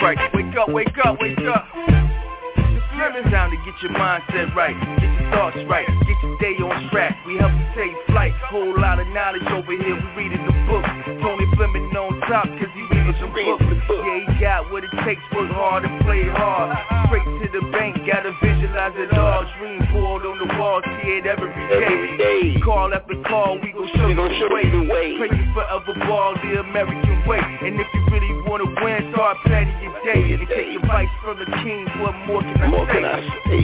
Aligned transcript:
Right, 0.00 0.16
wake 0.32 0.56
up, 0.56 0.70
wake 0.70 0.96
up, 1.04 1.20
wake 1.20 1.36
up. 1.40 1.68
It's 1.76 3.30
time 3.30 3.50
to 3.50 3.56
get 3.64 3.82
your 3.82 3.92
mindset 3.92 4.54
right, 4.54 4.74
get 4.98 5.12
your 5.20 5.30
thoughts 5.30 5.58
right, 5.68 5.86
get 5.86 6.16
your 6.22 6.38
day 6.38 6.56
on 6.64 6.88
track. 6.90 7.18
We 7.26 7.36
help 7.36 7.52
you 7.52 7.66
take 7.76 7.92
flight, 8.06 8.32
whole 8.48 8.80
lot 8.80 8.98
of 8.98 9.06
knowledge 9.08 9.44
over 9.52 9.72
here. 9.72 9.94
We 9.94 10.24
reading 10.24 10.46
the 10.46 10.52
book. 10.64 10.84
Tony 11.20 11.44
Fleming 11.56 11.92
on 11.96 12.18
top, 12.20 12.46
cause 12.46 12.72
he 12.72 12.95
reading 13.06 13.58
some 13.58 13.80
books. 13.86 14.04
Yeah, 14.06 14.34
he 14.34 14.40
got 14.40 14.70
what 14.72 14.84
it 14.84 14.90
takes, 15.04 15.22
work 15.34 15.50
hard 15.52 15.84
and 15.84 15.94
play 16.02 16.24
hard. 16.28 16.74
Straight 17.06 17.24
to 17.24 17.46
the 17.54 17.62
bank, 17.72 17.96
gotta 18.06 18.32
visualize 18.42 18.94
it 18.96 19.12
all. 19.16 19.44
Dream 19.58 19.78
board 19.92 20.26
on 20.26 20.38
the 20.42 20.48
wall, 20.58 20.80
see 21.02 21.22
it 21.22 21.26
every 21.26 21.50
day. 21.54 21.84
Every 21.86 22.16
day. 22.18 22.60
Call 22.64 22.92
after 22.94 23.14
call, 23.28 23.58
we 23.62 23.72
gon' 23.72 23.88
show 23.94 24.04
We 24.06 24.10
you 24.12 24.16
gon' 24.16 24.28
the 24.28 24.38
show 24.40 24.50
way. 24.52 24.62
you 24.66 24.70
the 24.72 24.92
way. 24.92 25.08
Pray 25.18 25.30
you 25.38 25.46
forever 25.54 25.94
ball 26.06 26.34
the 26.42 26.60
American 26.60 27.26
way. 27.26 27.38
And 27.40 27.78
if 27.80 27.86
you 27.94 28.02
really 28.10 28.32
wanna 28.48 28.66
win, 28.82 29.12
start 29.14 29.38
planning 29.46 29.76
your 29.82 29.94
day. 30.02 30.34
And 30.34 30.42
take 30.48 30.74
advice 30.82 31.08
from 31.22 31.38
the 31.38 31.46
king, 31.62 31.86
what 32.02 32.14
more 32.26 32.42
can 32.42 32.60
I 32.62 32.66
More 32.68 32.86
say? 32.86 32.92
can 33.00 33.04
I 33.04 33.20
say? 33.46 33.62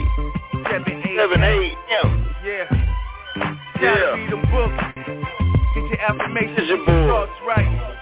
Seven, 0.71 1.03
eight, 1.03 1.17
Seven, 1.19 1.43
eight, 1.43 1.75
yeah. 1.91 2.07
yeah. 2.45 2.65
Yeah. 3.35 3.81
Gotta 3.81 4.15
read 4.15 4.31
them 4.31 4.41
books. 4.51 4.83
Get 5.75 5.83
your 5.89 6.01
affirmations, 6.01 6.55
Vision 6.57 6.77
get 6.77 6.87
your 6.87 7.07
board. 7.07 7.09
thoughts 7.27 7.39
right. 7.45 7.99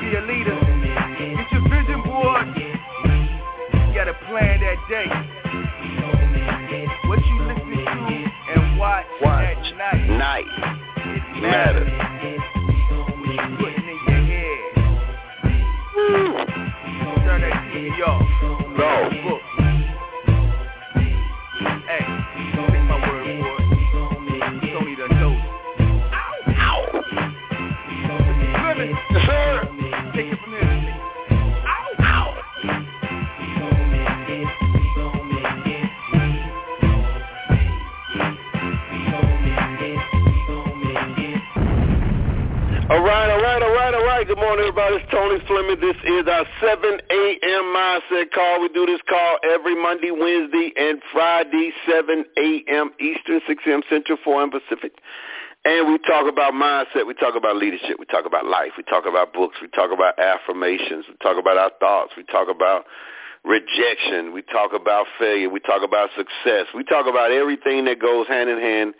Be 0.00 0.14
a 0.14 0.20
leader. 0.22 0.58
Get 1.18 1.52
your 1.52 1.62
vision 1.68 2.02
board. 2.04 2.46
You 2.56 3.94
gotta 3.94 4.14
plan 4.28 4.60
that 4.60 4.78
day. 4.88 5.08
What 7.08 7.18
you 7.26 7.36
listen 7.42 7.70
to 7.70 7.84
and 8.54 8.78
watch, 8.78 9.06
Watch. 9.22 9.44
at 9.44 9.76
night. 9.76 10.08
Night. 10.08 10.46
It 10.96 11.42
matters. 11.42 11.92
What 13.08 13.34
you 13.34 13.56
putting 13.58 13.88
in 13.88 13.98
your 14.06 14.22
head. 14.24 14.60
Turn 17.24 17.40
that 17.42 17.56
TV 17.72 17.96
off. 18.06 18.22
No. 18.78 18.90
Book. 19.24 19.42
Hey, 21.88 22.04
All 42.88 43.04
right, 43.04 43.28
all 43.28 43.42
right, 43.42 43.60
all 43.60 43.74
right, 43.76 43.92
all 43.92 44.06
right. 44.06 44.26
Good 44.26 44.40
morning, 44.40 44.64
everybody. 44.64 44.96
It's 44.96 45.04
Tony 45.12 45.36
Fleming. 45.44 45.76
This 45.76 46.00
is 46.08 46.24
our 46.24 46.48
7 46.56 46.80
a.m. 46.88 47.64
mindset 47.76 48.32
call. 48.32 48.64
We 48.64 48.72
do 48.72 48.86
this 48.86 49.04
call 49.04 49.36
every 49.44 49.76
Monday, 49.76 50.08
Wednesday, 50.08 50.72
and 50.72 50.96
Friday, 51.12 51.68
7 51.84 52.24
a.m. 52.40 52.88
Eastern, 52.96 53.44
6 53.46 53.62
a.m. 53.68 53.82
Central, 53.92 54.16
4 54.24 54.40
a.m. 54.40 54.50
Pacific. 54.56 54.96
And 55.68 55.92
we 55.92 56.00
talk 56.08 56.32
about 56.32 56.56
mindset. 56.56 57.04
We 57.04 57.12
talk 57.12 57.36
about 57.36 57.60
leadership. 57.60 58.00
We 58.00 58.06
talk 58.08 58.24
about 58.24 58.46
life. 58.48 58.72
We 58.80 58.84
talk 58.84 59.04
about 59.04 59.34
books. 59.36 59.60
We 59.60 59.68
talk 59.68 59.92
about 59.92 60.16
affirmations. 60.16 61.04
We 61.12 61.16
talk 61.20 61.36
about 61.36 61.60
our 61.60 61.72
thoughts. 61.84 62.16
We 62.16 62.24
talk 62.24 62.48
about 62.48 62.88
rejection. 63.44 64.32
We 64.32 64.40
talk 64.40 64.72
about 64.72 65.04
failure. 65.20 65.50
We 65.52 65.60
talk 65.60 65.84
about 65.84 66.08
success. 66.16 66.72
We 66.72 66.84
talk 66.88 67.04
about 67.04 67.36
everything 67.36 67.84
that 67.84 68.00
goes 68.00 68.24
hand 68.28 68.48
in 68.48 68.56
hand 68.56 68.94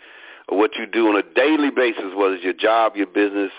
what 0.48 0.73
you 0.78 0.86
do 0.86 1.08
on 1.08 1.17
a 1.17 1.23
daily 1.34 1.70
basis, 1.70 2.17
whether 2.17 2.34
it's 2.34 2.45
your 2.45 2.55
job, 2.55 2.97
your 2.97 3.06
business, 3.06 3.50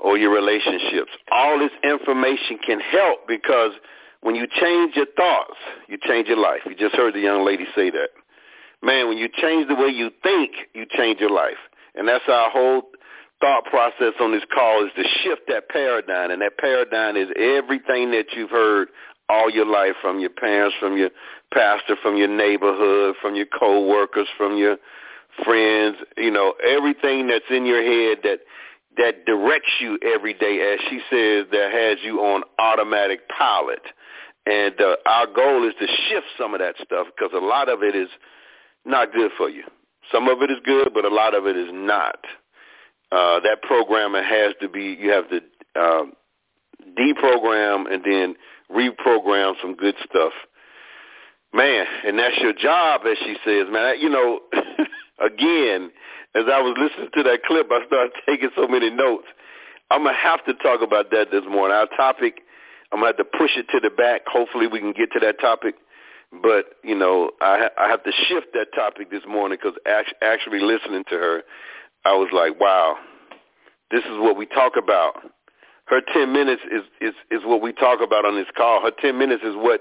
or 0.00 0.16
your 0.16 0.32
relationships. 0.32 1.10
All 1.30 1.58
this 1.58 1.72
information 1.82 2.58
can 2.64 2.80
help 2.80 3.26
because 3.26 3.72
when 4.20 4.34
you 4.34 4.46
change 4.46 4.94
your 4.96 5.06
thoughts, 5.16 5.56
you 5.88 5.98
change 6.02 6.28
your 6.28 6.38
life. 6.38 6.60
You 6.66 6.74
just 6.74 6.94
heard 6.94 7.14
the 7.14 7.20
young 7.20 7.44
lady 7.44 7.64
say 7.74 7.90
that. 7.90 8.10
Man, 8.82 9.08
when 9.08 9.18
you 9.18 9.28
change 9.28 9.68
the 9.68 9.74
way 9.74 9.88
you 9.88 10.10
think, 10.22 10.52
you 10.74 10.86
change 10.88 11.20
your 11.20 11.30
life. 11.30 11.58
And 11.94 12.06
that's 12.06 12.24
our 12.28 12.50
whole 12.50 12.82
thought 13.40 13.64
process 13.64 14.14
on 14.20 14.32
this 14.32 14.42
call 14.52 14.84
is 14.84 14.92
to 14.96 15.04
shift 15.22 15.42
that 15.48 15.68
paradigm. 15.68 16.30
And 16.30 16.42
that 16.42 16.58
paradigm 16.58 17.16
is 17.16 17.28
everything 17.36 18.10
that 18.12 18.26
you've 18.36 18.50
heard 18.50 18.88
all 19.28 19.50
your 19.50 19.66
life 19.66 19.94
from 20.00 20.20
your 20.20 20.30
parents, 20.30 20.76
from 20.80 20.96
your 20.96 21.10
pastor, 21.52 21.96
from 22.02 22.16
your 22.16 22.28
neighborhood, 22.28 23.16
from 23.20 23.34
your 23.34 23.46
coworkers, 23.46 24.28
from 24.36 24.56
your 24.56 24.76
friends, 25.44 25.96
you 26.16 26.30
know, 26.30 26.54
everything 26.66 27.26
that's 27.28 27.44
in 27.50 27.66
your 27.66 27.82
head 27.82 28.18
that 28.24 28.40
that 28.98 29.24
directs 29.24 29.70
you 29.80 29.98
every 30.02 30.34
day, 30.34 30.74
as 30.74 30.80
she 30.90 30.98
says, 31.10 31.46
that 31.52 31.70
has 31.72 31.98
you 32.04 32.20
on 32.20 32.42
automatic 32.58 33.20
pilot. 33.28 33.80
And 34.44 34.74
uh, 34.80 34.96
our 35.06 35.26
goal 35.26 35.66
is 35.66 35.74
to 35.80 35.86
shift 35.86 36.26
some 36.38 36.52
of 36.52 36.60
that 36.60 36.74
stuff 36.82 37.06
because 37.16 37.32
a 37.34 37.44
lot 37.44 37.68
of 37.68 37.82
it 37.82 37.94
is 37.94 38.08
not 38.84 39.12
good 39.12 39.30
for 39.36 39.48
you. 39.48 39.62
Some 40.12 40.28
of 40.28 40.42
it 40.42 40.50
is 40.50 40.58
good, 40.64 40.88
but 40.94 41.04
a 41.04 41.14
lot 41.14 41.34
of 41.34 41.46
it 41.46 41.56
is 41.56 41.68
not. 41.72 42.18
Uh, 43.12 43.40
that 43.40 43.62
programming 43.62 44.24
has 44.24 44.54
to 44.60 44.68
be, 44.68 44.96
you 44.98 45.10
have 45.10 45.28
to 45.30 45.40
uh, 45.76 46.04
deprogram 46.98 47.92
and 47.92 48.02
then 48.04 48.34
reprogram 48.70 49.54
some 49.62 49.74
good 49.76 49.94
stuff. 50.08 50.32
Man, 51.52 51.86
and 52.04 52.18
that's 52.18 52.36
your 52.38 52.52
job, 52.52 53.02
as 53.06 53.16
she 53.18 53.36
says, 53.44 53.66
man. 53.70 54.00
You 54.00 54.10
know, 54.10 54.40
again, 55.24 55.90
as 56.34 56.44
I 56.52 56.60
was 56.60 56.76
listening 56.78 57.10
to 57.14 57.22
that 57.24 57.42
clip, 57.44 57.68
I 57.70 57.86
started 57.86 58.12
taking 58.26 58.50
so 58.56 58.68
many 58.68 58.90
notes. 58.90 59.26
I'm 59.90 60.04
to 60.04 60.12
have 60.12 60.44
to 60.44 60.54
talk 60.54 60.82
about 60.82 61.10
that 61.10 61.30
this 61.30 61.44
morning. 61.48 61.76
Our 61.76 61.88
topic, 61.96 62.40
I'm 62.92 63.00
to 63.00 63.06
have 63.06 63.16
to 63.16 63.24
push 63.24 63.56
it 63.56 63.66
to 63.72 63.80
the 63.80 63.90
back. 63.90 64.22
Hopefully 64.26 64.66
we 64.66 64.80
can 64.80 64.92
get 64.92 65.10
to 65.12 65.20
that 65.20 65.40
topic. 65.40 65.76
But, 66.30 66.76
you 66.84 66.94
know, 66.94 67.30
I, 67.40 67.68
I 67.78 67.88
have 67.88 68.04
to 68.04 68.12
shift 68.28 68.48
that 68.52 68.66
topic 68.74 69.10
this 69.10 69.22
morning 69.26 69.56
because 69.60 69.78
actually 70.20 70.60
listening 70.60 71.04
to 71.08 71.14
her, 71.14 71.42
I 72.04 72.12
was 72.12 72.28
like, 72.34 72.60
wow, 72.60 72.96
this 73.90 74.04
is 74.04 74.18
what 74.18 74.36
we 74.36 74.44
talk 74.44 74.74
about. 74.76 75.14
Her 75.86 76.02
10 76.12 76.30
minutes 76.30 76.60
is, 76.70 76.82
is, 77.00 77.14
is 77.30 77.40
what 77.46 77.62
we 77.62 77.72
talk 77.72 78.00
about 78.02 78.26
on 78.26 78.36
this 78.36 78.46
call. 78.54 78.82
Her 78.82 78.92
10 79.00 79.18
minutes 79.18 79.42
is 79.42 79.54
what 79.56 79.80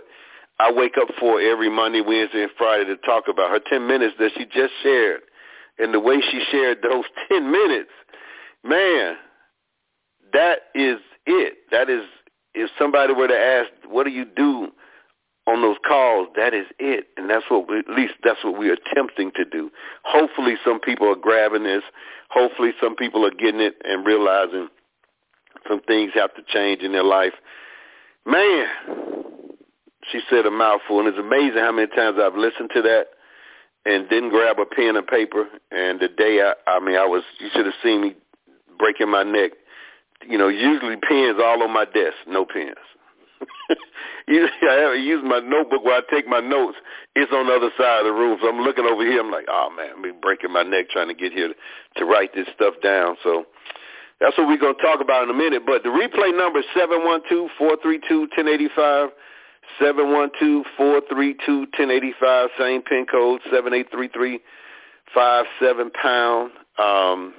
I 0.58 0.72
wake 0.72 0.96
up 0.98 1.10
for 1.20 1.42
every 1.42 1.70
Monday, 1.70 2.00
Wednesday, 2.00 2.44
and 2.44 2.52
Friday 2.58 2.86
to 2.86 2.96
talk 2.98 3.26
about. 3.28 3.52
Her 3.52 3.60
10 3.60 3.86
minutes 3.86 4.16
that 4.20 4.32
she 4.38 4.46
just 4.46 4.72
shared 4.82 5.20
and 5.80 5.94
the 5.94 6.00
way 6.00 6.22
she 6.22 6.44
shared 6.52 6.80
those 6.82 7.06
10 7.30 7.52
minutes, 7.52 7.92
man, 8.64 9.16
that 10.34 10.60
is 10.76 10.98
it. 11.26 11.54
That 11.72 11.90
is, 11.90 12.04
if 12.54 12.70
somebody 12.78 13.14
were 13.14 13.28
to 13.28 13.38
ask, 13.38 13.70
what 13.88 14.04
do 14.04 14.10
you 14.10 14.26
do 14.26 14.72
on 15.48 15.62
those 15.62 15.78
calls, 15.88 16.28
that 16.36 16.54
is 16.54 16.66
it. 16.78 17.08
And 17.16 17.30
that's 17.30 17.46
what, 17.50 17.70
we, 17.70 17.80
at 17.80 17.90
least 17.90 18.16
that's 18.24 18.44
what 18.44 18.60
we're 18.60 18.74
attempting 18.74 19.32
to 19.36 19.46
do. 19.46 19.72
Hopefully 20.04 20.56
some 20.64 20.80
people 20.80 21.08
are 21.08 21.16
grabbing 21.16 21.64
this. 21.64 21.84
Hopefully 22.30 22.72
some 22.82 22.96
people 22.96 23.26
are 23.26 23.32
getting 23.32 23.62
it 23.62 23.76
and 23.86 24.06
realizing 24.06 24.68
some 25.68 25.82
things 25.88 26.12
have 26.16 26.36
to 26.36 26.42
change 26.46 26.82
in 26.82 26.92
their 26.92 27.04
life. 27.04 27.34
Man, 28.26 28.68
she 30.12 30.20
said 30.30 30.46
a 30.46 30.52
mouthful, 30.52 31.00
and 31.00 31.08
it's 31.08 31.18
amazing 31.18 31.60
how 31.60 31.72
many 31.72 31.88
times 31.88 32.18
I've 32.22 32.36
listened 32.36 32.70
to 32.74 32.82
that 32.82 33.08
and 33.86 34.10
didn't 34.10 34.30
grab 34.30 34.58
a 34.60 34.66
pen 34.66 34.96
and 34.96 35.08
paper. 35.08 35.46
And 35.72 36.00
the 36.00 36.08
day 36.08 36.42
I, 36.42 36.54
I 36.70 36.80
mean, 36.80 36.96
I 36.96 37.06
was, 37.06 37.24
you 37.40 37.50
should 37.54 37.66
have 37.66 37.76
seen 37.84 38.02
me 38.02 38.16
breaking 38.78 39.10
my 39.10 39.24
neck. 39.24 39.52
You 40.28 40.38
know, 40.38 40.48
usually 40.48 40.96
pens 40.98 41.38
all 41.42 41.64
on 41.64 41.72
my 41.72 41.86
desk, 41.86 42.16
no 42.28 42.46
pens. 42.46 42.76
I 44.30 44.74
have 44.82 44.94
to 44.94 45.00
use 45.00 45.22
my 45.24 45.40
notebook 45.40 45.84
where 45.84 45.98
I 45.98 46.02
take 46.12 46.28
my 46.28 46.40
notes. 46.40 46.78
It's 47.16 47.32
on 47.32 47.48
the 47.48 47.54
other 47.54 47.72
side 47.78 48.00
of 48.00 48.06
the 48.06 48.14
room, 48.14 48.38
so 48.42 48.50
I'm 48.50 48.60
looking 48.60 48.86
over 48.86 49.06
here. 49.06 49.20
I'm 49.20 49.32
like, 49.32 49.46
oh 49.48 49.70
man, 49.76 49.90
I'm 49.96 50.20
breaking 50.20 50.52
my 50.52 50.64
neck 50.64 50.90
trying 50.90 51.08
to 51.08 51.14
get 51.14 51.32
here 51.32 51.50
to, 51.50 51.56
to 51.98 52.06
write 52.06 52.34
this 52.36 52.48
stuff 52.54 52.74
down. 52.84 53.16
So 53.24 53.46
that's 54.20 54.38
what 54.38 54.48
we're 54.48 54.58
going 54.58 54.76
to 54.76 54.82
talk 54.82 55.02
about 55.02 55.24
in 55.24 55.30
a 55.30 55.34
minute. 55.34 55.64
But 55.66 55.84
the 55.84 55.90
replay 55.90 56.36
number 56.36 56.60
is 56.60 56.66
seven 59.80 60.12
one 60.12 60.30
two 60.40 60.64
four 60.76 61.02
three 61.10 61.36
two 61.46 61.68
ten 61.74 61.92
eighty 61.92 62.14
five. 62.20 62.50
same 62.60 62.82
pin 62.82 63.06
code, 63.10 63.40
783357 63.52 65.92
pound. 65.92 66.52
Um, 66.78 67.34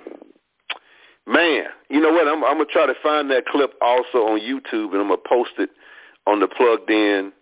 man, 1.27 1.65
you 1.91 2.01
know 2.01 2.13
what? 2.13 2.27
I'm, 2.29 2.43
I'm 2.45 2.57
going 2.57 2.67
to 2.67 2.73
try 2.73 2.87
to 2.87 2.95
find 3.03 3.31
that 3.31 3.45
clip 3.47 3.75
also 3.81 4.27
on 4.27 4.41
YouTube, 4.41 4.93
and 4.93 5.01
I'm 5.01 5.09
going 5.09 5.21
to 5.23 5.29
post 5.29 5.53
it 5.59 5.71
on 6.27 6.41
the 6.41 6.49
plugged 6.49 6.91
in 6.91 7.33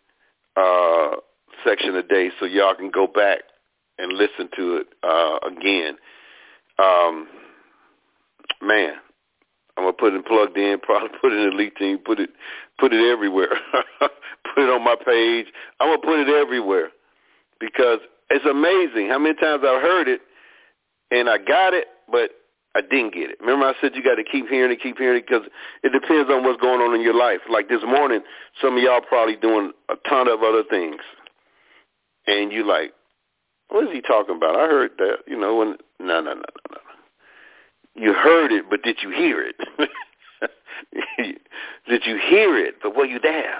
uh, 0.57 1.17
section 1.65 1.95
today 1.95 2.31
so 2.39 2.45
y'all 2.47 2.75
can 2.75 2.91
go 2.91 3.07
back 3.07 3.41
and 3.99 4.13
listen 4.13 4.49
to 4.57 4.77
it 4.77 4.89
uh, 5.03 5.39
again. 5.47 5.97
Um, 6.79 7.27
man, 8.63 8.95
I'm 9.77 9.85
gonna 9.85 9.93
put 9.93 10.15
it 10.15 10.27
plugged 10.27 10.57
in, 10.57 10.79
probably 10.83 11.11
put 11.21 11.33
it 11.33 11.37
in 11.37 11.51
the 11.51 11.55
Elite 11.55 11.77
Team, 11.77 11.99
put 11.99 12.21
it 12.21 12.31
put 12.79 12.93
it 12.93 13.11
everywhere. 13.11 13.59
put 14.01 14.65
it 14.65 14.71
on 14.71 14.85
my 14.85 14.97
page. 14.97 15.47
I'm 15.81 15.89
gonna 15.89 15.99
put 16.03 16.21
it 16.21 16.29
everywhere 16.29 16.91
because 17.61 18.01
it's 18.31 18.45
amazing 18.45 19.09
how 19.09 19.19
many 19.19 19.35
times 19.35 19.63
I've 19.67 19.83
heard 19.83 20.09
it 20.09 20.21
and 21.11 21.29
I 21.29 21.39
got 21.39 21.75
it, 21.75 21.87
but 22.11 22.31
I 22.75 22.81
didn't 22.83 23.15
get 23.15 23.31
it. 23.31 23.39
Remember 23.41 23.67
I 23.67 23.73
said 23.81 23.93
you 23.95 24.03
got 24.03 24.17
to 24.17 24.25
keep 24.25 24.49
hearing 24.49 24.71
it, 24.71 24.83
keep 24.83 24.99
hearing 24.99 25.19
it 25.19 25.27
because 25.27 25.47
it 25.83 25.93
depends 25.93 26.31
on 26.31 26.45
what's 26.45 26.61
going 26.61 26.81
on 26.81 26.95
in 26.95 27.01
your 27.01 27.15
life. 27.15 27.41
Like 27.51 27.69
this 27.69 27.81
morning, 27.87 28.21
some 28.61 28.77
of 28.77 28.83
y'all 28.83 29.01
probably 29.01 29.37
doing 29.37 29.73
a 29.89 29.95
ton 30.09 30.29
of 30.29 30.43
other 30.43 30.63
things, 30.69 31.01
and 32.27 32.53
you 32.53 32.67
like, 32.67 32.93
what 33.71 33.85
is 33.85 33.91
he 33.93 34.03
talking 34.03 34.37
about? 34.37 34.57
I 34.57 34.67
heard 34.67 34.91
that. 34.99 35.19
You 35.27 35.39
know, 35.39 35.57
when 35.57 35.77
no, 36.01 36.21
no, 36.21 36.35
no, 36.35 36.35
no, 36.35 36.43
no. 36.71 36.86
You 37.97 38.13
heard 38.13 38.53
it, 38.53 38.67
but 38.69 38.83
did 38.83 38.99
you 39.03 39.11
hear 39.11 39.43
it? 39.43 39.57
did 41.89 42.03
you 42.05 42.19
hear 42.29 42.59
it? 42.59 42.75
But 42.83 42.95
were 42.95 43.07
you 43.07 43.19
there? 43.19 43.59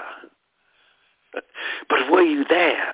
but 1.89 2.11
were 2.11 2.21
you 2.21 2.45
there? 2.47 2.93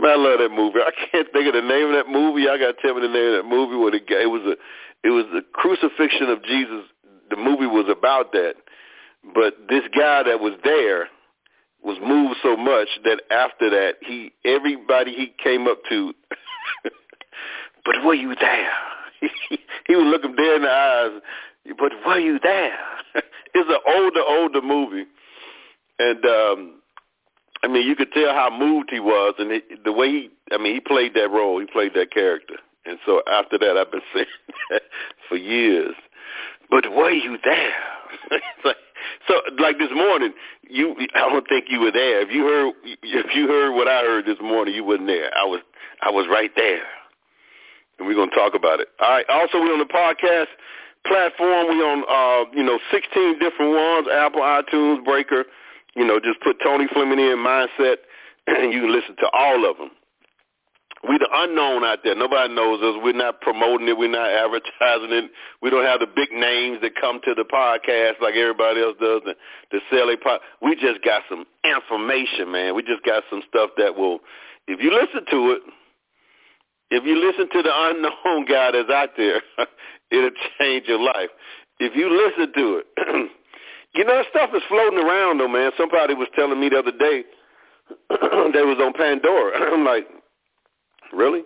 Man, 0.00 0.10
I 0.10 0.14
love 0.16 0.38
that 0.38 0.50
movie. 0.50 0.78
I 0.80 0.92
can't 1.10 1.28
think 1.32 1.46
of 1.46 1.54
the 1.54 1.60
name 1.60 1.88
of 1.88 1.92
that 1.92 2.08
movie. 2.08 2.48
I 2.48 2.58
got 2.58 2.76
to 2.76 2.82
tell 2.82 2.94
me 2.94 3.02
the 3.02 3.12
name 3.12 3.34
of 3.34 3.44
that 3.44 3.48
movie. 3.48 3.76
Where 3.76 3.90
the 3.90 4.00
guy, 4.00 4.22
it 4.22 4.30
was 4.30 4.42
a, 4.42 4.56
it 5.06 5.10
was 5.10 5.26
the 5.32 5.42
crucifixion 5.52 6.30
of 6.30 6.42
Jesus. 6.44 6.84
The 7.30 7.36
movie 7.36 7.66
was 7.66 7.86
about 7.88 8.32
that, 8.32 8.54
but 9.34 9.54
this 9.68 9.84
guy 9.96 10.22
that 10.22 10.40
was 10.40 10.54
there 10.64 11.08
was 11.82 11.98
moved 12.02 12.36
so 12.42 12.56
much 12.56 12.88
that 13.04 13.20
after 13.30 13.68
that, 13.70 13.96
he 14.00 14.32
everybody 14.44 15.12
he 15.14 15.34
came 15.42 15.66
up 15.66 15.78
to. 15.90 16.14
but 17.84 18.04
were 18.04 18.14
you 18.14 18.34
there? 18.40 18.72
he 19.86 19.96
would 19.96 20.06
look 20.06 20.24
him 20.24 20.36
dead 20.36 20.56
in 20.56 20.62
the 20.62 20.70
eyes. 20.70 21.20
But 21.78 21.92
were 22.06 22.18
you 22.18 22.38
there? 22.42 22.78
it's 23.14 23.70
an 23.70 23.78
older, 23.86 24.22
older 24.26 24.62
movie, 24.62 25.06
and 25.98 26.24
um 26.24 26.74
I 27.64 27.68
mean, 27.68 27.86
you 27.86 27.96
could 27.96 28.12
tell 28.12 28.34
how 28.34 28.50
moved 28.50 28.90
he 28.90 29.00
was, 29.00 29.34
and 29.38 29.50
he, 29.50 29.62
the 29.84 29.92
way 29.92 30.08
he, 30.08 30.30
I 30.52 30.58
mean, 30.58 30.74
he 30.74 30.80
played 30.80 31.14
that 31.14 31.30
role. 31.30 31.58
He 31.60 31.66
played 31.66 31.94
that 31.94 32.12
character. 32.12 32.56
And 32.84 32.98
so 33.06 33.22
after 33.26 33.56
that, 33.56 33.78
I've 33.78 33.90
been 33.90 34.02
saying 34.14 34.26
that 34.70 34.82
for 35.28 35.36
years. 35.36 35.94
But 36.68 36.92
were 36.92 37.10
you 37.10 37.38
there? 37.42 37.74
so, 39.26 39.34
like 39.58 39.78
this 39.78 39.88
morning, 39.94 40.34
you, 40.68 40.94
I 41.14 41.20
don't 41.20 41.48
think 41.48 41.66
you 41.70 41.80
were 41.80 41.90
there. 41.90 42.20
If 42.20 42.30
you 42.30 42.44
heard, 42.44 42.74
if 43.02 43.34
you 43.34 43.48
heard 43.48 43.74
what 43.74 43.88
I 43.88 44.00
heard 44.00 44.26
this 44.26 44.38
morning, 44.42 44.74
you 44.74 44.84
wasn't 44.84 45.06
there. 45.06 45.30
I 45.34 45.44
was, 45.46 45.60
I 46.02 46.10
was 46.10 46.26
right 46.30 46.50
there. 46.56 46.82
And 47.98 48.08
we're 48.08 48.14
gonna 48.14 48.34
talk 48.34 48.54
about 48.54 48.80
it. 48.80 48.88
All 49.00 49.10
right. 49.10 49.26
Also, 49.28 49.60
we're 49.60 49.72
on 49.72 49.78
the 49.78 49.92
podcast 49.92 50.50
platform. 51.06 51.68
We 51.68 51.78
on, 51.82 52.02
uh, 52.08 52.50
you 52.56 52.64
know, 52.64 52.78
16 52.90 53.38
different 53.38 53.72
ones: 53.72 54.08
Apple, 54.10 54.40
iTunes, 54.40 55.04
Breaker. 55.04 55.44
You 55.94 56.04
know, 56.04 56.18
just 56.18 56.40
put 56.40 56.56
Tony 56.62 56.86
Fleming 56.92 57.20
in 57.20 57.38
mindset, 57.38 57.96
and 58.46 58.72
you 58.72 58.80
can 58.82 58.92
listen 58.92 59.16
to 59.16 59.28
all 59.32 59.68
of 59.70 59.78
them. 59.78 59.90
We 61.06 61.18
the 61.18 61.28
unknown 61.30 61.84
out 61.84 61.98
there. 62.02 62.14
Nobody 62.14 62.54
knows 62.54 62.80
us. 62.80 62.96
We're 63.02 63.12
not 63.12 63.42
promoting 63.42 63.88
it. 63.88 63.98
We're 63.98 64.08
not 64.08 64.30
advertising 64.30 65.12
it. 65.12 65.30
We 65.60 65.68
don't 65.68 65.84
have 65.84 66.00
the 66.00 66.06
big 66.08 66.32
names 66.32 66.80
that 66.80 66.96
come 66.98 67.20
to 67.24 67.34
the 67.34 67.44
podcast 67.44 68.22
like 68.22 68.34
everybody 68.34 68.80
else 68.80 68.96
does 68.98 69.20
to, 69.28 69.34
to 69.36 69.84
sell 69.92 70.08
a 70.08 70.16
pod. 70.16 70.40
We 70.62 70.74
just 70.76 71.04
got 71.04 71.22
some 71.28 71.44
information, 71.60 72.50
man. 72.50 72.74
We 72.74 72.82
just 72.82 73.04
got 73.04 73.22
some 73.28 73.42
stuff 73.48 73.70
that 73.76 73.96
will, 73.96 74.20
if 74.66 74.80
you 74.80 74.96
listen 74.96 75.28
to 75.28 75.52
it, 75.52 75.62
if 76.90 77.04
you 77.04 77.16
listen 77.16 77.48
to 77.50 77.62
the 77.62 77.72
unknown 77.72 78.44
guy 78.48 78.70
that's 78.72 78.90
out 78.90 79.10
there, 79.16 79.42
it'll 80.10 80.30
change 80.58 80.86
your 80.86 81.00
life. 81.00 81.30
If 81.80 81.96
you 81.96 82.08
listen 82.08 82.52
to 82.54 82.78
it, 82.78 83.30
You 83.94 84.04
know, 84.04 84.22
stuff 84.28 84.50
is 84.54 84.62
floating 84.68 84.98
around 84.98 85.38
though, 85.38 85.48
man. 85.48 85.70
Somebody 85.78 86.14
was 86.14 86.28
telling 86.34 86.58
me 86.58 86.68
the 86.68 86.78
other 86.78 86.90
day 86.90 87.24
they 88.10 88.62
was 88.62 88.78
on 88.82 88.92
Pandora. 88.92 89.72
I'm 89.72 89.84
like, 89.84 90.08
really? 91.12 91.42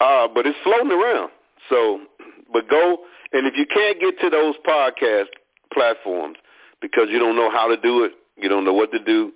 Uh, 0.00 0.26
but 0.34 0.44
it's 0.44 0.58
floating 0.64 0.90
around. 0.90 1.30
So, 1.68 2.00
but 2.52 2.68
go 2.68 2.98
and 3.32 3.46
if 3.46 3.54
you 3.56 3.64
can't 3.66 4.00
get 4.00 4.18
to 4.20 4.30
those 4.30 4.56
podcast 4.66 5.26
platforms 5.72 6.36
because 6.82 7.06
you 7.10 7.18
don't 7.18 7.36
know 7.36 7.50
how 7.50 7.68
to 7.68 7.76
do 7.76 8.02
it, 8.04 8.12
you 8.36 8.48
don't 8.48 8.64
know 8.64 8.74
what 8.74 8.90
to 8.90 8.98
do, 8.98 9.32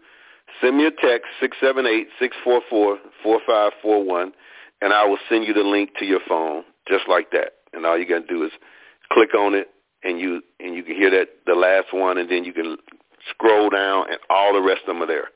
send 0.61 0.77
me 0.77 0.87
a 0.87 0.91
text 0.91 1.27
six 1.41 1.57
seven 1.61 1.87
eight 1.87 2.09
six 2.19 2.37
four 2.43 2.61
four 2.69 2.99
four 3.23 3.41
five 3.47 3.73
four 3.81 4.03
one, 4.03 4.33
and 4.81 4.93
I 4.93 5.05
will 5.07 5.19
send 5.29 5.45
you 5.45 5.55
the 5.55 5.63
link 5.63 5.91
to 5.99 6.05
your 6.05 6.21
phone 6.29 6.65
just 6.89 7.09
like 7.09 7.31
that. 7.33 7.53
And 7.73 7.85
all 7.85 7.99
you 7.99 8.09
got 8.09 8.21
to 8.21 8.27
do 8.27 8.45
is 8.45 8.53
click 9.13 9.35
on 9.35 9.55
it 9.55 9.69
and 10.03 10.19
you 10.19 10.43
and 10.61 10.75
you 10.75 10.83
can 10.83 10.95
hear 10.95 11.11
that 11.11 11.29
the 11.47 11.55
last 11.55 11.93
one, 11.93 12.19
and 12.19 12.31
then 12.31 12.45
you 12.45 12.53
can 12.53 12.77
scroll 13.31 13.71
down, 13.71 14.11
and 14.11 14.19
all 14.31 14.53
the 14.55 14.63
rest 14.63 14.83
of 14.83 14.95
them 14.95 15.03
are 15.03 15.07
there. 15.07 15.29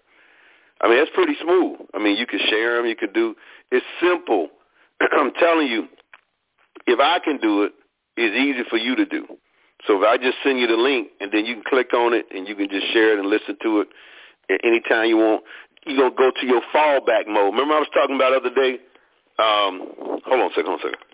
I 0.81 0.89
mean, 0.89 0.99
it's 0.99 1.11
pretty 1.15 1.35
smooth. 1.43 1.81
I 1.95 1.99
mean, 1.99 2.17
you 2.17 2.27
can 2.27 2.41
share 2.49 2.77
them. 2.77 2.87
You 2.87 2.97
can 2.97 3.13
do. 3.13 3.35
It's 3.71 3.87
simple. 4.01 4.49
I'm 5.01 5.33
telling 5.39 5.69
you, 5.69 5.89
if 6.87 6.99
I 7.01 7.19
can 7.19 7.39
do 7.39 7.63
it, 7.63 7.73
it's 8.17 8.37
easy 8.37 8.69
for 8.69 8.77
you 8.77 8.97
to 8.97 9.07
do. 9.07 9.27
So 9.87 10.01
if 10.01 10.09
I 10.09 10.17
just 10.17 10.39
send 10.45 10.61
you 10.61 10.67
the 10.67 10.77
link, 10.77 11.09
and 11.21 11.33
then 11.33 11.45
you 11.45 11.55
can 11.55 11.65
click 11.65 11.93
on 11.93 12.13
it, 12.15 12.27
and 12.31 12.47
you 12.47 12.55
can 12.55 12.69
just 12.69 12.93
share 12.93 13.15
it 13.15 13.19
and 13.19 13.29
listen 13.29 13.57
to 13.63 13.81
it 13.81 13.89
anytime 14.63 15.07
you 15.07 15.17
want. 15.17 15.43
You're 15.85 16.11
going 16.11 16.13
to 16.13 16.17
go 16.17 16.31
to 16.41 16.47
your 16.47 16.63
fallback 16.73 17.27
mode. 17.27 17.55
Remember 17.55 17.75
I 17.75 17.81
was 17.81 17.89
talking 17.93 18.15
about 18.15 18.31
the 18.31 18.49
other 18.49 18.55
day? 18.55 18.79
Um, 19.43 20.21
hold 20.25 20.41
on 20.41 20.51
a 20.51 20.55
second, 20.55 20.67
hold 20.67 20.81
on 20.81 20.81
a 20.81 20.83
second. 20.83 21.13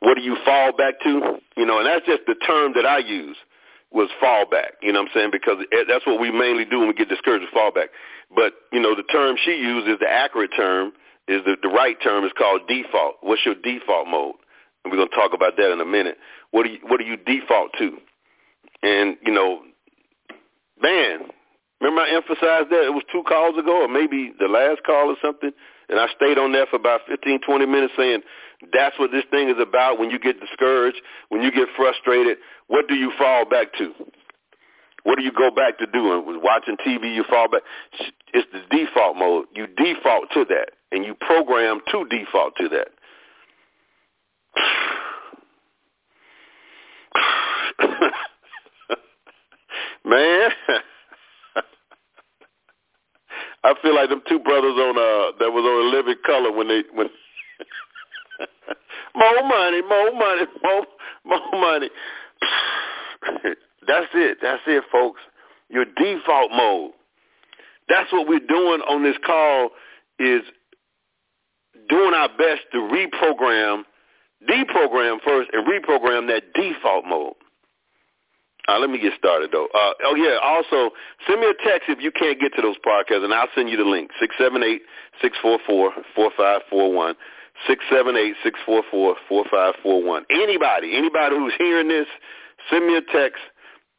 what 0.00 0.14
do 0.14 0.22
you 0.22 0.36
fall 0.44 0.72
back 0.76 1.00
to? 1.00 1.38
You 1.56 1.66
know, 1.66 1.78
and 1.78 1.86
that's 1.86 2.06
just 2.06 2.22
the 2.26 2.34
term 2.46 2.72
that 2.74 2.86
I 2.86 2.98
use 2.98 3.36
was 3.90 4.08
fallback. 4.22 4.78
You 4.82 4.92
know 4.92 5.00
what 5.00 5.10
I'm 5.10 5.14
saying? 5.14 5.30
Because 5.32 5.58
that's 5.88 6.06
what 6.06 6.20
we 6.20 6.30
mainly 6.30 6.64
do 6.64 6.78
when 6.78 6.88
we 6.88 6.94
get 6.94 7.08
discouraged 7.08 7.44
with 7.44 7.54
fallback. 7.54 7.88
But, 8.34 8.52
you 8.72 8.80
know, 8.80 8.94
the 8.94 9.02
term 9.04 9.36
she 9.42 9.52
used 9.52 9.88
is 9.88 9.98
the 9.98 10.08
accurate 10.08 10.50
term, 10.56 10.92
is 11.26 11.42
the, 11.44 11.56
the 11.62 11.68
right 11.68 11.96
term 12.02 12.24
is 12.24 12.32
called 12.36 12.62
default. 12.68 13.16
What's 13.22 13.44
your 13.44 13.54
default 13.54 14.06
mode? 14.08 14.34
And 14.84 14.92
we're 14.92 14.98
going 14.98 15.08
to 15.08 15.14
talk 15.14 15.32
about 15.32 15.56
that 15.56 15.72
in 15.72 15.80
a 15.80 15.86
minute. 15.86 16.18
What 16.50 16.64
do 16.64 16.70
you, 16.70 16.78
what 16.86 16.98
do 16.98 17.04
you 17.04 17.16
default 17.16 17.72
to? 17.78 17.96
And, 18.82 19.16
you 19.24 19.32
know, 19.32 19.62
man, 20.80 21.30
remember 21.80 22.02
I 22.02 22.14
emphasized 22.14 22.70
that? 22.70 22.84
It 22.84 22.94
was 22.94 23.04
two 23.10 23.22
calls 23.26 23.58
ago 23.58 23.82
or 23.82 23.88
maybe 23.88 24.32
the 24.38 24.48
last 24.48 24.84
call 24.84 25.10
or 25.10 25.16
something. 25.22 25.50
And 25.88 25.98
I 25.98 26.06
stayed 26.14 26.38
on 26.38 26.52
that 26.52 26.68
for 26.68 26.76
about 26.76 27.00
15, 27.08 27.40
20 27.40 27.66
minutes 27.66 27.94
saying, 27.96 28.20
that's 28.72 28.98
what 28.98 29.10
this 29.10 29.24
thing 29.30 29.48
is 29.48 29.56
about 29.60 29.98
when 29.98 30.10
you 30.10 30.18
get 30.18 30.40
discouraged, 30.40 31.00
when 31.28 31.42
you 31.42 31.50
get 31.50 31.68
frustrated. 31.76 32.38
What 32.66 32.88
do 32.88 32.94
you 32.94 33.12
fall 33.16 33.48
back 33.48 33.72
to? 33.78 33.92
What 35.04 35.16
do 35.16 35.24
you 35.24 35.32
go 35.32 35.50
back 35.50 35.78
to 35.78 35.86
doing? 35.86 36.40
Watching 36.42 36.76
TV, 36.76 37.14
you 37.14 37.24
fall 37.28 37.48
back. 37.48 37.62
It's 38.34 38.48
the 38.52 38.76
default 38.76 39.16
mode. 39.16 39.46
You 39.54 39.66
default 39.66 40.30
to 40.34 40.44
that, 40.46 40.70
and 40.92 41.04
you 41.04 41.14
program 41.14 41.80
to 41.92 42.04
default 42.10 42.56
to 42.56 42.68
that. 42.68 42.88
Man, 50.04 50.50
I 53.64 53.74
feel 53.82 53.94
like 53.94 54.08
them 54.08 54.22
two 54.28 54.38
brothers 54.38 54.76
on 54.76 54.96
uh 54.96 55.32
that 55.38 55.50
was 55.50 55.64
on 55.64 55.86
In 55.86 55.92
Living 55.92 56.22
Color 56.24 56.52
when 56.52 56.68
they 56.68 56.82
when 56.92 57.08
more 59.14 59.48
money, 59.48 59.82
more 59.82 60.12
money, 60.12 60.46
more 60.62 60.86
more 61.24 61.52
money. 61.52 61.90
That's 63.86 64.08
it. 64.14 64.38
That's 64.42 64.62
it, 64.66 64.84
folks. 64.92 65.20
Your 65.70 65.84
default 65.84 66.50
mode. 66.52 66.92
That's 67.88 68.12
what 68.12 68.28
we're 68.28 68.38
doing 68.40 68.80
on 68.82 69.02
this 69.02 69.16
call 69.24 69.70
is 70.18 70.42
doing 71.88 72.14
our 72.14 72.28
best 72.28 72.62
to 72.72 72.78
reprogram, 72.78 73.84
deprogram 74.48 75.18
first, 75.24 75.50
and 75.52 75.66
reprogram 75.66 76.28
that 76.28 76.52
default 76.54 77.06
mode. 77.06 77.34
Uh, 78.68 78.78
let 78.78 78.90
me 78.90 79.00
get 79.00 79.12
started 79.18 79.50
though. 79.50 79.66
Uh, 79.74 79.92
oh 80.04 80.14
yeah. 80.14 80.36
Also, 80.42 80.94
send 81.26 81.40
me 81.40 81.46
a 81.48 81.56
text 81.64 81.88
if 81.88 82.00
you 82.00 82.12
can't 82.12 82.38
get 82.38 82.52
to 82.54 82.62
those 82.62 82.76
podcasts, 82.84 83.24
and 83.24 83.32
I'll 83.32 83.48
send 83.54 83.70
you 83.70 83.76
the 83.76 83.88
link. 83.88 84.10
Six 84.20 84.34
seven 84.38 84.62
eight 84.62 84.82
six 85.22 85.36
four 85.40 85.58
four 85.66 85.92
four 86.14 86.30
five 86.36 86.60
four 86.68 86.92
one 86.92 87.14
six 87.66 87.84
seven 87.90 88.16
eight 88.16 88.34
six 88.44 88.60
four 88.66 88.82
four 88.90 89.16
four 89.28 89.44
five 89.50 89.74
four 89.82 90.02
one. 90.02 90.24
Anybody, 90.30 90.96
anybody 90.96 91.36
who's 91.36 91.54
hearing 91.56 91.88
this, 91.88 92.06
send 92.70 92.86
me 92.86 92.96
a 92.96 93.02
text 93.02 93.40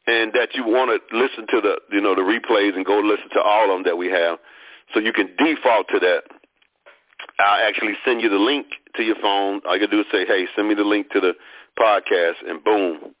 and 0.06 0.32
that 0.32 0.54
you 0.54 0.64
want 0.64 0.90
to 0.90 1.16
listen 1.16 1.46
to 1.48 1.60
the 1.60 1.76
you 1.92 2.00
know 2.00 2.14
the 2.14 2.22
replays 2.22 2.74
and 2.74 2.84
go 2.84 2.98
listen 3.00 3.28
to 3.32 3.40
all 3.40 3.64
of 3.64 3.70
them 3.70 3.82
that 3.84 3.96
we 3.96 4.08
have, 4.08 4.38
so 4.94 5.00
you 5.00 5.12
can 5.12 5.28
default 5.36 5.88
to 5.88 5.98
that. 5.98 6.22
I'll 7.38 7.66
actually 7.66 7.94
send 8.04 8.22
you 8.22 8.28
the 8.28 8.38
link 8.38 8.66
to 8.96 9.02
your 9.02 9.16
phone. 9.20 9.60
All 9.68 9.76
you 9.76 9.86
do 9.86 10.00
is 10.00 10.06
say, 10.12 10.24
"Hey, 10.26 10.46
send 10.56 10.68
me 10.68 10.74
the 10.74 10.84
link 10.84 11.10
to 11.10 11.20
the 11.20 11.34
podcast," 11.78 12.36
and 12.48 12.62
boom. 12.64 13.14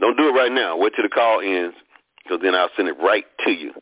Don't 0.00 0.16
do 0.16 0.28
it 0.28 0.32
right 0.32 0.52
now. 0.52 0.76
Wait 0.76 0.92
till 0.96 1.04
the 1.04 1.08
call 1.08 1.40
ends, 1.40 1.76
because 2.22 2.40
then 2.42 2.54
I'll 2.54 2.70
send 2.76 2.88
it 2.88 2.96
right 3.00 3.24
to 3.44 3.50
you. 3.50 3.72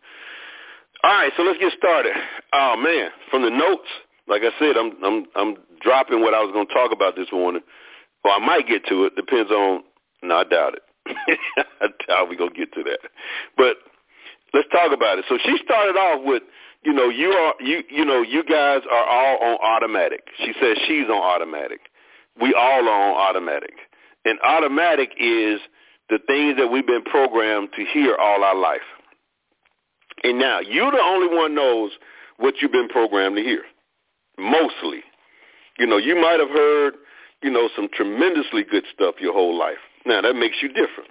All 1.05 1.11
right, 1.11 1.33
so 1.37 1.43
let's 1.43 1.59
get 1.59 1.73
started. 1.77 2.13
Oh 2.53 2.77
man, 2.77 3.11
from 3.31 3.43
the 3.43 3.51
notes 3.51 3.89
like 4.29 4.43
I 4.43 4.51
said, 4.59 4.77
I'm 4.77 4.93
I'm 5.05 5.27
I'm 5.35 5.57
dropping 5.81 6.21
what 6.21 6.35
I 6.35 6.41
was 6.41 6.53
going 6.53 6.67
to 6.67 6.75
talk 6.75 6.93
about 6.93 7.17
this 7.17 7.29
morning. 7.33 7.63
Well, 8.25 8.35
I 8.35 8.45
might 8.45 8.69
get 8.69 8.87
to 8.89 9.05
it. 9.05 9.17
Depends 9.17 9.51
on. 9.51 9.83
No, 10.23 10.37
I 10.37 10.45
doubt 10.45 10.75
it. 10.75 10.83
I 11.81 11.89
doubt 12.07 12.29
we're 12.29 12.37
gonna 12.39 12.53
get 12.53 12.73
to 12.75 12.83
that. 12.85 13.01
But 13.57 13.77
let's 14.55 14.69
talk 14.71 14.93
about 14.93 15.19
it. 15.19 15.25
So 15.29 15.39
she 15.45 15.59
started 15.65 15.99
off 15.99 16.25
with 16.25 16.43
you 16.85 16.93
know, 16.93 17.09
you 17.09 17.31
are 17.31 17.55
you 17.61 17.83
you 17.91 18.05
know, 18.05 18.23
you 18.23 18.45
guys 18.45 18.83
are 18.91 19.05
all 19.05 19.39
on 19.39 19.59
automatic. 19.61 20.23
She 20.39 20.53
says 20.61 20.77
she's 20.87 21.07
on 21.07 21.21
automatic. 21.21 21.81
We 22.41 22.55
all 22.55 22.89
are 22.89 23.11
on 23.11 23.17
automatic. 23.17 23.75
And 24.25 24.39
automatic 24.41 25.11
is 25.19 25.61
the 26.13 26.19
things 26.27 26.59
that 26.59 26.69
we've 26.69 26.87
been 26.87 27.03
programmed 27.03 27.71
to 27.75 27.85
hear 27.87 28.15
all 28.17 28.45
our 28.45 28.55
life. 28.55 28.85
And 30.23 30.39
now 30.39 30.61
you're 30.61 30.91
the 30.91 31.01
only 31.01 31.35
one 31.35 31.55
knows 31.55 31.91
what 32.37 32.57
you've 32.61 32.71
been 32.71 32.89
programmed 32.89 33.37
to 33.37 33.43
hear. 33.43 33.63
Mostly. 34.39 35.01
You 35.79 35.87
know, 35.87 35.97
you 35.97 36.15
might 36.15 36.39
have 36.39 36.51
heard, 36.51 36.95
you 37.43 37.51
know, 37.51 37.71
some 37.75 37.89
tremendously 37.95 38.63
good 38.63 38.85
stuff 38.93 39.15
your 39.21 39.33
whole 39.33 39.59
life. 39.59 39.81
Now 40.05 40.21
that 40.21 40.35
makes 40.35 40.57
you 40.61 40.69
different. 40.69 41.11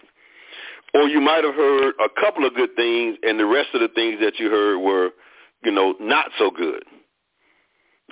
Or 0.94 1.08
you 1.08 1.20
might 1.20 1.44
have 1.44 1.56
heard 1.56 1.96
a 2.00 2.22
couple 2.22 2.46
of 2.46 2.54
good 2.54 2.76
things 2.76 3.18
and 3.24 3.40
the 3.40 3.46
rest 3.46 3.70
of 3.74 3.82
the 3.82 3.88
things 3.88 4.20
that 4.22 4.38
you 4.38 4.52
heard 4.52 4.78
were, 4.78 5.10
you 5.64 5.72
know, 5.72 5.96
not 6.00 6.28
so 6.38 6.52
good. 6.52 6.84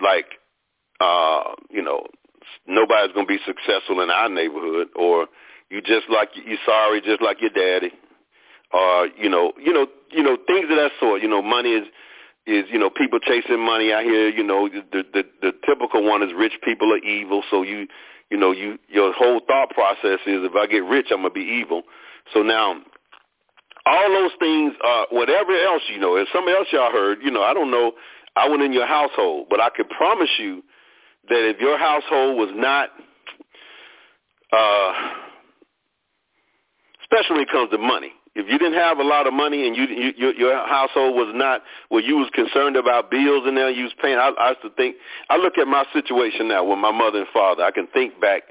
Like, 0.01 0.25
uh, 0.99 1.53
you 1.69 1.83
know, 1.83 2.07
nobody's 2.65 3.13
going 3.13 3.27
to 3.27 3.31
be 3.31 3.39
successful 3.45 4.01
in 4.01 4.09
our 4.09 4.29
neighborhood 4.29 4.87
or 4.95 5.27
you 5.69 5.81
just 5.81 6.09
like 6.09 6.29
you 6.35 6.57
sorry 6.65 7.01
just 7.01 7.21
like 7.21 7.41
your 7.41 7.51
daddy. 7.51 7.91
Or 8.71 9.07
you 9.17 9.29
know 9.29 9.53
you 9.61 9.73
know 9.73 9.87
you 10.11 10.23
know 10.23 10.37
things 10.47 10.65
of 10.69 10.77
that 10.77 10.91
sort. 10.99 11.21
You 11.21 11.27
know 11.27 11.41
money 11.41 11.71
is 11.71 11.87
is 12.45 12.65
you 12.71 12.79
know 12.79 12.89
people 12.89 13.19
chasing 13.19 13.59
money 13.59 13.91
out 13.91 14.03
here. 14.03 14.29
You 14.29 14.43
know 14.43 14.69
the 14.69 15.03
the 15.13 15.23
the 15.41 15.51
typical 15.65 16.03
one 16.03 16.23
is 16.23 16.29
rich 16.35 16.53
people 16.63 16.93
are 16.93 16.97
evil. 16.97 17.43
So 17.49 17.63
you 17.63 17.87
you 18.29 18.37
know 18.37 18.51
you 18.51 18.77
your 18.87 19.13
whole 19.13 19.41
thought 19.47 19.69
process 19.71 20.19
is 20.25 20.43
if 20.45 20.55
i 20.55 20.67
get 20.67 20.83
rich 20.83 21.07
i'm 21.11 21.23
to 21.23 21.29
be 21.29 21.41
evil. 21.41 21.83
So 22.33 22.41
now 22.41 22.81
all 23.85 24.09
those 24.09 24.31
things 24.39 24.73
uh 24.83 25.05
whatever 25.11 25.51
else 25.51 25.83
you 25.91 25.99
know 25.99 26.15
if 26.15 26.27
somebody 26.33 26.55
else 26.55 26.67
y'all 26.71 26.91
heard 26.91 27.19
you 27.23 27.31
know 27.31 27.41
i 27.43 27.53
don't 27.53 27.71
know. 27.71 27.93
I 28.35 28.47
went 28.47 28.61
in 28.61 28.71
your 28.71 28.85
household 28.87 29.47
but 29.49 29.59
i 29.59 29.69
can 29.75 29.87
promise 29.87 30.29
you 30.37 30.63
that 31.29 31.49
if 31.49 31.59
your 31.59 31.77
household 31.77 32.37
was 32.37 32.49
not 32.53 32.89
uh 34.53 34.93
especially 37.09 37.37
when 37.37 37.43
it 37.43 37.51
comes 37.51 37.71
to 37.71 37.77
money. 37.77 38.13
If 38.35 38.47
you 38.47 38.57
didn't 38.57 38.75
have 38.75 38.99
a 38.99 39.03
lot 39.03 39.25
of 39.27 39.33
money 39.33 39.67
and 39.67 39.75
you, 39.75 39.83
you 39.83 40.13
your, 40.15 40.33
your 40.35 40.67
household 40.67 41.15
was 41.15 41.33
not 41.33 41.63
where 41.89 42.01
you 42.01 42.17
was 42.17 42.29
concerned 42.33 42.75
about 42.77 43.09
bills 43.09 43.43
and 43.45 43.57
there 43.57 43.69
you 43.69 43.83
was 43.83 43.93
paying, 44.01 44.17
I, 44.17 44.29
I 44.39 44.49
used 44.49 44.61
to 44.61 44.69
think. 44.69 44.95
I 45.29 45.37
look 45.37 45.57
at 45.57 45.67
my 45.67 45.83
situation 45.93 46.47
now 46.47 46.63
with 46.63 46.77
my 46.77 46.91
mother 46.91 47.19
and 47.19 47.27
father. 47.33 47.63
I 47.63 47.71
can 47.71 47.87
think 47.87 48.21
back. 48.21 48.43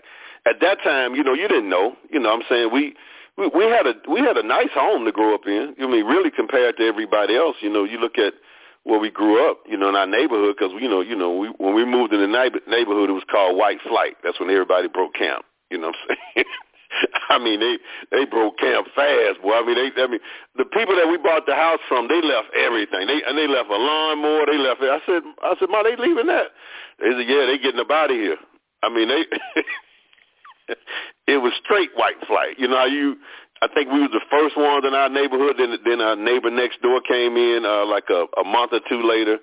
At 0.46 0.60
that 0.60 0.82
time, 0.82 1.14
you 1.14 1.22
know, 1.22 1.32
you 1.32 1.46
didn't 1.46 1.70
know. 1.70 1.96
You 2.10 2.18
know, 2.20 2.32
I'm 2.32 2.42
saying 2.48 2.70
we 2.72 2.94
we, 3.36 3.48
we 3.54 3.64
had 3.64 3.86
a 3.86 3.94
we 4.10 4.20
had 4.20 4.36
a 4.36 4.42
nice 4.42 4.74
home 4.74 5.04
to 5.04 5.12
grow 5.12 5.34
up 5.34 5.46
in. 5.46 5.74
I 5.80 5.86
mean, 5.86 6.04
really 6.04 6.30
compared 6.30 6.76
to 6.78 6.82
everybody 6.82 7.36
else. 7.36 7.56
You 7.60 7.70
know, 7.70 7.84
you 7.84 7.98
look 7.98 8.18
at 8.18 8.34
where 8.82 8.98
we 8.98 9.10
grew 9.10 9.48
up, 9.48 9.60
you 9.66 9.76
know, 9.76 9.90
in 9.90 9.96
our 9.96 10.06
neighborhood, 10.06 10.56
because 10.58 10.74
you 10.80 10.88
know, 10.88 11.00
you 11.00 11.14
know, 11.14 11.36
we, 11.36 11.48
when 11.58 11.74
we 11.74 11.84
moved 11.84 12.12
in 12.12 12.20
the 12.20 12.26
neighborhood, 12.26 13.10
it 13.10 13.12
was 13.12 13.24
called 13.30 13.56
White 13.56 13.80
Flight. 13.88 14.16
That's 14.24 14.40
when 14.40 14.50
everybody 14.50 14.88
broke 14.88 15.14
camp. 15.14 15.44
You 15.70 15.78
know 15.78 15.88
what 15.88 15.96
I'm 16.10 16.16
saying? 16.34 16.46
I 17.30 17.38
mean, 17.38 17.60
they 17.60 17.78
they 18.10 18.24
broke 18.24 18.58
camp 18.58 18.88
fast, 18.94 19.42
boy. 19.42 19.52
I 19.52 19.64
mean, 19.64 19.76
they 19.76 20.02
I 20.02 20.06
mean, 20.06 20.20
the 20.56 20.64
people 20.64 20.96
that 20.96 21.08
we 21.08 21.18
bought 21.18 21.46
the 21.46 21.54
house 21.54 21.80
from, 21.88 22.08
they 22.08 22.20
left 22.22 22.48
everything. 22.56 23.06
They 23.06 23.22
and 23.26 23.36
they 23.36 23.46
left 23.46 23.70
a 23.70 23.76
lawnmower. 23.76 24.46
They 24.46 24.58
left 24.58 24.82
it. 24.82 24.90
I 24.90 25.00
said, 25.06 25.22
I 25.42 25.54
said, 25.58 25.68
Ma, 25.70 25.82
they 25.82 25.96
leaving 25.96 26.26
that? 26.26 26.48
They 27.00 27.12
said, 27.12 27.28
Yeah, 27.28 27.46
they 27.46 27.58
getting 27.58 27.80
up 27.80 27.90
out 27.90 28.10
of 28.10 28.16
here. 28.16 28.36
I 28.82 28.88
mean, 28.88 29.08
they. 29.08 29.24
it 31.26 31.38
was 31.38 31.52
straight 31.64 31.90
white 31.96 32.20
flight. 32.26 32.58
You 32.58 32.68
know, 32.68 32.84
you. 32.84 33.16
I 33.60 33.66
think 33.74 33.90
we 33.90 33.98
was 33.98 34.10
the 34.12 34.22
first 34.30 34.56
ones 34.56 34.84
in 34.86 34.94
our 34.94 35.08
neighborhood. 35.08 35.56
Then, 35.58 35.76
then 35.84 36.00
our 36.00 36.14
neighbor 36.14 36.48
next 36.48 36.80
door 36.80 37.00
came 37.00 37.36
in 37.36 37.66
uh, 37.66 37.84
like 37.86 38.04
a, 38.08 38.26
a 38.38 38.44
month 38.44 38.72
or 38.72 38.78
two 38.88 39.02
later, 39.02 39.38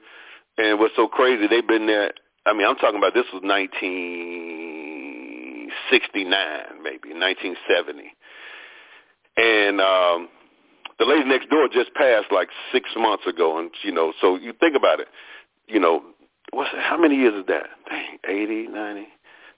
and 0.57 0.79
what's 0.79 0.95
so 0.95 1.09
crazy? 1.09 1.47
They've 1.47 1.67
been 1.67 1.85
there. 1.85 2.13
I 2.45 2.53
mean, 2.53 2.65
I'm 2.65 2.77
talking 2.77 2.97
about 2.97 3.13
this 3.13 3.25
was 3.33 3.41
19 3.43 5.14
1969, 5.91 6.83
maybe 6.83 7.13
1970, 7.13 8.13
and 9.37 9.81
um, 9.81 10.29
the 10.99 11.05
lady 11.05 11.25
next 11.25 11.49
door 11.49 11.67
just 11.67 11.93
passed 11.93 12.31
like 12.31 12.49
six 12.71 12.89
months 12.97 13.25
ago, 13.27 13.59
and 13.59 13.71
you 13.83 13.91
know, 13.91 14.13
so 14.21 14.35
you 14.35 14.53
think 14.53 14.75
about 14.75 14.99
it, 14.99 15.07
you 15.67 15.79
know, 15.79 16.03
what's 16.51 16.69
how 16.77 16.97
many 16.97 17.15
years 17.15 17.33
is 17.33 17.45
that? 17.47 17.67
Dang, 17.89 18.17
80, 18.27 18.67
90, 18.67 19.01
is 19.01 19.07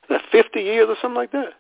that 0.10 0.22
50 0.32 0.60
years 0.60 0.88
or 0.90 0.96
something 1.02 1.16
like 1.16 1.32
that? 1.32 1.54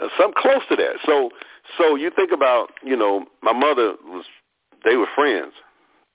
Uh, 0.00 0.08
something 0.18 0.40
close 0.40 0.62
to 0.70 0.76
that. 0.76 0.96
So, 1.04 1.30
so 1.76 1.94
you 1.94 2.10
think 2.10 2.32
about, 2.32 2.70
you 2.82 2.96
know, 2.96 3.26
my 3.42 3.52
mother 3.52 3.94
was, 4.04 4.24
they 4.84 4.96
were 4.96 5.08
friends, 5.14 5.52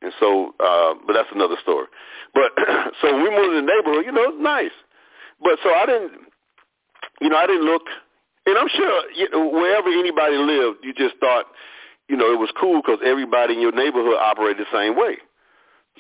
and 0.01 0.12
so, 0.19 0.53
uh, 0.59 0.93
but 1.05 1.13
that's 1.13 1.29
another 1.33 1.55
story. 1.62 1.88
But 2.33 2.51
so 3.01 3.15
we 3.15 3.29
moved 3.29 3.55
in 3.55 3.65
the 3.65 3.71
neighborhood, 3.74 4.05
you 4.05 4.12
know, 4.12 4.29
it's 4.29 4.41
nice. 4.41 4.75
But 5.41 5.59
so 5.63 5.69
I 5.69 5.85
didn't, 5.85 6.12
you 7.22 7.30
know, 7.30 7.38
I 7.38 7.48
didn't 7.48 7.66
look, 7.66 7.84
and 8.46 8.58
I'm 8.58 8.70
sure 8.70 9.12
you 9.16 9.30
know, 9.30 9.50
wherever 9.50 9.90
anybody 9.90 10.38
lived, 10.38 10.80
you 10.84 10.94
just 10.94 11.16
thought, 11.20 11.46
you 12.10 12.16
know, 12.16 12.32
it 12.32 12.40
was 12.40 12.52
cool 12.60 12.82
because 12.82 13.00
everybody 13.06 13.54
in 13.54 13.62
your 13.62 13.72
neighborhood 13.72 14.18
operated 14.20 14.66
the 14.66 14.78
same 14.78 14.96
way. 14.96 15.18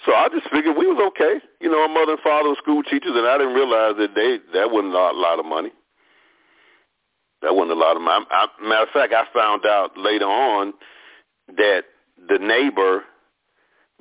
So 0.03 0.13
I 0.13 0.27
just 0.27 0.49
figured 0.51 0.75
we 0.77 0.87
was 0.87 0.99
okay. 1.15 1.39
You 1.61 1.71
know, 1.71 1.87
my 1.87 1.93
mother 1.93 2.13
and 2.13 2.21
father 2.21 2.49
were 2.49 2.59
school 2.61 2.83
teachers, 2.83 3.15
and 3.15 3.25
I 3.25 3.37
didn't 3.37 3.53
realize 3.55 3.95
that 3.97 4.13
they 4.13 4.39
that 4.53 4.69
wasn't 4.69 4.93
a 4.93 5.11
lot 5.15 5.39
of 5.39 5.45
money. 5.45 5.71
That 7.41 7.55
wasn't 7.55 7.77
a 7.77 7.79
lot 7.79 7.95
of 7.95 8.01
money. 8.01 8.25
I, 8.29 8.45
I, 8.45 8.67
matter 8.67 8.83
of 8.83 8.89
fact, 8.89 9.13
I 9.13 9.23
found 9.33 9.65
out 9.65 9.97
later 9.97 10.25
on 10.25 10.73
that 11.55 11.83
the 12.27 12.39
neighbor, 12.39 13.03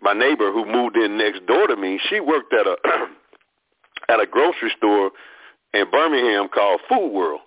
my 0.01 0.15
neighbor 0.15 0.51
who 0.51 0.67
moved 0.67 0.97
in 0.97 1.17
next 1.17 1.47
door 1.47 1.69
to 1.69 1.77
me, 1.77 2.01
she 2.11 2.19
worked 2.19 2.53
at 2.53 2.67
a 2.67 2.77
at 4.09 4.21
a 4.21 4.27
grocery 4.27 4.73
store 4.77 5.13
in 5.75 5.91
Birmingham 5.91 6.49
called 6.49 6.81
Food 6.89 7.13
World. 7.13 7.41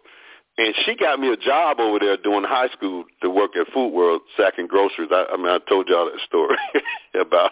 And 0.58 0.74
she 0.86 0.96
got 0.96 1.20
me 1.20 1.32
a 1.32 1.38
job 1.38 1.80
over 1.80 2.00
there 2.00 2.18
doing 2.18 2.44
high 2.44 2.70
school 2.70 3.06
to 3.22 3.30
work 3.30 3.56
at 3.56 3.68
Food 3.74 3.90
World, 3.90 4.22
sacking 4.36 4.68
groceries. 4.68 5.10
I, 5.12 5.26
I 5.32 5.38
mean, 5.38 5.48
I 5.48 5.60
told 5.70 5.88
y'all 5.88 6.06
that 6.06 6.20
story 6.26 6.58
about 7.20 7.52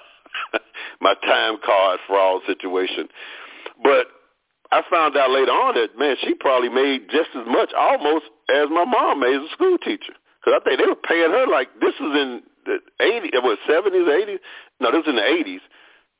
my 1.01 1.13
time 1.21 1.57
card 1.63 1.99
fraud 2.07 2.41
situation. 2.47 3.07
But 3.83 4.07
I 4.71 4.81
found 4.89 5.15
out 5.15 5.29
later 5.29 5.51
on 5.51 5.75
that, 5.75 5.97
man, 5.97 6.15
she 6.21 6.33
probably 6.33 6.69
made 6.69 7.07
just 7.09 7.29
as 7.35 7.45
much 7.45 7.71
almost 7.77 8.25
as 8.49 8.67
my 8.71 8.85
mom 8.85 9.19
made 9.19 9.35
as 9.35 9.49
a 9.49 9.53
school 9.53 9.77
teacher. 9.77 10.13
Because 10.41 10.59
I 10.59 10.63
think 10.63 10.79
they 10.79 10.87
were 10.87 10.95
paying 10.95 11.29
her 11.29 11.45
like, 11.47 11.69
this 11.79 11.93
was 11.99 12.17
in 12.17 12.41
the 12.65 12.79
80s, 12.99 13.43
what, 13.43 13.59
70s, 13.69 14.09
80s? 14.09 14.39
No, 14.79 14.91
this 14.91 15.05
was 15.05 15.09
in 15.09 15.15
the 15.15 15.21
80s. 15.21 15.61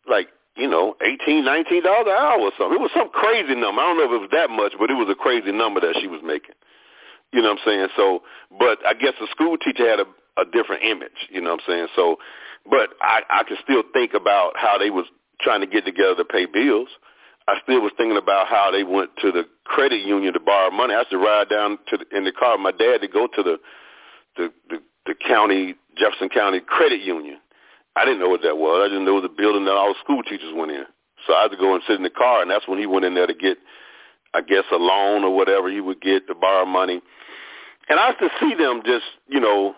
Like 0.08 0.30
you 0.56 0.70
know, 0.70 0.96
eighteen, 1.02 1.44
nineteen 1.44 1.84
dollars 1.84 2.08
an 2.08 2.16
hour 2.18 2.40
or 2.40 2.52
something. 2.58 2.80
It 2.80 2.82
was 2.82 2.92
some 2.96 3.10
crazy 3.10 3.56
number. 3.56 3.82
I 3.82 3.88
don't 3.88 3.98
know 3.98 4.08
if 4.08 4.16
it 4.16 4.24
was 4.24 4.32
that 4.32 4.50
much, 4.50 4.74
but 4.80 4.90
it 4.90 4.96
was 4.96 5.10
a 5.12 5.16
crazy 5.16 5.52
number 5.52 5.82
that 5.82 5.98
she 6.00 6.08
was 6.08 6.22
making. 6.24 6.56
You 7.34 7.42
know 7.42 7.52
what 7.52 7.60
I'm 7.60 7.66
saying? 7.66 7.88
So, 7.96 8.24
but 8.58 8.80
I 8.86 8.94
guess 8.94 9.14
the 9.20 9.28
school 9.32 9.58
teacher 9.58 9.88
had 9.88 10.00
a, 10.00 10.08
a 10.40 10.46
different 10.46 10.84
image. 10.84 11.28
You 11.30 11.42
know 11.42 11.52
what 11.52 11.62
I'm 11.68 11.68
saying? 11.68 11.88
So, 11.96 12.18
but 12.70 12.96
I, 13.02 13.22
I 13.30 13.44
can 13.44 13.58
still 13.64 13.84
think 13.92 14.14
about 14.14 14.54
how 14.56 14.78
they 14.78 14.90
was 14.90 15.06
trying 15.42 15.60
to 15.60 15.68
get 15.68 15.84
together 15.84 16.16
to 16.16 16.26
pay 16.26 16.46
bills. 16.46 16.88
I 17.48 17.60
still 17.62 17.82
was 17.82 17.92
thinking 17.98 18.18
about 18.18 18.48
how 18.48 18.72
they 18.72 18.84
went 18.84 19.12
to 19.22 19.32
the 19.32 19.44
credit 19.66 20.02
union 20.02 20.34
to 20.34 20.40
borrow 20.40 20.72
money. 20.72 20.96
I 20.96 21.00
used 21.00 21.12
to 21.12 21.18
ride 21.18 21.50
down 21.50 21.78
to 21.90 21.98
the, 21.98 22.18
in 22.18 22.24
the 22.24 22.32
car 22.32 22.56
with 22.56 22.64
my 22.64 22.72
dad 22.72 23.02
to 23.02 23.08
go 23.08 23.28
to 23.28 23.44
the 23.44 23.60
the 24.38 24.54
the, 24.70 24.78
the 25.06 25.16
county 25.16 25.76
Jefferson 25.98 26.30
County 26.30 26.62
Credit 26.62 27.02
Union 27.02 27.40
I 27.96 28.04
didn't 28.04 28.20
know 28.20 28.30
what 28.30 28.42
that 28.44 28.58
was. 28.58 28.84
I 28.84 28.90
didn't 28.90 29.06
know 29.06 29.18
it 29.18 29.24
was 29.24 29.32
a 29.32 29.42
building 29.42 29.66
that 29.66 29.72
all 29.72 29.94
the 29.94 30.00
school 30.04 30.22
teachers 30.24 30.54
went 30.54 30.72
in. 30.72 30.84
So 31.26 31.34
I 31.34 31.44
had 31.44 31.52
to 31.52 31.58
go 31.58 31.74
and 31.74 31.84
sit 31.88 31.96
in 31.96 32.04
the 32.04 32.10
car, 32.10 32.42
and 32.42 32.52
that's 32.52 32.68
when 32.68 32.80
he 32.80 32.86
went 32.86 33.06
in 33.06 33.16
there 33.16 33.28
to 33.28 33.34
get, 33.34 33.58
I 34.34 34.42
guess, 34.42 34.64
a 34.72 34.76
loan 34.76 35.24
or 35.24 35.36
whatever 35.36 35.72
he 35.72 35.82
would 35.82 36.02
get 36.02 36.28
to 36.28 36.36
borrow 36.36 36.66
money. 36.66 37.02
And 37.88 38.00
I 38.00 38.10
used 38.10 38.20
to 38.20 38.30
see 38.40 38.54
them 38.56 38.82
just, 38.86 39.06
you 39.28 39.40
know, 39.40 39.76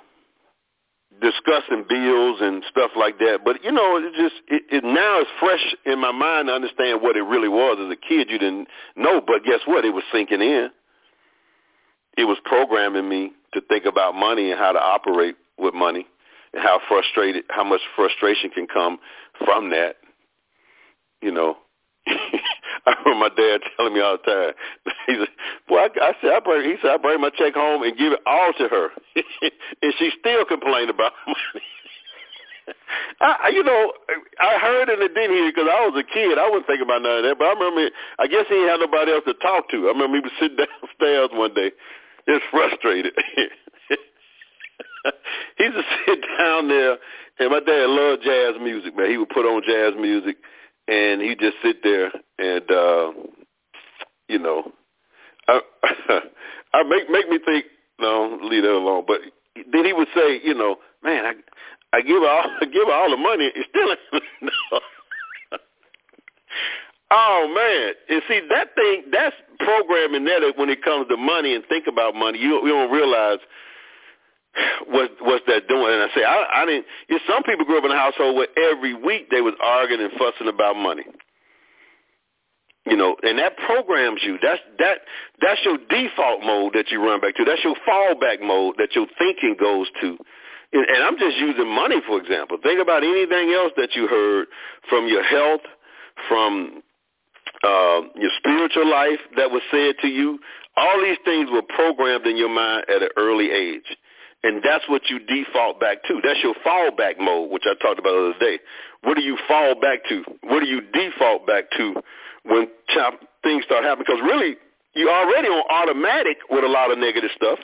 discussing 1.22 1.86
bills 1.88 2.38
and 2.42 2.64
stuff 2.70 2.92
like 2.98 3.20
that. 3.20 3.40
But 3.44 3.64
you 3.64 3.72
know, 3.72 3.98
it 3.98 4.14
just 4.16 4.36
it, 4.48 4.64
it 4.70 4.84
now 4.84 5.22
is 5.22 5.28
fresh 5.40 5.76
in 5.86 6.00
my 6.00 6.12
mind 6.12 6.48
to 6.48 6.54
understand 6.54 7.02
what 7.02 7.18
it 7.18 7.24
really 7.24 7.50
was. 7.50 7.78
As 7.80 7.92
a 7.92 7.96
kid, 7.96 8.30
you 8.30 8.38
didn't 8.38 8.68
know, 8.96 9.22
but 9.26 9.44
guess 9.44 9.62
what? 9.66 9.86
It 9.86 9.94
was 9.94 10.04
sinking 10.12 10.42
in. 10.42 10.70
It 12.18 12.26
was 12.26 12.38
programming 12.46 13.08
me 13.10 13.32
to 13.54 13.62
think 13.62 13.86
about 13.86 14.16
money 14.16 14.52
and 14.52 14.60
how 14.60 14.72
to 14.72 14.80
operate 14.80 15.36
with 15.58 15.74
money 15.74 16.06
and 16.54 16.62
how 16.62 16.80
frustrated, 16.88 17.44
how 17.50 17.64
much 17.64 17.82
frustration 17.96 18.50
can 18.50 18.68
come 18.68 19.00
from 19.44 19.70
that. 19.72 19.98
You 21.22 21.32
know, 21.32 21.58
I 22.08 22.96
remember 23.06 23.30
my 23.30 23.36
dad 23.36 23.62
telling 23.76 23.94
me 23.94 24.02
all 24.02 24.18
the 24.24 24.32
time. 24.32 24.54
He 25.08 25.16
said, 25.16 25.28
"Boy, 25.70 25.78
I, 25.78 25.90
I 26.02 26.14
said 26.22 26.32
I 26.32 26.40
bring." 26.40 26.70
He 26.70 26.76
said, 26.82 26.92
"I 26.92 26.98
bring 26.98 27.22
my 27.22 27.30
check 27.30 27.54
home 27.54 27.82
and 27.84 27.98
give 27.98 28.12
it 28.12 28.20
all 28.26 28.52
to 28.58 28.68
her, 28.68 28.90
and 29.82 29.94
she 29.98 30.12
still 30.20 30.46
complained 30.46 30.90
about 30.90 31.14
money." 31.26 31.66
I, 33.22 33.50
you 33.54 33.64
know, 33.64 33.94
I 34.40 34.60
heard 34.60 34.90
and 34.90 35.02
it 35.02 35.16
didn't 35.16 35.36
hear 35.36 35.50
because 35.50 35.70
I 35.72 35.88
was 35.88 35.96
a 35.98 36.04
kid. 36.04 36.38
I 36.38 36.50
wasn't 36.50 36.68
thinking 36.68 36.86
about 36.86 37.02
none 37.02 37.20
of 37.20 37.24
that. 37.24 37.40
But 37.40 37.46
I 37.48 37.54
remember, 37.54 37.90
I 38.20 38.28
guess 38.28 38.46
he 38.48 38.56
didn't 38.56 38.70
have 38.70 38.80
nobody 38.82 39.12
else 39.12 39.24
to 39.26 39.34
talk 39.36 39.70
to. 39.72 39.88
I 39.88 39.96
remember 39.96 40.18
he 40.18 40.28
was 40.28 40.36
sitting 40.40 40.58
downstairs 40.58 41.30
one 41.32 41.54
day, 41.54 41.72
just 42.28 42.44
frustrated. 42.52 43.14
To 45.78 45.84
sit 46.06 46.22
down 46.38 46.68
there, 46.68 46.98
and 47.40 47.52
my 47.52 47.60
dad 47.60 47.90
loved 47.90 48.24
jazz 48.24 48.56
music, 48.62 48.96
man. 48.96 49.10
He 49.10 49.18
would 49.18 49.30
put 49.30 49.46
on 49.46 49.62
jazz 49.68 49.94
music, 50.00 50.38
and 50.88 51.22
he'd 51.22 51.40
just 51.40 51.58
sit 51.64 51.84
there 51.84 52.12
and, 52.40 52.72
uh, 52.72 53.12
you 54.28 54.40
know, 54.40 54.72
I, 55.48 55.60
I 56.74 56.84
make 56.84 57.10
make 57.10 57.30
me 57.30 57.40
think. 57.46 57.66
No, 58.00 58.38
leave 58.44 58.62
that 58.64 58.72
alone. 58.72 59.06
But 59.08 59.22
then 59.72 59.86
he 59.86 59.94
would 59.94 60.08
say, 60.14 60.40
you 60.44 60.54
know, 60.54 60.78
man, 61.04 61.26
I 61.26 61.98
I 61.98 62.02
give 62.02 62.22
all 62.22 62.44
I 62.62 62.66
give 62.66 62.90
all 62.90 63.10
the 63.10 63.18
money. 63.18 63.52
It's 63.56 63.70
still. 63.70 64.82
Oh 67.10 67.48
man, 67.48 67.94
and 68.10 68.22
see 68.28 68.42
that 68.50 68.76
thing 68.76 69.04
that's 69.12 69.36
programming 69.60 70.26
there 70.26 70.42
that 70.42 70.58
when 70.58 70.70
it 70.70 70.84
comes 70.84 71.08
to 71.08 71.16
money 71.16 71.56
and 71.56 71.64
think 71.70 71.88
about 71.88 72.16
money, 72.16 72.38
you 72.38 72.62
you 72.64 72.74
don't 72.74 72.92
realize 72.92 73.40
what 74.88 75.12
what's 75.22 75.46
that 75.48 75.68
doing. 75.68 75.94
And 75.94 76.04
I 76.04 76.08
say 76.16 76.24
I, 76.24 76.64
I 76.64 76.66
didn't. 76.66 76.86
You 77.10 77.16
know, 77.16 77.22
some 77.28 77.44
people 77.44 77.66
grew 77.66 77.78
up 77.78 77.86
in 77.86 77.92
a 77.92 77.98
household 77.98 78.36
where 78.36 78.48
every 78.72 78.94
week 78.94 79.30
they 79.30 79.42
was 79.42 79.54
arguing 79.62 80.02
and 80.02 80.12
fussing 80.18 80.48
about 80.48 80.76
money. 80.76 81.04
You 82.86 82.96
know, 82.96 83.18
and 83.22 83.38
that 83.40 83.58
programs 83.58 84.22
you. 84.24 84.38
That's 84.42 84.62
that 84.80 85.00
that's 85.42 85.60
your 85.66 85.78
default 85.90 86.42
mode 86.42 86.74
that 86.74 86.90
you 86.90 87.04
run 87.04 87.20
back 87.20 87.36
to. 87.36 87.44
That's 87.44 87.64
your 87.64 87.76
fallback 87.88 88.42
mode 88.42 88.76
that 88.78 88.96
your 88.96 89.08
thinking 89.18 89.56
goes 89.60 89.88
to. 90.02 90.18
And, 90.74 91.04
I'm 91.04 91.18
just 91.18 91.38
using 91.38 91.68
money 91.68 91.98
for 92.06 92.20
example. 92.20 92.58
Think 92.62 92.82
about 92.82 93.04
anything 93.04 93.52
else 93.52 93.72
that 93.78 93.96
you 93.96 94.08
heard 94.08 94.48
from 94.90 95.08
your 95.08 95.24
health, 95.24 95.62
from 96.28 96.82
uh, 97.64 98.02
your 98.16 98.32
spiritual 98.38 98.90
life 98.90 99.20
that 99.36 99.52
was 99.52 99.62
said 99.72 99.96
to 100.02 100.08
you. 100.08 100.40
All 100.76 101.02
these 101.02 101.18
things 101.26 101.50
were 101.52 101.64
programmed 101.64 102.26
in 102.28 102.38
your 102.38 102.50
mind 102.50 102.86
at 102.90 103.02
an 103.02 103.10
early 103.18 103.52
age. 103.52 103.98
And 104.44 104.62
that's 104.64 104.88
what 104.88 105.02
you 105.10 105.20
default 105.20 105.80
back 105.80 106.04
to. 106.08 106.22
That's 106.24 106.40
your 106.44 106.54
fallback 106.66 107.20
mode, 107.20 107.50
which 107.52 107.64
I 107.66 107.74
talked 107.82 108.00
about 108.00 108.12
the 108.12 108.34
other 108.34 108.40
day. 108.40 108.60
What 109.04 109.16
do 109.16 109.22
you 109.24 109.38
fall 109.48 109.80
back 109.80 110.00
to? 110.10 110.24
What 110.44 110.60
do 110.60 110.68
you 110.68 110.82
default 110.94 111.48
back 111.48 111.72
to 111.78 111.96
when 112.44 112.68
things 113.44 113.64
start 113.66 113.84
happening? 113.84 114.06
Because 114.08 114.22
really, 114.22 114.56
you're 114.94 115.12
already 115.12 115.48
on 115.48 115.64
automatic 115.70 116.38
with 116.50 116.64
a 116.64 116.68
lot 116.68 116.92
of 116.92 116.98
negative 116.98 117.32
stuff. 117.36 117.60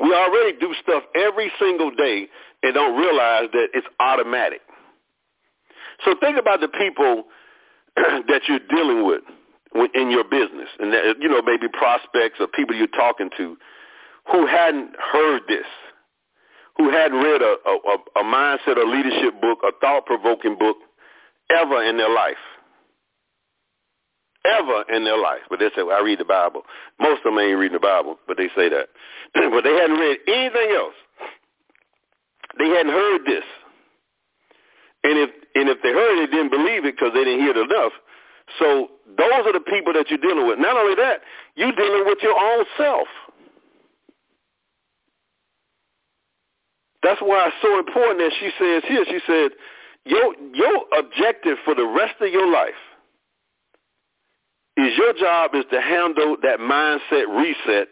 We 0.00 0.14
already 0.14 0.58
do 0.58 0.74
stuff 0.82 1.04
every 1.14 1.52
single 1.58 1.90
day 1.90 2.28
and 2.62 2.74
don't 2.74 2.98
realize 2.98 3.48
that 3.52 3.68
it's 3.74 3.86
automatic. 4.00 4.60
So 6.04 6.14
think 6.20 6.38
about 6.38 6.60
the 6.60 6.68
people 6.68 7.24
that 7.96 8.42
you're 8.48 8.66
dealing 8.68 9.06
with 9.06 9.22
in 9.94 10.10
your 10.10 10.24
business, 10.24 10.68
and 10.78 10.92
that, 10.92 11.16
you 11.18 11.28
know 11.28 11.40
maybe 11.40 11.66
prospects 11.68 12.36
or 12.40 12.46
people 12.46 12.76
you're 12.76 12.88
talking 12.88 13.30
to 13.38 13.56
who 14.30 14.46
hadn't 14.46 14.94
heard 15.12 15.42
this, 15.48 15.66
who 16.76 16.90
hadn't 16.90 17.18
read 17.18 17.42
a, 17.42 17.56
a, 17.66 18.20
a 18.20 18.24
mindset 18.24 18.76
or 18.76 18.86
leadership 18.86 19.40
book, 19.40 19.58
a 19.64 19.72
thought-provoking 19.80 20.56
book 20.58 20.76
ever 21.50 21.82
in 21.82 21.96
their 21.96 22.12
life. 22.12 22.36
Ever 24.44 24.84
in 24.92 25.04
their 25.04 25.18
life. 25.18 25.42
But 25.50 25.60
they 25.60 25.68
say, 25.76 25.82
well, 25.82 25.96
I 25.96 26.04
read 26.04 26.18
the 26.18 26.24
Bible. 26.24 26.62
Most 27.00 27.18
of 27.18 27.32
them 27.32 27.38
ain't 27.38 27.58
reading 27.58 27.74
the 27.74 27.80
Bible, 27.80 28.18
but 28.26 28.36
they 28.36 28.48
say 28.56 28.68
that. 28.68 28.88
but 29.34 29.62
they 29.62 29.74
hadn't 29.74 29.98
read 29.98 30.18
anything 30.26 30.74
else. 30.74 30.94
They 32.58 32.68
hadn't 32.68 32.92
heard 32.92 33.24
this. 33.26 33.44
And 35.04 35.18
if 35.18 35.30
and 35.54 35.68
if 35.68 35.82
they 35.82 35.90
heard 35.90 36.22
it, 36.22 36.30
they 36.30 36.36
didn't 36.36 36.50
believe 36.50 36.84
it 36.84 36.94
because 36.96 37.12
they 37.14 37.24
didn't 37.24 37.40
hear 37.40 37.50
it 37.50 37.56
enough. 37.56 37.92
So 38.58 38.88
those 39.18 39.46
are 39.46 39.52
the 39.52 39.64
people 39.66 39.92
that 39.92 40.08
you're 40.08 40.22
dealing 40.22 40.46
with. 40.46 40.58
Not 40.58 40.76
only 40.76 40.94
that, 40.96 41.20
you're 41.54 41.72
dealing 41.72 42.04
with 42.06 42.18
your 42.22 42.38
own 42.38 42.64
self. 42.76 43.08
That's 47.02 47.20
why 47.20 47.48
it's 47.48 47.56
so 47.62 47.78
important 47.78 48.18
that 48.20 48.32
she 48.38 48.50
says 48.58 48.82
here, 48.86 49.04
she 49.06 49.20
said, 49.26 49.50
your, 50.04 50.34
your 50.54 50.84
objective 50.98 51.58
for 51.64 51.74
the 51.74 51.86
rest 51.86 52.20
of 52.20 52.32
your 52.32 52.50
life 52.50 52.78
is 54.76 54.96
your 54.96 55.12
job 55.14 55.52
is 55.54 55.64
to 55.70 55.80
handle 55.80 56.36
that 56.42 56.58
mindset 56.58 57.28
reset 57.28 57.88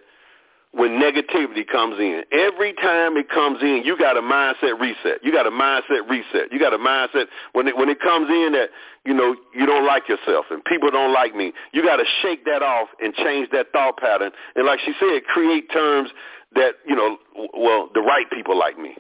when 0.73 1.00
negativity 1.00 1.67
comes 1.67 1.99
in. 1.99 2.23
Every 2.33 2.73
time 2.75 3.17
it 3.17 3.29
comes 3.29 3.58
in, 3.61 3.82
you 3.84 3.99
got 3.99 4.17
a 4.17 4.23
mindset 4.23 4.78
reset. 4.80 5.23
You 5.23 5.32
got 5.32 5.47
a 5.47 5.50
mindset 5.50 6.08
reset. 6.08 6.52
You 6.52 6.58
got 6.58 6.73
a 6.73 6.78
mindset 6.78 7.26
when 7.52 7.67
it 7.69 7.76
when 7.76 7.89
it 7.89 8.00
comes 8.00 8.28
in 8.30 8.52
that 8.52 8.71
you 9.04 9.13
know 9.13 9.34
you 9.54 9.67
don't 9.67 9.87
like 9.87 10.08
yourself 10.08 10.47
and 10.50 10.65
people 10.65 10.91
don't 10.91 11.13
like 11.13 11.34
me. 11.34 11.52
You 11.73 11.82
got 11.82 11.97
to 11.97 12.04
shake 12.23 12.45
that 12.45 12.63
off 12.63 12.89
and 13.00 13.13
change 13.15 13.49
that 13.52 13.73
thought 13.73 13.99
pattern. 13.99 14.30
And 14.54 14.67
like 14.67 14.80
she 14.80 14.93
said, 15.00 15.25
create 15.25 15.71
terms 15.73 16.11
that 16.54 16.75
you 16.87 16.95
know 16.95 17.19
well 17.54 17.89
the 17.93 18.00
right 18.00 18.30
people 18.30 18.58
like 18.58 18.78
me. 18.78 18.97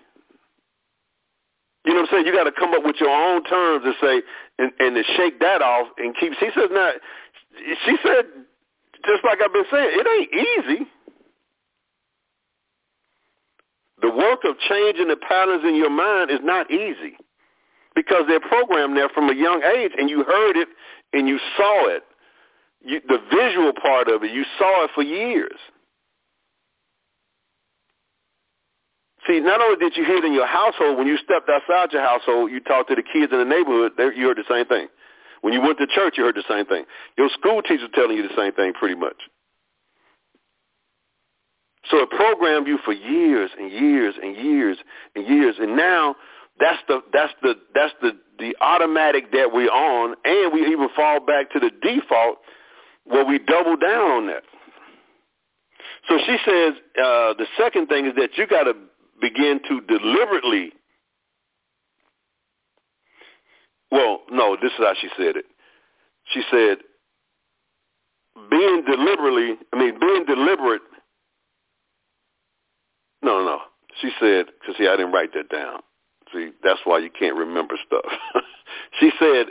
You 1.84 1.94
know 1.94 2.02
what 2.02 2.10
I'm 2.10 2.14
saying? 2.16 2.26
You 2.26 2.32
got 2.32 2.44
to 2.44 2.52
come 2.52 2.74
up 2.74 2.84
with 2.84 2.96
your 3.00 3.10
own 3.10 3.42
terms 3.44 3.84
and 3.84 3.94
say 4.00 4.22
and, 4.58 4.72
and 4.78 4.94
to 4.96 5.02
shake 5.16 5.40
that 5.40 5.62
off 5.62 5.88
and 5.96 6.14
keep. 6.16 6.32
She 6.38 6.50
says 6.54 6.68
not. 6.70 6.94
She 7.86 7.96
said 8.04 8.24
just 9.04 9.24
like 9.24 9.38
I've 9.42 9.52
been 9.52 9.64
saying, 9.70 9.90
it 9.92 10.06
ain't 10.06 10.32
easy. 10.34 10.86
The 14.02 14.10
work 14.10 14.40
of 14.44 14.56
changing 14.68 15.08
the 15.08 15.16
patterns 15.16 15.62
in 15.64 15.74
your 15.76 15.90
mind 15.90 16.30
is 16.30 16.40
not 16.42 16.70
easy 16.70 17.16
because 17.94 18.24
they're 18.28 18.40
programmed 18.40 18.96
there 18.96 19.10
from 19.10 19.28
a 19.28 19.34
young 19.34 19.62
age 19.62 19.92
and 19.96 20.08
you 20.08 20.24
heard 20.24 20.56
it 20.56 20.68
and 21.12 21.28
you 21.28 21.38
saw 21.56 21.88
it. 21.88 22.02
You, 22.82 23.00
the 23.06 23.18
visual 23.30 23.72
part 23.74 24.08
of 24.08 24.24
it, 24.24 24.30
you 24.30 24.44
saw 24.58 24.84
it 24.84 24.90
for 24.94 25.02
years. 25.02 25.58
See, 29.26 29.40
not 29.40 29.60
only 29.60 29.76
did 29.76 29.96
you 29.96 30.04
hear 30.04 30.16
it 30.16 30.24
in 30.24 30.32
your 30.32 30.46
household, 30.46 30.96
when 30.96 31.06
you 31.06 31.18
stepped 31.18 31.48
outside 31.48 31.92
your 31.92 32.02
household, 32.02 32.50
you 32.50 32.60
talked 32.60 32.88
to 32.88 32.94
the 32.94 33.02
kids 33.02 33.32
in 33.32 33.38
the 33.38 33.44
neighborhood, 33.44 33.92
you 34.16 34.26
heard 34.26 34.38
the 34.38 34.48
same 34.48 34.66
thing. 34.66 34.88
When 35.42 35.52
you 35.52 35.60
went 35.60 35.78
to 35.78 35.86
church, 35.86 36.14
you 36.16 36.24
heard 36.24 36.36
the 36.36 36.44
same 36.48 36.66
thing. 36.66 36.84
Your 37.16 37.28
school 37.30 37.62
teacher 37.62 37.88
telling 37.94 38.16
you 38.16 38.22
the 38.26 38.34
same 38.36 38.52
thing 38.52 38.72
pretty 38.72 38.94
much. 38.94 39.16
So 41.90 41.98
it 41.98 42.10
programmed 42.10 42.66
you 42.66 42.78
for 42.84 42.92
years 42.92 43.50
and 43.58 43.70
years 43.70 44.14
and 44.22 44.36
years 44.36 44.78
and 45.16 45.26
years, 45.26 45.56
and 45.58 45.76
now 45.76 46.14
that's 46.58 46.78
the 46.88 47.00
that's 47.12 47.32
the 47.42 47.54
that's 47.74 47.94
the 48.02 48.12
the 48.38 48.54
automatic 48.60 49.32
that 49.32 49.50
we're 49.52 49.70
on, 49.70 50.14
and 50.24 50.52
we 50.52 50.66
even 50.66 50.88
fall 50.94 51.20
back 51.24 51.50
to 51.52 51.58
the 51.58 51.70
default 51.82 52.38
where 53.04 53.24
we 53.24 53.38
double 53.38 53.76
down 53.76 54.10
on 54.10 54.26
that. 54.26 54.42
So 56.08 56.18
she 56.18 56.36
says 56.44 56.74
uh, 56.98 57.34
the 57.34 57.46
second 57.58 57.88
thing 57.88 58.06
is 58.06 58.14
that 58.16 58.36
you 58.36 58.46
got 58.46 58.64
to 58.64 58.74
begin 59.20 59.60
to 59.68 59.80
deliberately. 59.82 60.72
Well, 63.90 64.20
no, 64.30 64.56
this 64.60 64.72
is 64.72 64.78
how 64.78 64.94
she 65.00 65.08
said 65.16 65.36
it. 65.36 65.46
She 66.32 66.42
said, 66.50 66.78
being 68.50 68.84
deliberately, 68.86 69.56
I 69.72 69.78
mean, 69.78 69.98
being 69.98 70.24
deliberate 70.26 70.82
no, 73.22 73.44
no. 73.44 73.58
She 74.00 74.10
said, 74.18 74.46
because 74.60 74.76
see, 74.78 74.88
I 74.88 74.96
didn't 74.96 75.12
write 75.12 75.32
that 75.34 75.50
down. 75.50 75.80
See, 76.32 76.50
that's 76.62 76.80
why 76.84 76.98
you 76.98 77.10
can't 77.10 77.36
remember 77.36 77.74
stuff. 77.86 78.04
she 79.00 79.10
said, 79.18 79.46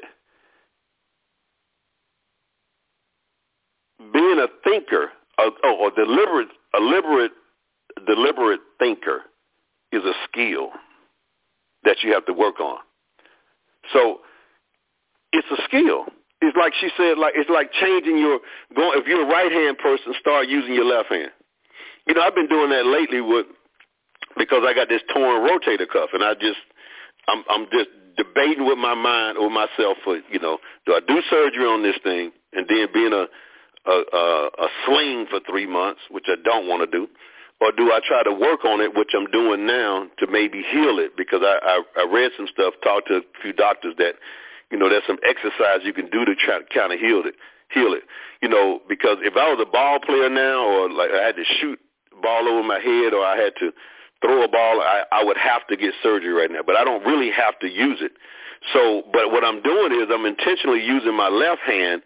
being 4.14 4.40
a 4.40 4.48
thinker, 4.64 5.12
a, 5.38 5.50
oh, 5.64 5.88
a 5.88 5.96
deliberate, 5.96 6.50
a 6.74 6.80
deliberate, 6.80 7.32
deliberate 8.08 8.62
thinker 8.80 9.24
is 9.92 10.04
a 10.04 10.14
skill 10.28 10.70
that 11.84 11.98
you 12.04 12.14
have 12.14 12.26
to 12.26 12.34
work 12.34 12.60
on. 12.60 12.78
So 13.94 14.20
it's 15.32 15.48
a 15.52 15.62
skill. 15.66 16.06
It's 16.42 16.56
like 16.58 16.74
she 16.80 16.90
said, 16.96 17.18
like 17.18 17.34
it's 17.36 17.50
like 17.50 17.72
changing 17.74 18.18
your 18.18 18.40
going. 18.76 19.00
If 19.00 19.08
you're 19.08 19.24
a 19.24 19.30
right 19.30 19.52
hand 19.52 19.78
person, 19.78 20.14
start 20.20 20.48
using 20.48 20.74
your 20.74 20.86
left 20.86 21.10
hand. 21.10 21.32
You 22.08 22.14
know, 22.14 22.22
I've 22.22 22.36
been 22.36 22.48
doing 22.48 22.70
that 22.70 22.86
lately 22.86 23.22
with 23.22 23.46
because 24.38 24.64
I 24.66 24.74
got 24.74 24.90
this 24.90 25.02
torn 25.14 25.48
rotator 25.48 25.88
cuff, 25.92 26.10
and 26.14 26.24
I 26.24 26.34
just 26.34 26.60
I'm 27.28 27.44
I'm 27.50 27.66
just 27.72 27.90
debating 28.16 28.66
with 28.66 28.78
my 28.78 28.96
mind 28.96 29.38
or 29.38 29.50
myself 29.50 29.98
for 30.04 30.20
you 30.32 30.40
know 30.40 30.60
do 30.86 30.94
I 30.94 31.00
do 31.06 31.22
surgery 31.30 31.66
on 31.66 31.84
this 31.84 31.96
thing 32.04 32.32
and 32.54 32.68
then 32.68 32.88
being 32.94 33.14
a 33.14 33.26
a, 33.86 33.92
a, 33.92 34.50
a 34.60 34.68
sling 34.86 35.26
for 35.30 35.40
three 35.50 35.66
months, 35.66 36.02
which 36.12 36.26
I 36.28 36.36
don't 36.44 36.68
want 36.68 36.90
to 36.90 36.98
do, 36.98 37.08
or 37.62 37.72
do 37.72 37.92
I 37.92 38.00
try 38.06 38.24
to 38.24 38.32
work 38.32 38.64
on 38.66 38.82
it, 38.82 38.96
which 38.96 39.12
I'm 39.14 39.30
doing 39.32 39.66
now 39.66 40.08
to 40.20 40.28
maybe 40.28 40.64
heal 40.64 41.00
it 41.00 41.18
because 41.18 41.42
I 41.44 41.60
I, 41.62 42.04
I 42.04 42.08
read 42.12 42.32
some 42.38 42.48
stuff, 42.52 42.74
talked 42.84 43.08
to 43.10 43.18
a 43.18 43.22
few 43.42 43.54
doctors 43.54 43.96
that 43.98 44.16
you 44.72 44.78
know 44.78 44.90
there's 44.90 45.08
some 45.08 45.20
exercise 45.28 45.82
you 45.84 45.94
can 45.94 46.10
do 46.10 46.26
to 46.26 46.36
try 46.36 46.60
to 46.60 46.66
kind 46.74 46.94
of 46.94 47.00
heal 47.00 47.24
it 47.26 47.36
heal 47.74 47.94
it. 47.94 48.04
You 48.42 48.50
know, 48.50 48.82
because 48.88 49.18
if 49.22 49.36
I 49.36 49.52
was 49.52 49.60
a 49.62 49.70
ball 49.70 50.00
player 50.00 50.30
now 50.30 50.66
or 50.66 50.90
like 50.90 51.12
I 51.12 51.22
had 51.24 51.36
to 51.36 51.44
shoot 51.60 51.80
ball 52.22 52.48
over 52.48 52.64
my 52.64 52.80
head 52.80 53.14
or 53.14 53.26
I 53.26 53.38
had 53.38 53.54
to 53.60 53.72
throw 54.22 54.44
a 54.44 54.48
ball, 54.48 54.82
I, 54.82 55.04
I 55.12 55.24
would 55.24 55.38
have 55.38 55.66
to 55.68 55.78
get 55.78 55.94
surgery 56.04 56.34
right 56.34 56.52
now, 56.52 56.62
but 56.66 56.76
I 56.76 56.84
don't 56.84 57.04
really 57.06 57.32
have 57.32 57.58
to 57.60 57.68
use 57.68 58.00
it. 58.02 58.12
So, 58.74 59.04
but 59.14 59.32
what 59.32 59.46
I'm 59.46 59.62
doing 59.62 59.94
is 59.94 60.10
I'm 60.12 60.26
intentionally 60.26 60.84
using 60.84 61.16
my 61.16 61.30
left 61.30 61.62
hand 61.62 62.02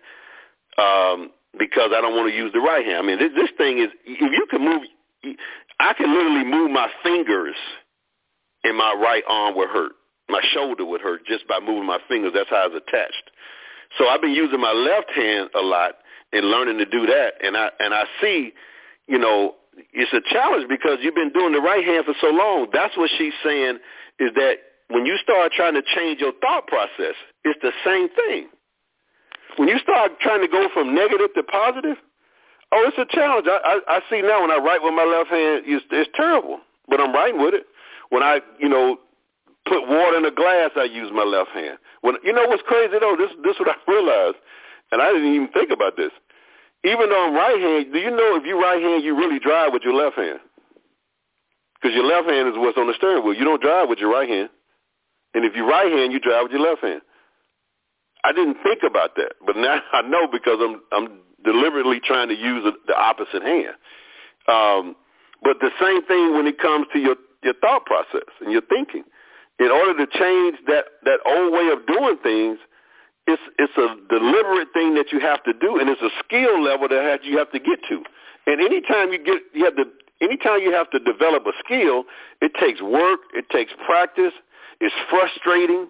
um, 0.78 1.32
because 1.58 1.90
I 1.96 2.02
don't 2.02 2.16
want 2.16 2.30
to 2.30 2.36
use 2.36 2.54
the 2.54 2.60
right 2.60 2.86
hand. 2.86 2.98
I 2.98 3.02
mean, 3.02 3.18
this, 3.18 3.32
this 3.36 3.50
thing 3.58 3.80
is 3.80 3.90
if 4.06 4.32
you 4.32 4.46
can 4.50 4.64
move. 4.64 4.84
I 5.80 5.94
can 5.94 6.14
literally 6.14 6.46
move 6.46 6.72
my 6.72 6.90
fingers 7.04 7.56
and 8.64 8.78
my 8.78 8.94
right 8.94 9.24
arm 9.28 9.56
would 9.58 9.70
hurt. 9.70 9.94
My 10.30 10.42
shoulder 10.54 10.86
would 10.86 11.02
hurt 11.02 11.26
just 11.26 11.48
by 11.48 11.60
moving 11.60 11.86
my 11.86 12.00
fingers. 12.08 12.32
That's 12.34 12.50
how 12.50 12.68
it's 12.68 12.76
attached. 12.88 13.32
So 13.98 14.08
I've 14.08 14.22
been 14.22 14.32
using 14.32 14.60
my 14.60 14.72
left 14.72 15.12
hand 15.12 15.50
a 15.56 15.62
lot 15.62 15.96
and 16.32 16.46
learning 16.48 16.78
to 16.80 16.86
do 16.86 17.06
that. 17.06 17.34
And 17.44 17.56
I 17.58 17.70
and 17.80 17.94
I 17.94 18.04
see, 18.22 18.54
you 19.08 19.18
know, 19.18 19.56
it's 19.92 20.14
a 20.14 20.22
challenge 20.34 20.68
because 20.70 21.00
you've 21.02 21.16
been 21.16 21.32
doing 21.32 21.54
the 21.54 21.62
right 21.62 21.84
hand 21.84 22.06
for 22.06 22.14
so 22.22 22.28
long. 22.28 22.68
That's 22.74 22.96
what 22.98 23.10
she's 23.18 23.34
saying 23.44 23.80
is 24.20 24.32
that 24.36 24.56
when 24.90 25.06
you 25.06 25.18
start 25.24 25.52
trying 25.54 25.74
to 25.74 25.82
change 25.96 26.20
your 26.20 26.34
thought 26.42 26.68
process, 26.68 27.16
it's 27.44 27.60
the 27.62 27.72
same 27.86 28.10
thing. 28.10 28.48
When 29.58 29.68
you 29.68 29.78
start 29.80 30.20
trying 30.20 30.42
to 30.42 30.48
go 30.48 30.68
from 30.74 30.96
negative 30.96 31.34
to 31.36 31.44
positive, 31.44 31.98
oh, 32.74 32.90
it's 32.90 32.98
a 32.98 33.06
challenge. 33.16 33.46
I, 33.48 33.58
I, 33.64 33.98
I 33.98 34.00
see 34.10 34.22
now 34.22 34.42
when 34.42 34.52
I 34.52 34.58
write 34.58 34.82
with 34.82 34.94
my 34.94 35.06
left 35.06 35.30
hand, 35.30 35.64
it's, 35.66 35.86
it's 35.92 36.10
terrible, 36.16 36.60
but 36.90 37.00
I'm 37.00 37.14
writing 37.14 37.42
with 37.42 37.54
it. 37.54 37.66
When 38.10 38.24
I, 38.24 38.42
you 38.60 38.70
know, 38.70 38.98
put 39.66 39.88
water 39.88 40.18
in 40.18 40.26
a 40.26 40.32
glass, 40.32 40.72
I 40.76 40.86
use 40.86 41.10
my 41.14 41.24
left 41.24 41.52
hand. 41.52 41.78
When 42.02 42.16
you 42.24 42.34
know 42.34 42.48
what's 42.48 42.64
crazy 42.68 42.98
though, 43.00 43.16
this 43.18 43.32
this 43.44 43.56
is 43.56 43.60
what 43.62 43.70
I 43.76 43.78
realized, 43.90 44.38
and 44.92 45.02
I 45.02 45.12
didn't 45.14 45.34
even 45.34 45.48
think 45.50 45.72
about 45.72 45.96
this. 45.96 46.12
Even 46.84 47.10
though 47.10 47.28
I'm 47.30 47.34
right 47.34 47.60
hand, 47.62 47.94
do 47.94 48.00
you 48.00 48.12
know 48.12 48.36
if 48.36 48.46
you 48.46 48.60
right 48.60 48.82
hand, 48.82 49.04
you 49.04 49.16
really 49.16 49.40
drive 49.40 49.72
with 49.72 49.84
your 49.84 49.96
left 49.96 50.18
hand? 50.18 50.40
Because 51.80 51.96
your 51.96 52.06
left 52.06 52.28
hand 52.30 52.50
is 52.50 52.56
what's 52.58 52.78
on 52.78 52.88
the 52.88 52.94
steering 52.98 53.24
wheel. 53.24 53.34
You 53.34 53.46
don't 53.46 53.62
drive 53.62 53.88
with 53.88 54.00
your 54.00 54.12
right 54.12 54.28
hand. 54.28 54.50
And 55.34 55.46
if 55.46 55.56
you 55.56 55.68
right 55.68 55.92
hand, 55.92 56.12
you 56.12 56.20
drive 56.20 56.44
with 56.44 56.52
your 56.52 56.62
left 56.62 56.84
hand. 56.84 57.02
I 58.24 58.32
didn't 58.32 58.58
think 58.64 58.84
about 58.84 59.16
that, 59.16 59.34
but 59.46 59.56
now 59.58 59.80
I 59.94 60.02
know 60.02 60.28
because 60.32 60.60
I'm 60.60 60.82
I'm 60.92 61.20
deliberately 61.44 62.00
trying 62.00 62.30
to 62.30 62.36
use 62.36 62.64
the 62.88 62.96
opposite 62.96 63.44
hand. 63.44 63.76
Um, 64.48 64.96
but 65.44 65.58
the 65.60 65.72
same 65.80 66.04
thing 66.06 66.34
when 66.36 66.48
it 66.48 66.60
comes 66.60 66.88
to 66.94 67.00
your 67.00 67.16
your 67.44 67.54
thought 67.56 67.86
process 67.86 68.28
and 68.42 68.52
your 68.52 68.62
thinking. 68.62 69.04
In 69.60 69.70
order 69.70 70.06
to 70.06 70.08
change 70.18 70.58
that 70.68 70.86
that 71.04 71.20
old 71.26 71.54
way 71.54 71.70
of 71.70 71.86
doing 71.86 72.18
things, 72.24 72.60
it's 73.28 73.42
it's 73.60 73.78
a 73.78 73.96
deliberate 74.10 74.70
thing 74.74 74.96
that 74.96 75.12
you 75.12 75.20
have 75.20 75.44
to 75.44 75.54
do, 75.54 75.80
and 75.80 75.90
it's 75.90 76.02
a 76.02 76.10
skill 76.24 76.62
level 76.64 76.88
that 76.88 77.24
you 77.24 77.38
have 77.38 77.52
to 77.52 77.60
get 77.60 77.80
to. 77.90 78.04
And 78.48 78.60
anytime 78.60 79.12
you 79.12 79.24
get 79.24 79.42
you 79.54 79.66
have 79.66 79.76
to 79.76 79.86
anytime 80.22 80.62
you 80.62 80.74
have 80.74 80.90
to 80.92 81.00
develop 81.00 81.46
a 81.46 81.54
skill, 81.64 82.06
it 82.42 82.54
takes 82.60 82.82
work, 82.82 83.20
it 83.34 83.50
takes 83.50 83.74
practice, 83.86 84.34
it's 84.80 84.96
frustrating. 85.10 85.88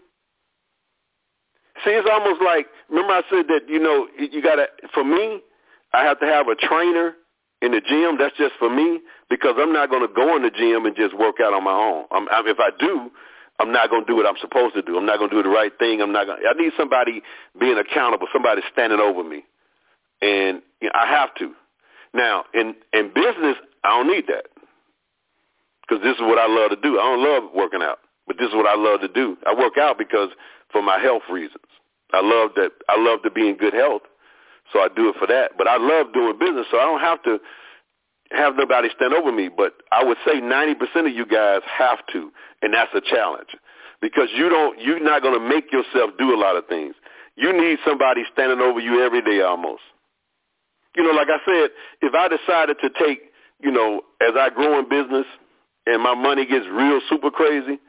See, 1.82 1.92
it's 1.92 2.08
almost 2.10 2.42
like 2.42 2.68
remember 2.90 3.14
I 3.14 3.24
said 3.30 3.48
that 3.50 3.68
you 3.68 3.80
know 3.80 4.08
you 4.18 4.42
got 4.42 4.56
to. 4.56 4.68
For 4.94 5.04
me, 5.04 5.42
I 5.94 6.04
have 6.04 6.20
to 6.20 6.26
have 6.26 6.48
a 6.48 6.56
trainer 6.56 7.16
in 7.62 7.72
the 7.72 7.82
gym. 7.82 8.18
That's 8.20 8.38
just 8.38 8.54
for 8.60 8.70
me 8.70 9.02
because 9.30 9.56
I'm 9.58 9.74
not 9.74 9.90
to 9.90 10.08
go 10.14 10.36
in 10.36 10.44
the 10.44 10.52
gym 10.52 10.86
and 10.86 10.96
just 10.96 11.18
work 11.18 11.38
out 11.42 11.54
on 11.54 11.64
my 11.64 11.74
own. 11.74 12.06
I'm, 12.12 12.30
I, 12.30 12.44
if 12.46 12.60
I 12.60 12.70
do, 12.78 13.10
I'm 13.60 13.72
not 13.72 13.90
going 13.90 14.06
to 14.06 14.08
do 14.08 14.16
what 14.16 14.28
I'm 14.28 14.38
supposed 14.40 14.76
to 14.76 14.82
do. 14.82 14.98
I'm 14.98 15.06
not 15.06 15.18
going 15.18 15.32
to 15.32 15.36
do 15.36 15.44
the 15.44 15.50
right 15.50 15.72
thing. 15.80 16.02
I'm 16.02 16.12
not 16.12 16.28
going. 16.28 16.40
I 16.48 16.54
need 16.54 16.74
somebody 16.78 17.24
being 17.60 17.78
accountable. 17.78 18.28
Somebody 18.32 18.62
standing 18.72 19.00
over 19.00 19.24
me, 19.24 19.44
and 20.22 20.62
you 20.80 20.88
know, 20.88 20.94
I 20.94 21.08
have 21.08 21.34
to. 21.36 21.54
Now, 22.14 22.46
in 22.54 22.76
in 22.94 23.10
business, 23.14 23.58
I 23.84 23.90
don't 23.90 24.08
need 24.08 24.28
that 24.28 24.46
because 25.82 26.04
this 26.04 26.16
is 26.16 26.22
what 26.22 26.38
I 26.38 26.46
love 26.48 26.70
to 26.70 26.78
do. 26.78 27.00
I 27.00 27.04
don't 27.04 27.24
love 27.24 27.52
working 27.56 27.82
out. 27.82 28.00
But 28.26 28.38
this 28.38 28.48
is 28.48 28.56
what 28.56 28.68
I 28.68 28.76
love 28.76 29.02
to 29.02 29.08
do. 29.10 29.38
I 29.46 29.54
work 29.54 29.78
out 29.78 29.98
because 29.98 30.30
for 30.74 30.82
my 30.82 31.00
health 31.00 31.24
reasons. 31.32 31.64
I 32.12 32.22
love 32.22 32.52
that. 32.56 32.72
I 32.90 33.00
love 33.00 33.22
to 33.24 33.32
be 33.32 33.48
in 33.48 33.56
good 33.56 33.74
health, 33.74 34.02
so 34.74 34.80
I 34.80 34.90
do 34.94 35.10
it 35.10 35.16
for 35.18 35.28
that. 35.28 35.52
But 35.58 35.68
I 35.68 35.78
love 35.78 36.14
doing 36.14 36.38
business, 36.38 36.66
so 36.70 36.78
I 36.78 36.84
don't 36.84 37.00
have 37.00 37.24
to 37.24 37.40
have 38.32 38.56
nobody 38.58 38.90
stand 38.96 39.14
over 39.14 39.32
me. 39.32 39.50
But 39.56 39.74
I 39.92 40.04
would 40.04 40.18
say 40.26 40.42
90% 40.42 41.08
of 41.08 41.16
you 41.16 41.26
guys 41.26 41.62
have 41.66 42.00
to, 42.12 42.32
and 42.62 42.74
that's 42.74 42.92
a 42.94 43.02
challenge 43.02 43.50
because 44.02 44.28
you 44.36 44.50
don't. 44.50 44.80
You're 44.82 45.00
not 45.00 45.22
going 45.22 45.40
to 45.40 45.48
make 45.48 45.72
yourself 45.72 46.12
do 46.20 46.36
a 46.36 46.40
lot 46.40 46.58
of 46.58 46.68
things. 46.68 46.96
You 47.36 47.54
need 47.54 47.80
somebody 47.86 48.24
standing 48.34 48.60
over 48.60 48.80
you 48.80 49.02
every 49.04 49.22
day 49.22 49.42
almost. 49.42 49.82
You 50.96 51.04
know, 51.04 51.12
like 51.12 51.30
I 51.30 51.40
said, 51.46 51.72
if 52.02 52.14
I 52.14 52.28
decided 52.28 52.78
to 52.82 52.90
take, 53.00 53.32
you 53.60 53.72
know, 53.72 54.02
as 54.22 54.36
I 54.38 54.50
grow 54.50 54.78
in 54.78 54.88
business 54.88 55.26
and 55.88 56.04
my 56.04 56.14
money 56.14 56.46
gets 56.46 56.66
real 56.72 57.00
super 57.10 57.32
crazy, 57.32 57.80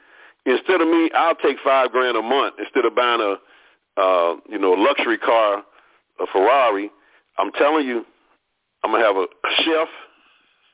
instead 0.46 0.80
of 0.80 0.88
me, 0.88 1.10
I'll 1.14 1.36
take 1.36 1.56
five 1.64 1.90
grand 1.92 2.16
a 2.16 2.22
month 2.22 2.54
instead 2.58 2.84
of 2.84 2.94
buying 2.94 3.20
a, 3.20 4.00
uh, 4.00 4.36
you 4.48 4.58
know, 4.58 4.74
a 4.74 4.80
luxury 4.80 5.18
car, 5.18 5.62
a 6.20 6.26
Ferrari. 6.32 6.90
I'm 7.38 7.52
telling 7.52 7.86
you, 7.86 8.04
I'm 8.82 8.92
gonna 8.92 9.04
have 9.04 9.16
a 9.16 9.26
chef 9.64 9.88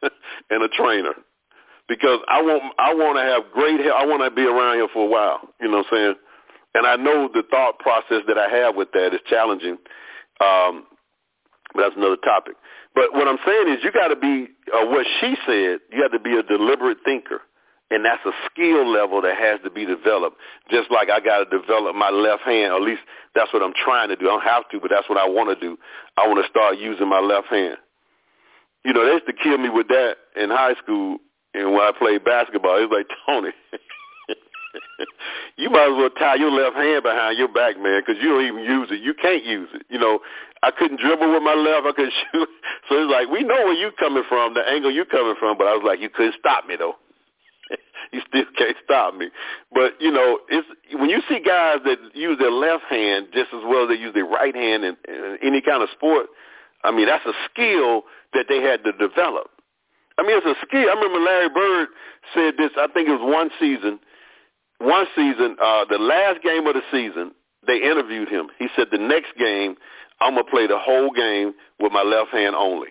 and 0.51 0.63
a 0.63 0.69
trainer 0.69 1.15
because 1.89 2.21
I 2.29 2.43
want 2.43 2.63
I 2.79 2.95
want 2.95 3.19
to 3.19 3.23
have 3.23 3.53
great. 3.53 3.81
I 3.81 4.05
want 4.07 4.23
to 4.23 4.31
be 4.31 4.47
around 4.47 4.77
here 4.77 4.89
for 4.93 5.07
a 5.07 5.11
while. 5.11 5.41
You 5.61 5.69
know 5.69 5.79
what 5.79 5.87
I'm 5.93 5.97
saying? 5.97 6.15
And 6.75 6.87
I 6.87 6.97
know 6.97 7.29
the 7.33 7.43
thought 7.51 7.79
process 7.79 8.23
that 8.29 8.39
I 8.39 8.49
have 8.49 8.77
with 8.77 8.93
that 8.93 9.13
is 9.13 9.21
challenging. 9.29 9.77
Um, 10.41 10.87
but 11.75 11.83
that's 11.83 11.97
another 11.97 12.17
topic. 12.17 12.55
But 12.95 13.13
what 13.13 13.29
I'm 13.29 13.39
saying 13.47 13.69
is 13.69 13.85
you 13.85 13.93
got 13.93 14.09
to 14.09 14.17
be, 14.17 14.49
uh, 14.73 14.87
what 14.87 15.07
she 15.21 15.35
said, 15.47 15.79
you 15.93 16.03
have 16.03 16.13
to 16.13 16.19
be 16.19 16.37
a 16.37 16.43
deliberate 16.43 16.99
thinker. 17.05 17.41
And 17.91 18.05
that's 18.05 18.25
a 18.25 18.31
skill 18.47 18.87
level 18.87 19.21
that 19.23 19.37
has 19.37 19.59
to 19.65 19.71
be 19.71 19.85
developed. 19.85 20.37
Just 20.71 20.91
like 20.91 21.11
I 21.11 21.19
got 21.19 21.43
to 21.43 21.59
develop 21.59 21.97
my 21.97 22.11
left 22.11 22.43
hand. 22.43 22.73
At 22.73 22.83
least 22.83 23.03
that's 23.35 23.53
what 23.53 23.63
I'm 23.63 23.75
trying 23.75 24.09
to 24.11 24.17
do. 24.17 24.27
I 24.27 24.39
don't 24.39 24.45
have 24.45 24.69
to, 24.71 24.81
but 24.81 24.91
that's 24.91 25.09
what 25.09 25.19
I 25.19 25.29
want 25.29 25.51
to 25.51 25.59
do. 25.59 25.77
I 26.17 26.27
want 26.29 26.43
to 26.43 26.49
start 26.49 26.79
using 26.79 27.09
my 27.09 27.19
left 27.19 27.49
hand. 27.49 27.79
You 28.85 28.93
know, 28.93 29.05
they 29.05 29.13
used 29.13 29.27
to 29.27 29.33
kill 29.33 29.59
me 29.59 29.69
with 29.69 29.89
that 29.89 30.17
in 30.37 30.51
high 30.51 30.75
school. 30.83 31.19
And 31.53 31.73
when 31.73 31.83
I 31.83 31.91
played 31.99 32.25
basketball, 32.25 32.79
it 32.79 32.89
was 32.89 33.03
like, 33.03 33.09
Tony, 33.27 33.51
you 35.57 35.69
might 35.69 35.91
as 35.91 35.97
well 35.99 36.11
tie 36.11 36.37
your 36.37 36.51
left 36.51 36.77
hand 36.77 37.03
behind 37.03 37.39
your 37.39 37.49
back, 37.49 37.75
man, 37.75 38.03
because 38.07 38.23
you 38.23 38.31
don't 38.31 38.47
even 38.47 38.63
use 38.63 38.89
it. 38.91 39.03
You 39.03 39.15
can't 39.15 39.45
use 39.45 39.69
it. 39.75 39.83
You 39.91 39.99
know, 39.99 40.21
I 40.63 40.71
couldn't 40.71 41.01
dribble 41.01 41.33
with 41.33 41.43
my 41.43 41.55
left. 41.55 41.87
I 41.87 41.93
couldn't 41.93 42.15
shoot. 42.33 42.49
So 42.89 43.03
it's 43.03 43.11
like, 43.11 43.29
we 43.29 43.43
know 43.43 43.67
where 43.67 43.75
you 43.75 43.91
coming 43.99 44.23
from, 44.29 44.55
the 44.55 44.63
angle 44.63 44.93
you 44.93 45.05
coming 45.05 45.35
from, 45.41 45.59
but 45.59 45.67
I 45.67 45.75
was 45.75 45.83
like, 45.85 46.01
you 46.01 46.09
couldn't 46.09 46.37
stop 46.39 46.67
me, 46.67 46.77
though. 46.79 46.95
you 48.13 48.21
still 48.29 48.45
can't 48.57 48.77
stop 48.85 49.15
me. 49.15 49.29
But 49.73 49.93
you 50.01 50.11
know, 50.11 50.41
it's 50.49 50.67
when 50.95 51.11
you 51.11 51.21
see 51.29 51.41
guys 51.41 51.79
that 51.85 51.99
use 52.15 52.39
their 52.39 52.51
left 52.51 52.85
hand 52.85 53.29
just 53.33 53.53
as 53.55 53.63
well 53.65 53.85
as 53.85 53.89
they 53.89 54.01
use 54.01 54.15
their 54.15 54.27
right 54.27 54.55
hand 54.55 54.85
in, 54.85 54.97
in 55.09 55.39
any 55.43 55.61
kind 55.61 55.83
of 55.83 55.89
sport. 55.91 56.27
I 56.83 56.91
mean, 56.91 57.07
that's 57.07 57.27
a 57.27 57.35
skill 57.51 58.05
that 58.33 58.47
they 58.49 58.63
had 58.63 58.85
to 58.85 58.93
develop. 58.93 59.51
I 60.19 60.23
mean, 60.23 60.37
it's 60.37 60.47
a 60.47 60.67
skill. 60.67 60.89
I 60.89 60.95
remember 60.95 61.21
Larry 61.21 61.49
Bird 61.49 61.89
said 62.35 62.55
this. 62.59 62.71
I 62.77 62.89
think 62.93 63.09
it 63.09 63.13
was 63.13 63.23
one 63.23 63.51
season. 63.59 63.99
One 64.79 65.07
season, 65.15 65.57
uh, 65.63 65.85
the 65.91 65.99
last 65.99 66.43
game 66.43 66.67
of 66.67 66.75
the 66.75 66.83
season, 66.91 67.33
they 67.67 67.77
interviewed 67.77 68.29
him. 68.29 68.49
He 68.59 68.69
said, 68.75 68.89
"The 68.91 68.99
next 68.99 69.37
game, 69.37 69.77
I'm 70.21 70.35
gonna 70.35 70.45
play 70.45 70.67
the 70.67 70.79
whole 70.79 71.11
game 71.11 71.55
with 71.79 71.93
my 71.93 72.03
left 72.03 72.31
hand 72.31 72.55
only." 72.55 72.89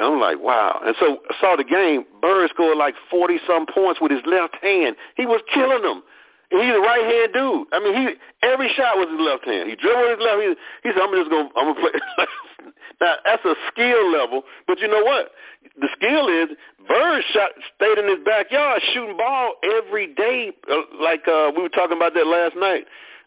I'm 0.00 0.20
like, 0.20 0.38
wow. 0.40 0.80
And 0.84 0.94
so 1.00 1.18
I 1.30 1.34
saw 1.40 1.56
the 1.56 1.64
game. 1.64 2.04
Bird 2.20 2.50
scored 2.50 2.76
like 2.76 2.94
40-some 3.12 3.66
points 3.72 4.00
with 4.00 4.12
his 4.12 4.20
left 4.26 4.56
hand. 4.62 4.96
He 5.16 5.24
was 5.24 5.40
killing 5.52 5.82
them. 5.82 6.02
And 6.50 6.62
he's 6.62 6.76
a 6.76 6.80
right-hand 6.80 7.32
dude. 7.32 7.66
I 7.72 7.80
mean, 7.80 7.94
he 7.94 8.14
every 8.46 8.68
shot 8.76 8.96
was 8.96 9.08
his 9.10 9.18
left 9.18 9.44
hand. 9.44 9.68
He 9.68 9.74
dribbled 9.74 10.10
his 10.10 10.22
left. 10.22 10.38
He, 10.42 10.54
he 10.86 10.94
said, 10.94 11.02
"I'm 11.02 11.10
just 11.10 11.28
gonna, 11.28 11.50
I'm 11.56 11.74
gonna 11.74 11.80
play." 11.80 11.90
now 13.00 13.14
that's 13.24 13.44
a 13.44 13.54
skill 13.72 14.12
level, 14.12 14.44
but 14.68 14.78
you 14.78 14.86
know 14.86 15.02
what? 15.02 15.32
The 15.80 15.88
skill 15.98 16.28
is 16.30 16.54
Bird 16.86 17.24
shot 17.34 17.50
stayed 17.74 17.98
in 17.98 18.06
his 18.06 18.24
backyard 18.24 18.80
shooting 18.94 19.16
ball 19.16 19.54
every 19.64 20.14
day. 20.14 20.52
Uh, 20.70 20.86
like 21.02 21.26
uh, 21.26 21.50
we 21.56 21.62
were 21.62 21.68
talking 21.68 21.96
about 21.96 22.14
that 22.14 22.28
last 22.28 22.54
night. 22.54 22.86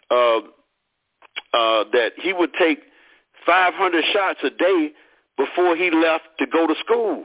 Uh, 0.09 0.39
uh, 1.53 1.83
that 1.91 2.11
he 2.21 2.31
would 2.31 2.53
take 2.53 2.79
500 3.45 4.03
shots 4.13 4.39
a 4.43 4.49
day 4.49 4.91
before 5.39 5.75
he 5.75 5.89
left 5.89 6.25
to 6.37 6.45
go 6.45 6.67
to 6.67 6.75
school. 6.83 7.23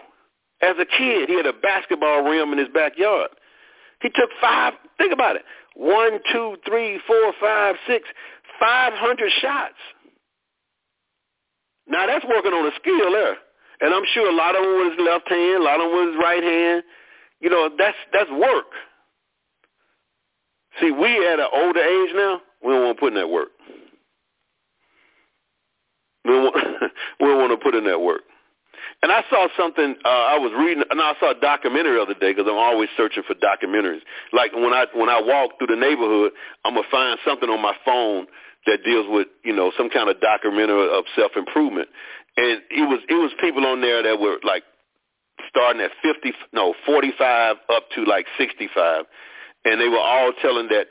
As 0.62 0.76
a 0.78 0.86
kid, 0.86 1.28
he 1.28 1.36
had 1.36 1.46
a 1.46 1.52
basketball 1.52 2.22
rim 2.22 2.52
in 2.52 2.58
his 2.58 2.68
backyard. 2.72 3.30
He 4.00 4.08
took 4.08 4.30
five, 4.40 4.74
think 4.96 5.12
about 5.12 5.34
it, 5.36 5.42
one, 5.74 6.20
two, 6.32 6.56
three, 6.64 7.00
four, 7.06 7.32
five, 7.40 7.74
six, 7.88 8.08
five 8.60 8.92
hundred 8.94 9.32
shots. 9.42 9.74
Now 11.88 12.06
that's 12.06 12.24
working 12.24 12.52
on 12.52 12.66
a 12.66 12.70
skill 12.80 13.12
there. 13.12 13.36
And 13.80 13.92
I'm 13.92 14.04
sure 14.14 14.30
a 14.30 14.34
lot 14.34 14.54
of 14.54 14.62
them 14.62 14.72
was 14.72 14.96
left 14.98 15.28
hand, 15.28 15.60
a 15.60 15.64
lot 15.64 15.80
of 15.80 15.90
them 15.90 16.14
was 16.14 16.16
right 16.22 16.42
hand. 16.42 16.84
You 17.40 17.50
know, 17.50 17.68
that's 17.76 17.96
that's 18.12 18.30
work. 18.30 18.70
See, 20.80 20.92
we 20.92 21.26
at 21.26 21.40
an 21.40 21.48
older 21.52 21.80
age 21.80 22.10
now, 22.14 22.40
we 22.64 22.72
don't 22.72 22.84
want 22.84 22.96
to 22.96 23.00
put 23.00 23.08
in 23.08 23.14
that 23.14 23.28
work. 23.28 23.48
We 26.24 26.30
don't 26.30 26.44
want, 26.44 26.56
we 27.20 27.26
don't 27.26 27.38
want 27.38 27.52
to 27.52 27.62
put 27.62 27.74
in 27.74 27.84
that 27.84 28.00
work. 28.00 28.22
And 29.02 29.12
I 29.12 29.22
saw 29.28 29.48
something. 29.56 29.96
Uh, 30.04 30.08
I 30.08 30.38
was 30.38 30.52
reading, 30.56 30.84
and 30.90 31.00
I 31.00 31.12
saw 31.20 31.32
a 31.32 31.40
documentary 31.40 31.96
the 31.96 32.02
other 32.02 32.14
day 32.14 32.32
because 32.32 32.46
I'm 32.48 32.56
always 32.56 32.88
searching 32.96 33.22
for 33.26 33.34
documentaries. 33.34 34.00
Like 34.32 34.52
when 34.54 34.72
I 34.72 34.86
when 34.94 35.08
I 35.08 35.20
walk 35.20 35.58
through 35.58 35.68
the 35.68 35.80
neighborhood, 35.80 36.32
I'm 36.64 36.74
gonna 36.74 36.86
find 36.90 37.18
something 37.24 37.48
on 37.48 37.60
my 37.60 37.74
phone 37.84 38.26
that 38.66 38.84
deals 38.84 39.06
with 39.08 39.28
you 39.44 39.54
know 39.54 39.72
some 39.76 39.90
kind 39.90 40.08
of 40.08 40.20
documentary 40.20 40.88
of 40.88 41.04
self 41.16 41.32
improvement. 41.36 41.88
And 42.36 42.62
it 42.70 42.88
was 42.88 43.00
it 43.08 43.14
was 43.14 43.30
people 43.40 43.66
on 43.66 43.80
there 43.80 44.02
that 44.02 44.18
were 44.18 44.38
like 44.42 44.64
starting 45.48 45.82
at 45.82 45.90
50, 46.02 46.32
no, 46.52 46.74
45 46.86 47.56
up 47.68 47.84
to 47.94 48.04
like 48.04 48.26
65, 48.38 49.04
and 49.64 49.80
they 49.80 49.88
were 49.88 49.98
all 49.98 50.32
telling 50.40 50.68
that 50.68 50.86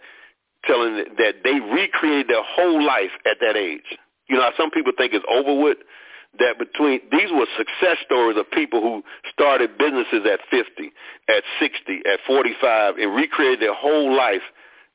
telling 0.65 1.03
that 1.17 1.43
they 1.43 1.59
recreated 1.59 2.29
their 2.29 2.43
whole 2.43 2.83
life 2.85 3.11
at 3.25 3.37
that 3.41 3.57
age. 3.57 3.97
You 4.29 4.37
know, 4.37 4.49
some 4.57 4.71
people 4.71 4.93
think 4.97 5.13
it's 5.13 5.25
over 5.29 5.61
with. 5.61 5.77
That 6.39 6.57
between 6.57 6.99
these 7.11 7.29
were 7.31 7.45
success 7.57 7.97
stories 8.03 8.37
of 8.39 8.49
people 8.49 8.81
who 8.81 9.03
started 9.31 9.77
businesses 9.77 10.25
at 10.25 10.39
50, 10.49 10.91
at 11.29 11.43
60, 11.59 12.01
at 12.11 12.19
45, 12.25 12.97
and 12.97 13.15
recreated 13.15 13.61
their 13.61 13.75
whole 13.75 14.15
life, 14.17 14.41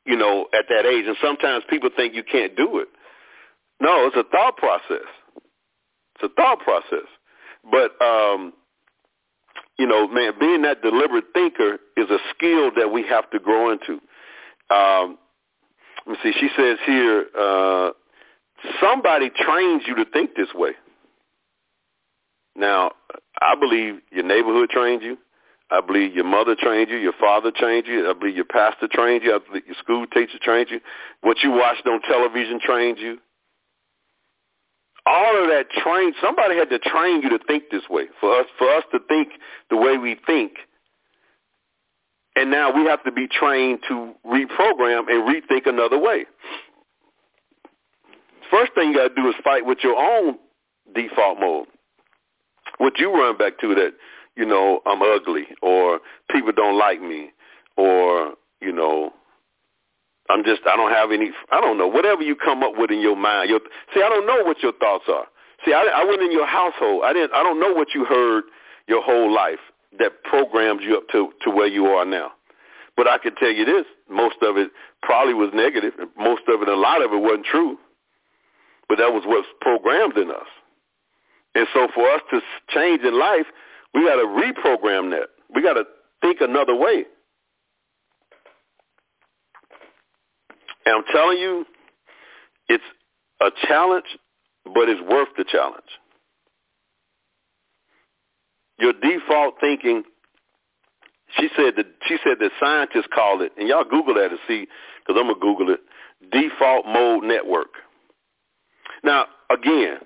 you 0.05 0.17
know, 0.17 0.49
at 0.53 0.65
that 0.69 0.85
age. 0.85 1.05
And 1.07 1.17
sometimes 1.23 1.63
people 1.71 1.91
think 1.95 2.15
you 2.17 2.25
can't 2.25 2.57
do 2.57 2.79
it. 2.79 2.89
No, 3.81 4.09
it's 4.09 4.17
a 4.17 4.25
thought 4.25 4.57
process. 4.57 5.07
It's 5.37 6.25
a 6.25 6.29
thought 6.31 6.59
process. 6.59 7.07
But 7.71 7.93
um, 8.05 8.53
you 9.79 9.87
know, 9.87 10.09
man, 10.09 10.33
being 10.39 10.63
that 10.63 10.83
deliberate 10.83 11.27
thinker 11.33 11.79
is 11.97 12.11
a 12.11 12.19
skill 12.35 12.71
that 12.77 12.91
we 12.93 13.05
have 13.09 13.31
to 13.31 13.39
grow 13.39 13.71
into. 13.71 14.01
Um, 14.75 15.19
let 16.07 16.15
me 16.15 16.17
see. 16.23 16.33
She 16.41 16.49
says 16.57 16.79
here, 16.85 17.27
uh, 17.39 17.91
somebody 18.81 19.31
trains 19.31 19.83
you 19.87 19.95
to 19.97 20.05
think 20.13 20.35
this 20.37 20.49
way. 20.55 20.73
Now, 22.57 22.93
I 23.41 23.55
believe 23.55 24.01
your 24.11 24.25
neighborhood 24.25 24.71
trained 24.71 25.03
you. 25.03 25.17
I 25.71 25.81
believe 25.81 26.15
your 26.15 26.25
mother 26.25 26.57
trained 26.59 26.89
you, 26.89 26.97
your 26.97 27.13
father 27.21 27.53
trained 27.55 27.87
you. 27.87 28.09
I 28.09 28.15
believe 28.15 28.37
your 28.37 28.47
pastor 28.47 28.89
trained 28.91 29.23
you. 29.23 29.35
I 29.35 29.39
believe 29.39 29.67
your 29.67 29.77
school 29.83 30.07
teacher 30.07 30.39
trained 30.41 30.71
you. 30.71 30.81
What 31.21 31.39
you 31.43 31.51
watched 31.51 31.87
on 31.87 32.01
television 32.03 32.59
trained 32.59 32.99
you. 32.99 33.19
All 35.05 35.43
of 35.43 35.49
that 35.49 35.67
trained. 35.71 36.15
Somebody 36.23 36.57
had 36.57 36.71
to 36.71 36.79
train 36.79 37.23
you 37.23 37.29
to 37.31 37.39
think 37.47 37.65
this 37.71 37.83
way. 37.89 38.05
For 38.21 38.41
us, 38.41 38.47
for 38.59 38.69
us 38.75 38.85
to 38.93 38.99
think 39.09 39.29
the 39.71 39.77
way 39.77 39.99
we 39.99 40.17
think. 40.27 40.53
And 42.35 42.51
now 42.51 42.75
we 42.75 42.85
have 42.89 43.03
to 43.05 43.13
be 43.13 43.27
trained 43.27 43.81
to 43.89 44.15
reprogram 44.25 45.11
and 45.11 45.29
rethink 45.29 45.67
another 45.67 45.99
way. 45.99 46.27
First 48.51 48.73
thing 48.75 48.91
you 48.91 48.97
got 48.97 49.09
to 49.09 49.15
do 49.15 49.29
is 49.29 49.35
fight 49.45 49.67
with 49.67 49.79
your 49.83 49.97
own 49.97 50.39
default 50.95 51.39
mode. 51.41 51.67
What 52.79 52.99
you 52.99 53.13
run 53.13 53.37
back 53.37 53.59
to 53.61 53.75
that, 53.75 53.93
you 54.37 54.47
know, 54.47 54.81
I'm 54.87 55.03
ugly 55.03 55.47
or 55.63 56.01
people 56.31 56.53
don't 56.53 56.79
like 56.79 57.01
me 57.01 57.31
or, 57.77 58.35
you 58.61 58.73
know, 58.73 59.13
I'm 60.31 60.45
just, 60.45 60.61
I 60.67 60.77
don't 60.77 60.93
have 60.93 61.11
any, 61.11 61.31
I 61.51 61.61
don't 61.61 61.79
know, 61.79 61.89
whatever 61.89 62.23
you 62.23 62.37
come 62.37 62.63
up 62.63 62.73
with 62.77 62.91
in 62.91 63.01
your 63.01 63.17
mind. 63.17 63.51
Your, 63.51 63.61
see, 63.95 64.03
I 64.03 64.09
don't 64.09 64.27
know 64.27 64.45
what 64.45 64.63
your 64.63 64.73
thoughts 64.73 65.05
are. 65.09 65.27
See, 65.65 65.73
I, 65.73 65.89
I 65.95 66.05
went 66.05 66.23
in 66.23 66.31
your 66.31 66.47
household. 66.47 67.03
I 67.05 67.13
didn't, 67.13 67.33
I 67.35 67.43
don't 67.43 67.59
know 67.59 67.73
what 67.73 67.89
you 67.95 68.05
heard 68.05 68.45
your 68.87 69.03
whole 69.03 69.35
life 69.35 69.59
that 69.99 70.23
programmed 70.25 70.83
you 70.83 70.97
up 70.97 71.09
to, 71.13 71.31
to 71.43 71.51
where 71.51 71.67
you 71.67 71.87
are 71.87 72.05
now. 72.05 72.33
But 72.97 73.09
I 73.09 73.19
can 73.19 73.35
tell 73.37 73.51
you 73.51 73.65
this, 73.65 73.85
most 74.11 74.37
of 74.43 74.57
it 74.57 74.71
probably 75.03 75.35
was 75.35 75.51
negative. 75.55 75.95
Most 76.19 76.43
of 76.49 76.63
it, 76.63 76.69
a 76.69 76.77
lot 76.77 77.03
of 77.03 77.13
it 77.13 77.21
wasn't 77.21 77.47
true. 77.47 77.79
But 78.89 78.99
that 78.99 79.13
was 79.13 79.23
what's 79.27 79.49
programmed 79.61 80.17
in 80.17 80.31
us. 80.31 80.47
And 81.55 81.67
so 81.75 81.89
for 81.95 82.09
us 82.11 82.23
to 82.31 82.41
change 82.71 83.03
in 83.03 83.19
life, 83.19 83.47
we 83.95 84.05
got 84.05 84.17
to 84.17 84.27
reprogram 84.27 85.11
that. 85.11 85.29
We 85.55 85.63
got 85.63 85.75
to 85.75 85.85
think 86.21 86.41
another 86.41 86.75
way. 86.75 87.05
And 90.87 90.97
I'm 90.97 91.05
telling 91.13 91.39
you, 91.39 91.67
it's 92.69 92.85
a 93.41 93.51
challenge, 93.67 94.07
but 94.65 94.89
it's 94.89 95.01
worth 95.11 95.29
the 95.37 95.45
challenge. 95.45 95.85
Your 98.79 98.93
default 98.93 99.55
thinking, 99.61 100.05
she 101.39 101.49
said 101.57 101.75
that 101.77 101.87
she 102.07 102.17
said 102.25 102.39
that 102.41 102.53
scientists 102.61 103.09
call 103.15 103.43
it, 103.43 103.53
and 103.59 103.69
y'all 103.69 103.85
Google 103.85 104.15
that 104.15 104.29
to 104.29 104.37
see, 104.47 104.67
because 105.01 105.21
I'm 105.21 105.29
gonna 105.29 105.41
Google 105.41 105.75
it. 105.75 105.81
Default 106.31 106.87
mode 106.87 107.25
network. 107.25 107.69
Now, 109.05 109.27
again, 109.51 109.99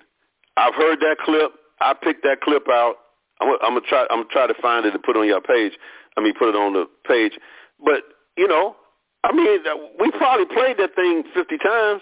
I've 0.57 0.75
heard 0.75 0.99
that 1.01 1.17
clip. 1.23 1.51
I 1.81 1.93
picked 1.93 2.23
that 2.23 2.41
clip 2.41 2.67
out. 2.69 2.95
I'm, 3.41 3.49
I'm 3.61 3.73
gonna 3.73 3.81
try. 3.81 4.05
I'm 4.09 4.19
gonna 4.19 4.29
try 4.31 4.47
to 4.47 4.53
find 4.61 4.85
it 4.85 4.93
and 4.93 5.03
put 5.03 5.15
it 5.15 5.19
on 5.19 5.27
your 5.27 5.41
page. 5.41 5.73
I 6.17 6.21
mean, 6.21 6.33
put 6.37 6.49
it 6.49 6.55
on 6.55 6.73
the 6.73 6.85
page. 7.07 7.33
But 7.83 8.03
you 8.37 8.47
know, 8.47 8.75
I 9.23 9.31
mean, 9.31 9.59
we 9.99 10.11
probably 10.11 10.45
played 10.45 10.77
that 10.77 10.95
thing 10.95 11.23
50 11.33 11.57
times. 11.57 12.01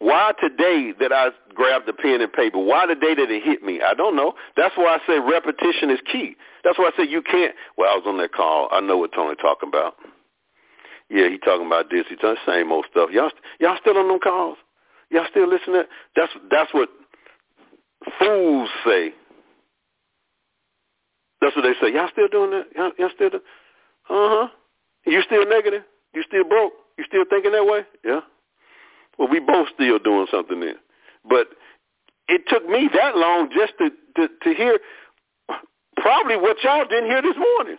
Why 0.00 0.32
today 0.40 0.92
that 1.00 1.12
I 1.12 1.28
grabbed 1.54 1.86
the 1.86 1.92
pen 1.92 2.20
and 2.20 2.32
paper? 2.32 2.58
Why 2.58 2.84
today 2.84 3.14
that 3.14 3.30
it 3.30 3.42
hit 3.42 3.62
me? 3.62 3.80
I 3.80 3.94
don't 3.94 4.16
know. 4.16 4.34
That's 4.56 4.76
why 4.76 4.96
I 4.96 5.06
say 5.06 5.18
repetition 5.18 5.88
is 5.90 6.00
key. 6.10 6.36
That's 6.64 6.78
why 6.78 6.90
I 6.92 6.96
say 6.96 7.08
you 7.08 7.22
can't. 7.22 7.54
Well, 7.78 7.90
I 7.90 7.94
was 7.94 8.04
on 8.06 8.18
that 8.18 8.32
call. 8.32 8.68
I 8.72 8.80
know 8.80 8.98
what 8.98 9.12
Tony 9.12 9.36
talking 9.36 9.68
about. 9.68 9.94
Yeah, 11.08 11.28
he 11.28 11.38
talking 11.38 11.66
about 11.66 11.90
this. 11.90 12.04
He 12.08 12.16
talking 12.16 12.36
same 12.46 12.72
old 12.72 12.86
stuff. 12.90 13.10
Y'all, 13.12 13.30
y'all 13.60 13.76
still 13.80 13.96
on 13.96 14.08
them 14.08 14.18
calls? 14.18 14.58
Y'all 15.10 15.26
still 15.30 15.48
listening? 15.48 15.84
That's 16.16 16.32
that's 16.50 16.72
what 16.74 16.88
fools 18.18 18.68
say. 18.84 19.12
That's 21.40 21.54
what 21.56 21.62
they 21.62 21.74
say. 21.80 21.94
Y'all 21.94 22.08
still 22.12 22.28
doing 22.28 22.50
that? 22.50 22.66
Y'all, 22.74 22.92
y'all 22.98 23.10
still? 23.14 23.30
Uh 23.34 23.38
huh. 24.08 24.48
You 25.06 25.22
still 25.22 25.46
negative? 25.46 25.82
You 26.14 26.22
still 26.26 26.44
broke? 26.44 26.72
You 26.96 27.04
still 27.06 27.24
thinking 27.28 27.52
that 27.52 27.66
way? 27.66 27.80
Yeah. 28.04 28.20
Well, 29.18 29.28
we 29.28 29.40
both 29.40 29.68
still 29.74 29.98
doing 29.98 30.26
something 30.30 30.60
then. 30.60 30.76
But 31.28 31.48
it 32.28 32.42
took 32.48 32.68
me 32.68 32.88
that 32.94 33.16
long 33.16 33.50
just 33.54 33.74
to, 33.78 33.90
to, 34.16 34.28
to 34.42 34.54
hear 34.54 34.78
probably 35.96 36.36
what 36.36 36.56
y'all 36.62 36.84
didn't 36.88 37.10
hear 37.10 37.22
this 37.22 37.36
morning. 37.36 37.76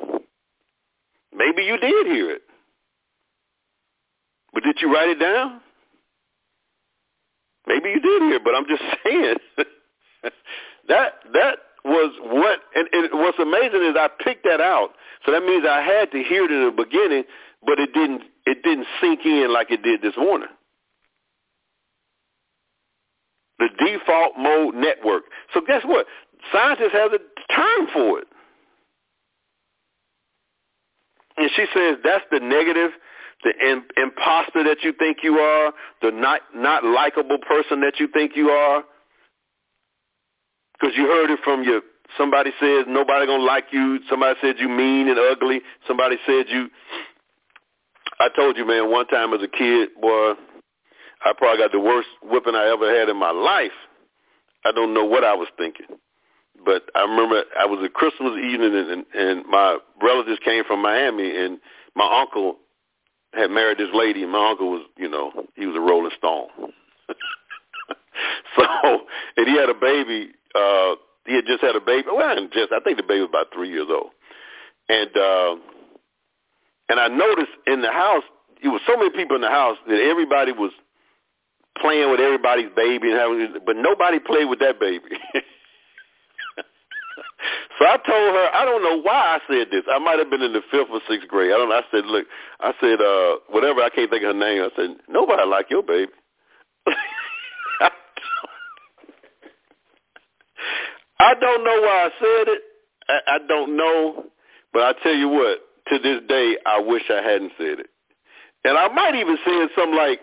Maybe 1.36 1.64
you 1.64 1.78
did 1.78 2.08
hear 2.08 2.32
it. 2.32 2.42
But 4.54 4.64
did 4.64 4.78
you 4.82 4.94
write 4.94 5.10
it 5.10 5.20
down? 5.20 5.62
Maybe 7.86 8.00
you 8.00 8.02
did 8.02 8.22
hear, 8.24 8.40
but 8.44 8.56
I'm 8.56 8.66
just 8.68 8.82
saying 9.04 9.36
that 10.88 11.14
that 11.34 11.56
was 11.84 12.12
what 12.24 12.60
and, 12.74 12.88
and 12.92 13.20
what's 13.20 13.38
amazing 13.38 13.84
is 13.84 13.96
I 13.96 14.10
picked 14.24 14.44
that 14.46 14.60
out. 14.60 14.90
So 15.26 15.32
that 15.32 15.44
means 15.44 15.66
I 15.70 15.82
had 15.82 16.12
to 16.12 16.24
hear 16.24 16.46
it 16.46 16.52
in 16.52 16.66
the 16.66 16.72
beginning, 16.72 17.24
but 17.66 17.80
it 17.80 17.94
didn't 17.94 18.24
it 18.46 18.64
didn't 18.64 18.88
sink 19.00 19.20
in 19.26 19.54
like 19.54 19.70
it 19.70 19.84
did 19.84 20.02
this 20.02 20.16
morning. 20.18 20.50
The 23.60 23.70
default 23.80 24.34
mode 24.38 24.76
network. 24.76 25.24
So 25.54 25.62
guess 25.62 25.84
what? 25.86 26.08
Scientists 26.52 26.92
have 26.94 27.14
a 27.14 27.20
term 27.54 27.88
for 27.94 28.20
it. 28.20 28.28
And 31.38 31.50
she 31.56 31.66
says 31.74 31.98
that's 32.04 32.26
the 32.32 32.40
negative, 32.40 32.92
the 33.44 33.52
in, 33.60 33.84
imposter 33.98 34.64
that 34.64 34.78
you 34.82 34.94
think 34.94 35.18
you 35.24 35.38
are, 35.38 35.74
the 36.02 36.12
not 36.12 36.42
not 36.54 36.84
likable 36.84 37.38
person 37.38 37.82
that 37.82 38.00
you 38.00 38.08
think 38.08 38.32
you 38.36 38.50
are, 38.50 38.84
because 40.74 40.96
you 40.96 41.06
heard 41.06 41.30
it 41.30 41.40
from 41.44 41.64
your 41.64 41.82
somebody 42.18 42.52
says 42.60 42.86
nobody 42.88 43.26
gonna 43.26 43.44
like 43.44 43.66
you. 43.72 44.00
Somebody 44.10 44.38
said 44.42 44.56
you 44.60 44.70
mean 44.70 45.08
and 45.08 45.20
ugly. 45.20 45.62
Somebody 45.88 46.18
said 46.26 46.46
you. 46.50 46.70
I 48.20 48.30
told 48.36 48.58
you, 48.58 48.66
man, 48.66 48.92
one 48.92 49.08
time 49.08 49.34
as 49.34 49.42
a 49.42 49.48
kid, 49.48 49.90
boy, 50.00 50.34
I 51.24 51.34
probably 51.38 51.58
got 51.58 51.72
the 51.72 51.80
worst 51.80 52.08
whipping 52.24 52.56
I 52.56 52.72
ever 52.72 52.98
had 52.98 53.10
in 53.10 53.18
my 53.18 53.32
life. 53.32 53.76
I 54.64 54.72
don't 54.72 54.94
know 54.94 55.06
what 55.06 55.24
I 55.24 55.34
was 55.34 55.48
thinking, 55.58 55.88
but 56.64 56.84
I 56.96 57.02
remember 57.02 57.44
I 57.60 57.66
was 57.66 57.84
a 57.86 57.90
Christmas 57.90 58.34
evening, 58.34 58.74
and, 58.74 59.06
and 59.14 59.46
my 59.48 59.78
relatives 60.02 60.40
came 60.44 60.64
from 60.64 60.82
Miami, 60.82 61.36
and 61.36 61.60
my 61.96 62.22
uncle 62.22 62.58
had 63.36 63.52
married 63.52 63.78
this 63.78 63.90
lady, 63.94 64.24
and 64.24 64.32
my 64.32 64.50
uncle 64.50 64.72
was, 64.72 64.84
you 64.98 65.10
know, 65.10 65.32
he 65.56 65.66
was 65.66 65.76
a 65.76 65.80
Rolling 65.80 66.12
Stone. 66.18 66.48
so, 68.56 69.02
and 69.38 69.48
he 69.48 69.56
had 69.58 69.70
a 69.70 69.74
baby 69.74 70.32
uh, 70.56 70.96
he 71.26 71.36
had 71.36 71.46
just 71.46 71.62
had 71.62 71.76
a 71.76 71.82
baby. 71.82 72.08
Well, 72.08 72.36
just 72.54 72.72
I 72.72 72.80
think 72.80 72.98
the 72.98 73.04
baby 73.04 73.22
was 73.22 73.30
about 73.30 73.48
three 73.54 73.70
years 73.70 73.88
old, 73.90 74.12
and 74.90 75.10
uh, 75.18 75.56
and 76.90 77.00
I 77.00 77.08
noticed 77.10 77.52
in 77.68 77.82
the 77.82 77.92
house 77.92 78.24
there 78.62 78.72
was 78.72 78.82
so 78.88 78.96
many 78.96 79.10
people 79.12 79.36
in 79.36 79.42
the 79.42 79.50
house 79.50 79.78
that 79.88 80.00
everybody 80.00 80.54
was 80.54 80.72
playing 81.82 82.10
with 82.10 82.22
everybody's 82.22 82.70
baby 82.76 83.12
and 83.12 83.20
having, 83.20 83.54
but 83.66 83.76
nobody 83.76 84.20
played 84.20 84.46
with 84.46 84.60
that 84.60 84.80
baby. 84.80 85.06
so 87.80 87.86
I 87.86 87.98
told 87.98 88.36
her, 88.36 88.50
I 88.54 88.66
don't 88.66 88.84
know 88.84 89.02
why 89.02 89.38
I 89.38 89.40
said 89.48 89.68
this. 89.72 89.84
I 89.92 90.00
might 90.00 90.20
have 90.20 90.30
been 90.30 90.42
in 90.42 90.54
the 90.54 90.62
fifth 90.72 90.90
or 90.92 91.02
sixth 91.10 91.28
grade. 91.28 91.52
I 91.52 91.58
don't 91.58 91.70
know. 91.70 91.76
I 91.76 91.84
said, 91.92 92.06
look, 92.06 92.26
I 92.60 92.74
said, 92.80 93.02
uh, 93.02 93.38
whatever. 93.50 93.82
I 93.82 93.90
can't 93.90 94.10
think 94.10 94.24
of 94.24 94.36
her 94.36 94.40
name. 94.40 94.64
I 94.64 94.70
said, 94.76 94.98
nobody 95.10 95.44
like 95.46 95.70
your 95.70 95.84
baby. 95.84 96.12
I 101.20 101.34
don't 101.40 101.64
know 101.64 101.82
why 101.82 102.08
I 102.08 102.10
said 102.20 102.48
it. 102.54 102.62
I, 103.08 103.20
I 103.28 103.38
don't 103.48 103.78
know, 103.78 104.26
but 104.74 104.84
I 104.84 104.94
tell 105.04 105.16
you 105.16 105.30
what. 105.30 105.60
To 105.90 106.00
this 106.00 106.22
day, 106.28 106.58
I 106.66 106.80
wish 106.80 107.04
I 107.12 107.22
hadn't 107.22 107.52
said 107.60 107.78
it, 107.78 107.86
and 108.64 108.76
I 108.76 108.88
might 108.88 109.14
even 109.14 109.38
say 109.46 109.68
something 109.76 109.96
like, 109.96 110.20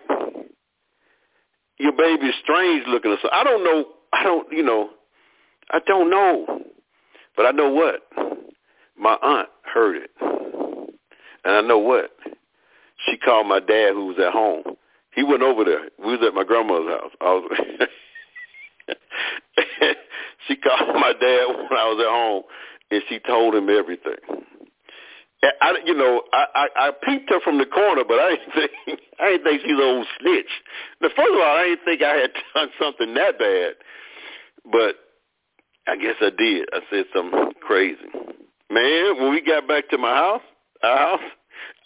"Your 1.79 1.93
baby's 1.93 2.35
strange 2.43 2.85
looking." 2.89 3.13
Or 3.13 3.17
something. 3.23 3.31
I 3.33 3.45
don't 3.45 3.63
know. 3.63 3.85
I 4.13 4.25
don't. 4.25 4.53
You 4.53 4.65
know. 4.65 4.91
I 5.71 5.79
don't 5.87 6.11
know. 6.11 6.65
But 7.37 7.47
I 7.47 7.51
know 7.51 7.71
what? 7.71 8.03
My 8.97 9.17
aunt 9.23 9.49
heard 9.65 9.97
it. 9.97 10.11
And 11.45 11.55
I 11.55 11.61
know 11.61 11.79
what? 11.79 12.11
She 13.07 13.17
called 13.17 13.47
my 13.47 13.61
dad 13.61 13.93
who 13.95 14.07
was 14.07 14.19
at 14.19 14.33
home. 14.33 14.77
He 15.15 15.23
went 15.23 15.43
over 15.43 15.65
there. 15.65 15.89
We 15.99 16.17
was 16.17 16.27
at 16.27 16.35
my 16.35 16.45
grandmother's 16.45 16.89
house. 16.89 17.13
I 17.21 17.33
was 17.33 17.51
she 20.49 20.57
called 20.57 20.89
my 20.95 21.13
dad 21.13 21.47
when 21.49 21.79
I 21.79 21.89
was 21.89 22.01
at 22.01 22.11
home 22.11 22.43
and 22.91 23.03
she 23.09 23.19
told 23.19 23.55
him 23.55 23.69
everything. 23.69 24.43
I, 25.61 25.75
you 25.85 25.95
know, 25.95 26.23
I, 26.33 26.47
I, 26.55 26.69
I 26.77 26.91
peeped 27.03 27.29
her 27.31 27.41
from 27.41 27.59
the 27.59 27.67
corner, 27.67 28.05
but 28.07 28.19
I 28.19 28.37
didn't 28.37 28.53
think 28.87 29.01
I 29.19 29.31
didn't 29.31 29.45
think 29.45 29.63
she 29.63 29.75
was 29.75 29.83
old 29.83 30.07
snitch. 30.21 30.51
Now, 31.01 31.09
first 31.17 31.35
of 31.35 31.41
all, 31.41 31.57
I 31.57 31.65
didn't 31.65 31.85
think 31.85 32.03
I 32.03 32.15
had 32.15 32.31
done 32.55 32.69
something 32.79 33.15
that 33.15 33.39
bad, 33.39 33.75
but 34.71 35.02
I 35.87 35.97
guess 35.97 36.15
I 36.21 36.31
did. 36.31 36.69
I 36.73 36.81
said 36.91 37.05
something 37.15 37.53
crazy. 37.61 38.07
Man, 38.71 39.21
when 39.21 39.31
we 39.31 39.43
got 39.43 39.69
back 39.69 39.89
to 39.91 39.99
my 39.99 40.15
house, 40.15 40.43
our 40.83 40.97
house, 40.97 41.31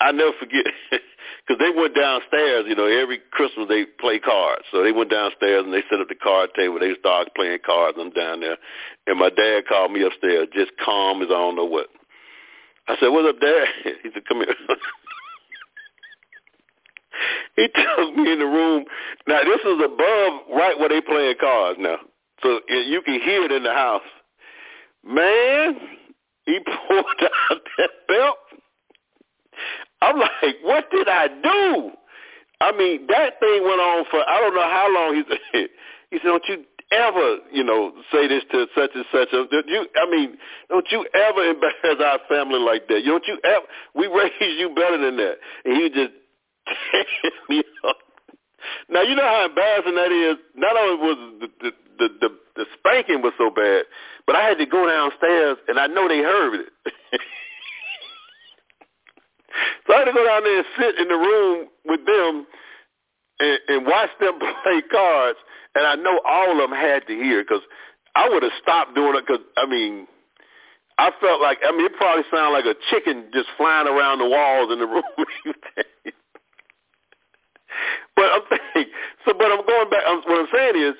I 0.01 0.13
never 0.13 0.33
forget 0.39 0.67
because 0.91 1.59
they 1.59 1.71
went 1.71 1.95
downstairs. 1.95 2.67
You 2.69 2.77
know, 2.77 2.87
every 2.87 3.21
Christmas 3.33 3.67
they 3.69 3.85
play 3.99 4.19
cards, 4.19 4.65
so 4.71 4.83
they 4.83 4.93
went 4.93 5.11
downstairs 5.11 5.65
and 5.65 5.73
they 5.73 5.83
set 5.91 6.01
up 6.01 6.09
the 6.09 6.15
card 6.15 6.51
table. 6.57 6.79
They 6.79 6.95
started 6.99 7.35
playing 7.35 7.61
cards. 7.65 7.99
I'm 8.01 8.11
down 8.11 8.41
there, 8.41 8.57
and 9.07 9.19
my 9.19 9.31
dad 9.31 9.67
called 9.69 9.93
me 9.93 10.03
upstairs, 10.03 10.49
just 10.53 10.73
calm 10.85 11.23
as 11.23 11.29
I 11.29 11.35
don't 11.35 11.57
know 11.57 11.65
what. 11.65 11.89
I 12.89 12.97
said, 13.01 13.09
"What's 13.09 13.29
up, 13.29 13.41
Dad?" 13.41 13.67
He 14.03 14.11
said, 14.13 14.27
"Come 14.29 14.39
here." 14.39 14.55
he 17.57 17.69
took 17.69 18.17
me 18.17 18.33
in 18.33 18.39
the 18.39 18.47
room. 18.47 18.85
Now 19.27 19.43
this 19.43 19.61
is 19.61 19.83
above 19.85 20.33
right 20.55 20.79
where 20.79 20.89
they 20.89 21.01
playing 21.01 21.37
cards 21.41 21.79
now, 21.81 21.99
so 22.43 22.61
you 22.69 23.03
can 23.03 23.21
hear 23.21 23.45
it 23.45 23.53
in 23.53 23.63
the 23.63 23.73
house. 23.73 24.03
Man, 25.05 25.77
he 26.45 26.59
pulled 26.89 27.05
out 27.51 27.61
that 27.79 27.91
belt. 28.09 28.37
I'm 30.03 30.19
like, 30.19 30.57
what 30.63 30.91
did 30.91 31.09
I 31.09 31.29
do? 31.29 31.91
I 32.61 32.73
mean, 32.73 33.07
that 33.09 33.39
thing 33.41 33.63
went 33.65 33.81
on 33.81 34.05
for 34.11 34.21
I 34.27 34.41
don't 34.41 34.55
know 34.55 34.63
how 34.63 34.93
long. 34.93 35.15
He 35.15 35.23
said, 35.29 35.69
he 36.11 36.19
said, 36.19 36.25
don't 36.25 36.45
you 36.49 36.65
ever, 36.93 37.39
you 37.53 37.65
know, 37.65 37.93
say 38.13 38.29
this 38.29 38.43
to 38.53 38.67
such 38.75 38.91
and 38.95 39.05
such. 39.13 39.29
A, 39.33 39.45
you, 39.67 39.87
I 39.97 40.11
mean, 40.11 40.37
don't 40.69 40.87
you 40.91 41.05
ever 41.15 41.45
embarrass 41.45 42.01
our 42.05 42.21
family 42.29 42.61
like 42.61 42.89
that. 42.89 43.03
Don't 43.05 43.25
you 43.27 43.39
ever? 43.45 43.67
We 43.95 44.07
raised 44.07 44.59
you 44.59 44.75
better 44.75 44.99
than 44.99 45.17
that. 45.17 45.37
And 45.65 45.77
he 45.77 45.89
just 45.89 46.13
tear 46.93 47.33
me 47.49 47.63
up. 47.89 47.97
Now 48.89 49.03
you 49.03 49.15
know 49.15 49.23
how 49.23 49.47
embarrassing 49.47 49.95
that 49.95 50.13
is. 50.13 50.37
Not 50.55 50.77
only 50.77 50.97
was 50.97 51.41
the 51.41 51.49
the, 51.61 51.73
the 51.99 52.09
the 52.21 52.29
the 52.57 52.67
spanking 52.79 53.23
was 53.23 53.33
so 53.39 53.51
bad, 53.51 53.85
but 54.27 54.37
I 54.37 54.43
had 54.43 54.59
to 54.59 54.67
go 54.67 54.87
downstairs, 54.87 55.59
and 55.69 55.79
I 55.79 55.87
know 55.87 56.09
they 56.09 56.21
heard 56.21 56.61
it. 56.61 56.67
so 59.87 59.95
I 59.95 59.99
had 59.99 60.05
to 60.07 60.13
go 60.13 60.25
down 60.25 60.45
there 60.45 60.59
and 60.59 60.67
sit 60.79 60.99
in 60.99 61.09
the 61.09 61.15
room 61.15 61.69
with 61.85 62.07
them 62.07 62.47
and, 63.41 63.59
and 63.69 63.87
watch 63.87 64.11
them 64.21 64.39
play 64.63 64.83
cards 64.91 65.39
and 65.77 65.87
I 65.87 65.95
know 65.95 66.21
all 66.25 66.53
of 66.53 66.59
them 66.59 66.77
had 66.77 67.07
to 67.07 67.15
hear 67.15 67.45
because 67.45 67.63
I 68.15 68.29
would 68.29 68.43
have 68.43 68.53
stopped 68.63 68.95
doing 68.95 69.15
it 69.15 69.27
because 69.27 69.45
I 69.57 69.67
mean, 69.67 70.07
I 70.97 71.11
felt 71.21 71.41
like 71.43 71.59
I 71.63 71.71
mean 71.71 71.85
it 71.87 71.93
probably 71.97 72.25
sounded 72.33 72.57
like 72.57 72.65
a 72.65 72.75
chicken 72.91 73.29
just 73.33 73.49
flying 73.57 73.87
around 73.87 74.19
the 74.19 74.29
walls 74.29 74.73
in 74.73 74.79
the 74.81 74.87
room. 74.97 75.05
but 78.17 78.25
I'm 78.25 78.43
saying 78.49 78.87
so. 79.27 79.35
But 79.37 79.53
I'm 79.53 79.67
going 79.67 79.91
back. 79.91 80.03
I'm, 80.09 80.23
what 80.25 80.41
I'm 80.41 80.49
saying 80.53 80.83
is 80.83 80.95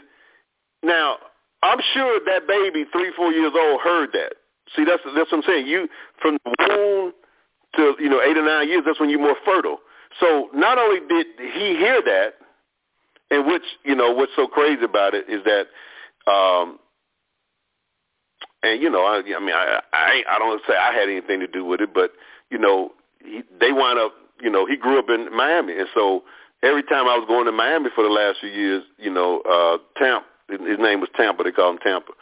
now 0.87 1.17
I'm 1.63 1.81
sure 1.95 2.21
that 2.27 2.47
baby 2.47 2.85
three 2.93 3.13
four 3.17 3.33
years 3.33 3.53
old 3.57 3.81
heard 3.81 4.11
that. 4.13 4.35
See, 4.75 4.85
that's 4.85 5.03
that's 5.05 5.31
what 5.33 5.39
I'm 5.39 5.43
saying. 5.47 5.67
You 5.67 5.89
from 6.21 6.39
the 6.45 6.55
womb 6.69 7.13
to 7.77 7.95
you 8.03 8.09
know 8.09 8.21
eight 8.23 8.37
or 8.37 8.45
nine 8.45 8.69
years. 8.69 8.83
That's 8.87 9.01
when 9.01 9.11
you're 9.11 9.21
more 9.21 9.37
fertile. 9.45 9.79
So 10.21 10.49
not 10.55 10.79
only 10.79 11.01
did 11.09 11.27
he 11.39 11.77
hear 11.77 12.01
that, 12.03 12.35
and 13.31 13.47
which 13.47 13.63
you 13.85 13.95
know 13.95 14.13
what's 14.13 14.33
so 14.37 14.47
crazy 14.47 14.85
about 14.85 15.15
it 15.15 15.29
is 15.29 15.43
that, 15.45 15.67
um, 16.31 16.79
and 18.63 18.81
you 18.81 18.91
know 18.91 19.05
I, 19.05 19.19
I 19.19 19.41
mean 19.41 19.55
I 19.55 19.81
I 19.93 20.23
I 20.29 20.39
don't 20.39 20.61
say 20.69 20.75
I 20.77 20.93
had 20.93 21.09
anything 21.09 21.41
to 21.41 21.47
do 21.47 21.65
with 21.65 21.81
it, 21.81 21.95
but 21.95 22.13
you 22.51 22.59
know 22.59 22.93
he, 23.25 23.43
they 23.61 23.73
wind 23.73 23.99
up 23.99 24.13
you 24.41 24.51
know 24.51 24.67
he 24.67 24.77
grew 24.77 24.99
up 24.99 25.09
in 25.09 25.35
Miami, 25.35 25.79
and 25.79 25.89
so 25.95 26.23
every 26.63 26.83
time 26.83 27.07
I 27.07 27.17
was 27.17 27.25
going 27.27 27.47
to 27.47 27.53
Miami 27.53 27.89
for 27.95 28.05
the 28.05 28.11
last 28.11 28.39
few 28.41 28.51
years, 28.51 28.85
you 28.99 29.11
know 29.11 29.41
uh, 29.49 29.79
Tamp 29.99 30.25
his 30.49 30.79
name 30.79 31.01
was 31.01 31.09
Tampa, 31.17 31.43
they 31.43 31.53
call 31.53 31.71
him 31.71 31.79
Tampa. 31.79 32.13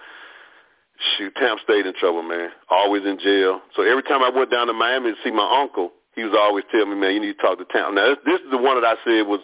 Shoot, 1.16 1.34
Tamp 1.36 1.60
stayed 1.62 1.86
in 1.86 1.94
trouble, 1.94 2.22
man. 2.22 2.50
Always 2.70 3.02
in 3.04 3.18
jail. 3.18 3.60
So 3.74 3.82
every 3.82 4.02
time 4.02 4.22
I 4.22 4.30
went 4.30 4.50
down 4.50 4.68
to 4.68 4.72
Miami 4.72 5.10
to 5.10 5.16
see 5.24 5.30
my 5.30 5.60
uncle, 5.60 5.92
he 6.14 6.22
was 6.22 6.34
always 6.38 6.64
telling 6.70 6.90
me, 6.90 6.96
man, 6.96 7.14
you 7.14 7.20
need 7.20 7.36
to 7.36 7.42
talk 7.42 7.58
to 7.58 7.64
Tamp. 7.64 7.94
Now 7.94 8.14
this, 8.14 8.18
this 8.24 8.40
is 8.40 8.50
the 8.50 8.58
one 8.58 8.80
that 8.80 8.86
I 8.86 8.94
said 9.04 9.26
was, 9.26 9.40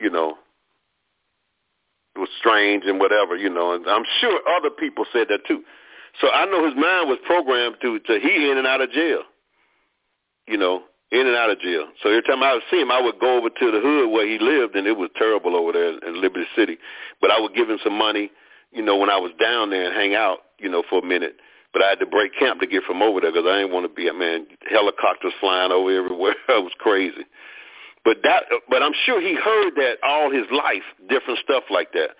you 0.00 0.10
know, 0.10 0.36
was 2.16 2.28
strange 2.38 2.84
and 2.84 2.98
whatever, 3.00 3.36
you 3.36 3.48
know, 3.48 3.72
and 3.72 3.86
I'm 3.86 4.04
sure 4.20 4.40
other 4.56 4.70
people 4.70 5.04
said 5.12 5.28
that 5.30 5.46
too. 5.46 5.62
So 6.20 6.30
I 6.30 6.44
know 6.46 6.64
his 6.64 6.74
mind 6.74 7.08
was 7.08 7.18
programmed 7.24 7.76
to 7.82 7.98
to 8.00 8.20
he 8.20 8.50
in 8.50 8.58
and 8.58 8.66
out 8.66 8.80
of 8.80 8.90
jail. 8.90 9.22
You 10.46 10.56
know, 10.56 10.82
in 11.10 11.26
and 11.26 11.36
out 11.36 11.50
of 11.50 11.60
jail. 11.60 11.86
So 12.02 12.10
every 12.10 12.22
time 12.22 12.42
I 12.42 12.52
would 12.54 12.62
see 12.70 12.80
him, 12.80 12.90
I 12.90 13.00
would 13.00 13.18
go 13.18 13.38
over 13.38 13.48
to 13.48 13.70
the 13.70 13.80
hood 13.80 14.10
where 14.10 14.26
he 14.28 14.38
lived, 14.38 14.76
and 14.76 14.86
it 14.86 14.96
was 14.96 15.10
terrible 15.16 15.56
over 15.56 15.72
there 15.72 15.98
in 15.98 16.20
Liberty 16.20 16.46
City. 16.54 16.78
But 17.20 17.30
I 17.30 17.40
would 17.40 17.54
give 17.54 17.68
him 17.68 17.78
some 17.82 17.96
money, 17.96 18.30
you 18.72 18.82
know, 18.82 18.96
when 18.96 19.10
I 19.10 19.16
was 19.16 19.32
down 19.40 19.70
there 19.70 19.86
and 19.86 19.94
hang 19.94 20.14
out, 20.14 20.38
you 20.58 20.68
know, 20.68 20.82
for 20.88 21.00
a 21.02 21.06
minute. 21.06 21.36
But 21.72 21.82
I 21.82 21.88
had 21.88 22.00
to 22.00 22.06
break 22.06 22.32
camp 22.38 22.60
to 22.60 22.66
get 22.66 22.82
from 22.84 23.02
over 23.02 23.20
there 23.20 23.32
because 23.32 23.46
I 23.48 23.60
didn't 23.60 23.72
want 23.72 23.88
to 23.88 23.94
be 23.94 24.08
a 24.08 24.14
man. 24.14 24.46
Helicopters 24.70 25.32
flying 25.40 25.72
over 25.72 25.92
everywhere. 25.92 26.34
it 26.48 26.62
was 26.62 26.72
crazy. 26.78 27.24
But 28.04 28.18
that, 28.22 28.44
but 28.70 28.82
I'm 28.82 28.94
sure 29.04 29.20
he 29.20 29.34
heard 29.34 29.74
that 29.76 29.96
all 30.02 30.30
his 30.30 30.46
life, 30.50 30.84
different 31.08 31.40
stuff 31.40 31.64
like 31.70 31.92
that, 31.92 32.10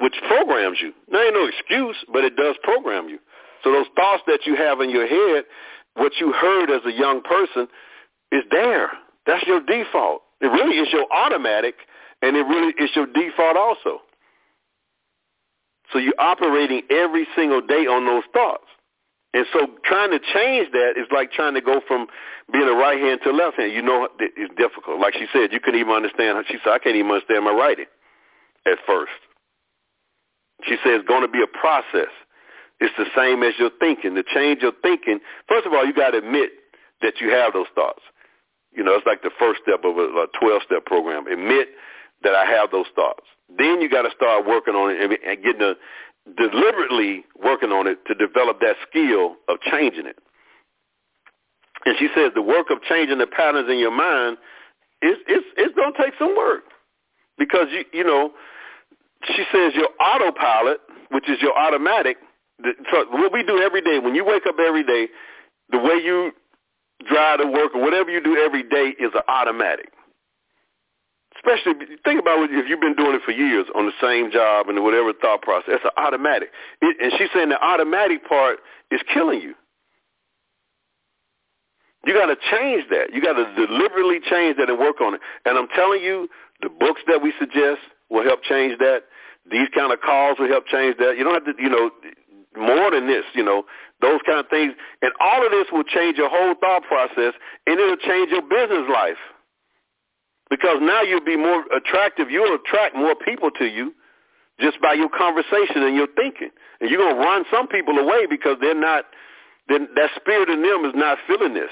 which 0.00 0.14
programs 0.26 0.78
you. 0.80 0.92
Now 1.10 1.22
ain't 1.22 1.34
no 1.34 1.46
excuse, 1.46 1.96
but 2.12 2.24
it 2.24 2.36
does 2.36 2.56
program 2.62 3.08
you. 3.08 3.18
So 3.62 3.72
those 3.72 3.86
thoughts 3.94 4.22
that 4.26 4.40
you 4.44 4.56
have 4.56 4.80
in 4.80 4.90
your 4.90 5.06
head, 5.06 5.44
what 5.94 6.12
you 6.20 6.32
heard 6.32 6.70
as 6.70 6.82
a 6.84 6.92
young 6.92 7.22
person, 7.22 7.68
is 8.32 8.42
there. 8.50 8.90
That's 9.26 9.46
your 9.46 9.60
default. 9.60 10.22
It 10.40 10.46
really 10.46 10.76
is 10.76 10.88
your 10.92 11.06
automatic, 11.12 11.74
and 12.22 12.36
it 12.36 12.42
really 12.42 12.72
is 12.78 12.90
your 12.94 13.06
default 13.06 13.56
also. 13.56 14.00
So 15.92 15.98
you're 15.98 16.18
operating 16.18 16.82
every 16.90 17.26
single 17.36 17.60
day 17.60 17.86
on 17.86 18.06
those 18.06 18.24
thoughts. 18.32 18.64
And 19.34 19.46
so 19.52 19.68
trying 19.84 20.10
to 20.10 20.18
change 20.18 20.72
that 20.72 20.94
is 20.96 21.06
like 21.12 21.30
trying 21.30 21.54
to 21.54 21.60
go 21.60 21.80
from 21.86 22.06
being 22.52 22.66
a 22.66 22.72
right 22.72 22.98
hand 22.98 23.20
to 23.24 23.32
left 23.32 23.58
hand. 23.58 23.72
You 23.72 23.82
know, 23.82 24.08
it's 24.18 24.54
difficult. 24.56 24.98
Like 24.98 25.14
she 25.14 25.26
said, 25.32 25.52
you 25.52 25.60
couldn't 25.60 25.78
even 25.78 25.92
understand. 25.92 26.42
She 26.48 26.56
said, 26.64 26.72
I 26.72 26.78
can't 26.78 26.96
even 26.96 27.10
understand 27.10 27.44
my 27.44 27.52
writing 27.52 27.86
at 28.66 28.78
first. 28.86 29.12
She 30.64 30.76
said 30.82 30.94
it's 30.94 31.08
going 31.08 31.22
to 31.22 31.28
be 31.28 31.42
a 31.42 31.46
process. 31.46 32.08
It's 32.80 32.94
the 32.96 33.06
same 33.16 33.42
as 33.42 33.52
your 33.58 33.70
thinking. 33.78 34.14
To 34.14 34.22
change 34.22 34.62
your 34.62 34.72
thinking, 34.82 35.20
first 35.48 35.66
of 35.66 35.72
all, 35.72 35.84
you 35.84 35.92
got 35.92 36.10
to 36.10 36.18
admit 36.18 36.50
that 37.02 37.20
you 37.20 37.30
have 37.30 37.52
those 37.52 37.68
thoughts. 37.74 38.00
You 38.76 38.84
know, 38.84 38.92
it's 38.94 39.06
like 39.06 39.22
the 39.22 39.30
first 39.38 39.60
step 39.62 39.84
of 39.84 39.96
a 39.96 40.26
12-step 40.40 40.84
program. 40.84 41.26
Admit 41.26 41.68
that 42.22 42.34
I 42.34 42.44
have 42.44 42.70
those 42.70 42.86
thoughts. 42.94 43.24
Then 43.56 43.80
you 43.80 43.88
got 43.88 44.02
to 44.02 44.10
start 44.14 44.46
working 44.46 44.74
on 44.74 44.90
it 44.90 45.00
and 45.00 45.42
getting 45.42 45.62
a 45.62 45.74
deliberately 46.36 47.24
working 47.42 47.70
on 47.70 47.86
it 47.86 48.04
to 48.06 48.14
develop 48.14 48.60
that 48.60 48.76
skill 48.88 49.36
of 49.48 49.58
changing 49.60 50.06
it. 50.06 50.18
And 51.84 51.94
she 51.98 52.08
says 52.14 52.32
the 52.34 52.42
work 52.42 52.70
of 52.70 52.82
changing 52.82 53.18
the 53.18 53.26
patterns 53.26 53.70
in 53.70 53.78
your 53.78 53.94
mind 53.94 54.38
is 55.02 55.16
it's 55.28 55.46
it's 55.56 55.74
going 55.74 55.92
to 55.92 56.02
take 56.02 56.14
some 56.18 56.36
work 56.36 56.64
because 57.38 57.68
you 57.70 57.84
you 57.92 58.02
know 58.02 58.32
she 59.24 59.44
says 59.52 59.72
your 59.74 59.88
autopilot, 60.00 60.80
which 61.10 61.28
is 61.28 61.38
your 61.40 61.56
automatic. 61.56 62.16
So 62.90 63.04
what 63.10 63.32
we 63.32 63.42
do 63.44 63.60
every 63.60 63.82
day 63.82 63.98
when 63.98 64.14
you 64.14 64.24
wake 64.24 64.46
up 64.46 64.56
every 64.58 64.82
day, 64.82 65.08
the 65.70 65.78
way 65.78 65.94
you 66.02 66.32
drive 67.08 67.40
to 67.40 67.46
work 67.46 67.74
or 67.74 67.82
whatever 67.82 68.10
you 68.10 68.22
do 68.22 68.36
every 68.36 68.62
day 68.62 68.94
is 68.98 69.12
an 69.14 69.22
automatic 69.28 69.90
especially 71.46 71.96
think 72.04 72.20
about 72.20 72.42
it, 72.42 72.50
if 72.52 72.68
you've 72.68 72.80
been 72.80 72.96
doing 72.96 73.14
it 73.14 73.22
for 73.24 73.32
years 73.32 73.66
on 73.74 73.86
the 73.86 73.92
same 74.00 74.30
job 74.30 74.68
and 74.68 74.82
whatever 74.82 75.12
thought 75.12 75.42
process. 75.42 75.78
It's 75.78 75.84
an 75.84 75.96
automatic. 75.96 76.50
It, 76.80 76.96
and 77.00 77.12
she's 77.18 77.28
saying 77.34 77.50
the 77.50 77.62
automatic 77.62 78.26
part 78.28 78.58
is 78.90 79.00
killing 79.12 79.40
you. 79.40 79.54
You 82.04 82.14
got 82.14 82.26
to 82.26 82.36
change 82.50 82.84
that. 82.90 83.12
You 83.12 83.20
got 83.20 83.34
to 83.34 83.44
deliberately 83.54 84.20
change 84.30 84.56
that 84.58 84.70
and 84.70 84.78
work 84.78 85.00
on 85.00 85.14
it. 85.14 85.20
And 85.44 85.58
I'm 85.58 85.68
telling 85.74 86.02
you, 86.02 86.28
the 86.62 86.68
books 86.68 87.02
that 87.08 87.20
we 87.20 87.32
suggest 87.38 87.80
will 88.10 88.22
help 88.22 88.42
change 88.42 88.78
that. 88.78 89.04
These 89.50 89.68
kind 89.74 89.92
of 89.92 90.00
calls 90.00 90.38
will 90.38 90.48
help 90.48 90.66
change 90.66 90.96
that. 90.98 91.18
You 91.18 91.24
don't 91.24 91.34
have 91.34 91.44
to, 91.44 91.62
you 91.62 91.68
know, 91.68 91.90
more 92.56 92.90
than 92.90 93.06
this, 93.06 93.24
you 93.34 93.42
know, 93.42 93.64
those 94.00 94.20
kind 94.26 94.40
of 94.40 94.48
things. 94.48 94.74
And 95.02 95.12
all 95.20 95.44
of 95.44 95.50
this 95.52 95.66
will 95.72 95.84
change 95.84 96.16
your 96.16 96.28
whole 96.28 96.54
thought 96.60 96.82
process, 96.84 97.34
and 97.66 97.78
it'll 97.78 97.96
change 97.96 98.30
your 98.30 98.42
business 98.42 98.88
life 98.92 99.20
because 100.50 100.78
now 100.80 101.02
you'll 101.02 101.24
be 101.24 101.36
more 101.36 101.64
attractive. 101.74 102.30
You'll 102.30 102.54
attract 102.54 102.94
more 102.94 103.14
people 103.14 103.50
to 103.58 103.66
you 103.66 103.94
just 104.60 104.80
by 104.80 104.94
your 104.94 105.08
conversation 105.08 105.82
and 105.82 105.96
your 105.96 106.08
thinking. 106.16 106.50
And 106.80 106.90
you're 106.90 107.00
going 107.00 107.16
to 107.16 107.20
run 107.20 107.44
some 107.50 107.68
people 107.68 107.98
away 107.98 108.26
because 108.28 108.56
they're 108.60 108.78
not, 108.78 109.04
then 109.68 109.88
that 109.96 110.10
spirit 110.16 110.48
in 110.48 110.62
them 110.62 110.84
is 110.84 110.92
not 110.94 111.18
feeling 111.26 111.54
this. 111.54 111.70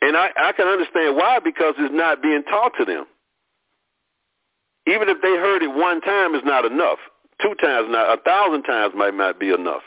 And 0.00 0.16
I, 0.16 0.30
I 0.36 0.52
can 0.52 0.68
understand 0.68 1.16
why, 1.16 1.40
because 1.42 1.74
it's 1.78 1.94
not 1.94 2.22
being 2.22 2.42
taught 2.44 2.72
to 2.78 2.84
them. 2.84 3.04
Even 4.86 5.08
if 5.08 5.20
they 5.20 5.28
heard 5.28 5.62
it 5.62 5.68
one 5.68 6.00
time, 6.00 6.34
it's 6.34 6.46
not 6.46 6.64
enough. 6.64 6.98
Two 7.40 7.54
times, 7.54 7.88
not 7.90 8.18
a 8.18 8.22
thousand 8.22 8.64
times 8.64 8.94
might 8.96 9.14
not 9.14 9.38
be 9.38 9.50
enough. 9.50 9.82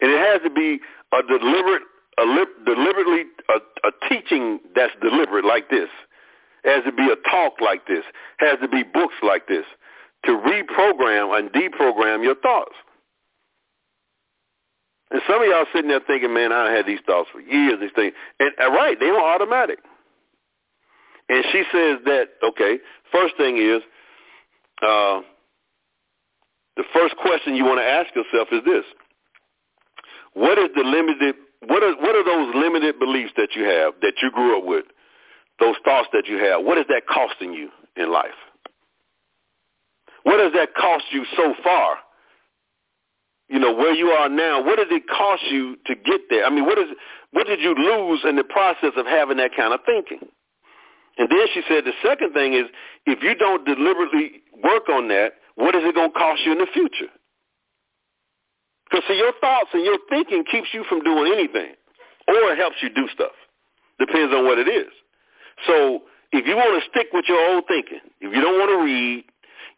And 0.00 0.10
it 0.10 0.18
has 0.18 0.42
to 0.42 0.50
be 0.50 0.80
a 1.12 1.22
deliberate, 1.22 1.82
a 2.18 2.24
li- 2.24 2.64
deliberately 2.64 3.24
a, 3.48 3.88
a 3.88 4.08
teaching 4.08 4.60
that's 4.74 4.92
deliberate 5.00 5.44
like 5.44 5.70
this. 5.70 5.88
It 6.64 6.74
has 6.74 6.84
to 6.84 6.92
be 6.92 7.08
a 7.10 7.16
talk 7.30 7.60
like 7.60 7.86
this. 7.86 8.04
It 8.40 8.48
has 8.48 8.58
to 8.60 8.68
be 8.68 8.82
books 8.82 9.14
like 9.22 9.46
this 9.46 9.64
to 10.24 10.32
reprogram 10.32 11.38
and 11.38 11.50
deprogram 11.50 12.22
your 12.22 12.34
thoughts. 12.36 12.74
And 15.10 15.20
some 15.28 15.42
of 15.42 15.48
y'all 15.48 15.64
sitting 15.72 15.88
there 15.88 16.00
thinking, 16.06 16.32
man, 16.32 16.52
I 16.52 16.70
had 16.70 16.86
these 16.86 17.00
thoughts 17.04 17.28
for 17.32 17.40
years. 17.40 17.80
These 17.80 17.90
things, 17.96 18.12
and 18.38 18.52
uh, 18.60 18.70
right, 18.70 18.98
they 18.98 19.08
are 19.08 19.34
automatic. 19.34 19.78
And 21.28 21.44
she 21.52 21.62
says 21.72 21.98
that 22.04 22.28
okay. 22.44 22.78
First 23.10 23.36
thing 23.36 23.56
is, 23.58 23.82
uh, 24.82 25.20
the 26.76 26.84
first 26.92 27.16
question 27.16 27.56
you 27.56 27.64
want 27.64 27.80
to 27.80 27.86
ask 27.86 28.14
yourself 28.14 28.48
is 28.52 28.62
this: 28.64 28.84
What 30.34 30.58
is 30.58 30.68
the 30.74 30.82
limited? 30.82 31.34
What 31.66 31.82
are 31.82 31.94
what 31.96 32.16
are 32.16 32.24
those 32.24 32.54
limited 32.54 32.98
beliefs 32.98 33.32
that 33.36 33.54
you 33.54 33.64
have 33.64 33.94
that 34.02 34.14
you 34.22 34.30
grew 34.30 34.58
up 34.58 34.64
with? 34.64 34.84
Those 35.58 35.76
thoughts 35.84 36.08
that 36.12 36.26
you 36.26 36.38
have. 36.38 36.64
What 36.64 36.78
is 36.78 36.86
that 36.88 37.02
costing 37.06 37.52
you 37.52 37.68
in 37.96 38.10
life? 38.10 38.38
What 40.22 40.38
does 40.38 40.52
that 40.54 40.74
cost 40.74 41.04
you 41.12 41.24
so 41.36 41.54
far? 41.62 41.96
You 43.48 43.58
know, 43.58 43.74
where 43.74 43.92
you 43.92 44.06
are 44.08 44.28
now, 44.28 44.62
what 44.64 44.76
did 44.76 44.92
it 44.92 45.08
cost 45.08 45.42
you 45.50 45.76
to 45.86 45.94
get 45.94 46.20
there? 46.30 46.44
I 46.44 46.50
mean, 46.50 46.66
what 46.66 46.78
is 46.78 46.86
what 47.32 47.46
did 47.46 47.60
you 47.60 47.74
lose 47.74 48.20
in 48.24 48.36
the 48.36 48.44
process 48.44 48.92
of 48.96 49.06
having 49.06 49.38
that 49.38 49.50
kind 49.56 49.74
of 49.74 49.80
thinking? 49.84 50.28
And 51.18 51.28
then 51.28 51.46
she 51.52 51.62
said 51.68 51.84
the 51.84 51.92
second 52.02 52.32
thing 52.32 52.54
is 52.54 52.64
if 53.06 53.22
you 53.22 53.34
don't 53.34 53.64
deliberately 53.64 54.42
work 54.62 54.88
on 54.88 55.08
that, 55.08 55.32
what 55.60 55.74
is 55.74 55.82
it 55.84 55.94
going 55.94 56.12
to 56.12 56.18
cost 56.18 56.40
you 56.44 56.52
in 56.52 56.58
the 56.58 56.66
future? 56.72 57.12
Because 58.90 59.04
see, 59.06 59.16
your 59.16 59.32
thoughts 59.40 59.70
and 59.72 59.84
your 59.84 59.98
thinking 60.08 60.44
keeps 60.50 60.68
you 60.72 60.84
from 60.88 61.00
doing 61.00 61.32
anything, 61.32 61.74
or 62.26 62.34
it 62.50 62.58
helps 62.58 62.76
you 62.82 62.88
do 62.90 63.06
stuff. 63.14 63.36
Depends 63.98 64.34
on 64.34 64.44
what 64.44 64.58
it 64.58 64.66
is. 64.66 64.90
So 65.66 66.02
if 66.32 66.46
you 66.46 66.56
want 66.56 66.82
to 66.82 66.90
stick 66.90 67.08
with 67.12 67.26
your 67.28 67.38
old 67.54 67.64
thinking, 67.68 68.00
if 68.20 68.34
you 68.34 68.40
don't 68.40 68.58
want 68.58 68.70
to 68.70 68.84
read, 68.84 69.24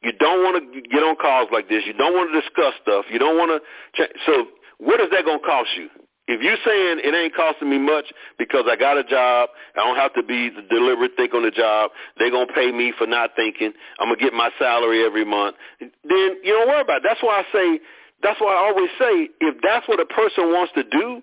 you 0.02 0.12
don't 0.18 0.42
want 0.42 0.56
to 0.58 0.80
get 0.88 1.02
on 1.02 1.16
calls 1.16 1.48
like 1.52 1.68
this. 1.68 1.82
You 1.86 1.92
don't 1.92 2.14
want 2.14 2.32
to 2.32 2.40
discuss 2.40 2.74
stuff. 2.82 3.04
You 3.10 3.18
don't 3.18 3.36
want 3.36 3.50
to. 3.52 3.58
Ch- 4.02 4.12
so 4.26 4.46
what 4.78 5.00
is 5.00 5.10
that 5.10 5.24
going 5.24 5.40
to 5.40 5.46
cost 5.46 5.70
you? 5.76 5.88
If 6.28 6.40
you're 6.40 6.60
saying 6.64 7.02
it 7.02 7.14
ain't 7.14 7.34
costing 7.34 7.68
me 7.68 7.78
much 7.78 8.06
because 8.38 8.64
I 8.70 8.76
got 8.76 8.96
a 8.96 9.02
job, 9.02 9.50
I 9.74 9.80
don't 9.80 9.96
have 9.96 10.14
to 10.14 10.22
be 10.22 10.50
the 10.50 10.62
deliberate 10.62 11.12
think 11.16 11.34
on 11.34 11.42
the 11.42 11.50
job. 11.50 11.90
They're 12.18 12.30
gonna 12.30 12.52
pay 12.54 12.70
me 12.70 12.92
for 12.96 13.06
not 13.06 13.34
thinking. 13.34 13.72
I'm 13.98 14.08
gonna 14.08 14.20
get 14.20 14.32
my 14.32 14.50
salary 14.58 15.04
every 15.04 15.24
month. 15.24 15.56
Then 15.80 16.38
you 16.44 16.54
don't 16.54 16.68
worry 16.68 16.82
about 16.82 16.98
it. 16.98 17.02
That's 17.04 17.22
why 17.22 17.42
I 17.42 17.44
say. 17.52 17.80
That's 18.22 18.40
why 18.40 18.54
I 18.54 18.70
always 18.70 18.90
say 19.00 19.34
if 19.40 19.56
that's 19.66 19.88
what 19.88 19.98
a 19.98 20.06
person 20.06 20.54
wants 20.54 20.72
to 20.74 20.84
do, 20.84 21.22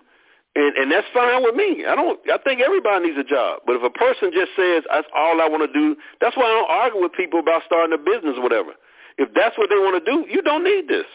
and, 0.54 0.76
and 0.76 0.92
that's 0.92 1.06
fine 1.14 1.42
with 1.42 1.54
me. 1.54 1.86
I 1.86 1.94
don't. 1.94 2.20
I 2.28 2.36
think 2.44 2.60
everybody 2.60 3.06
needs 3.08 3.18
a 3.18 3.24
job. 3.24 3.62
But 3.66 3.76
if 3.76 3.82
a 3.82 3.90
person 3.90 4.30
just 4.34 4.52
says 4.52 4.84
that's 4.90 5.08
all 5.16 5.40
I 5.40 5.48
want 5.48 5.64
to 5.64 5.72
do, 5.72 5.96
that's 6.20 6.36
why 6.36 6.44
I 6.44 6.52
don't 6.52 6.70
argue 6.70 7.00
with 7.00 7.12
people 7.12 7.40
about 7.40 7.62
starting 7.64 7.94
a 7.94 7.98
business 7.98 8.36
or 8.36 8.42
whatever. 8.42 8.76
If 9.16 9.32
that's 9.32 9.56
what 9.56 9.70
they 9.70 9.76
want 9.76 10.02
to 10.02 10.04
do, 10.04 10.26
you 10.28 10.42
don't 10.42 10.64
need 10.64 10.88
this. 10.88 11.08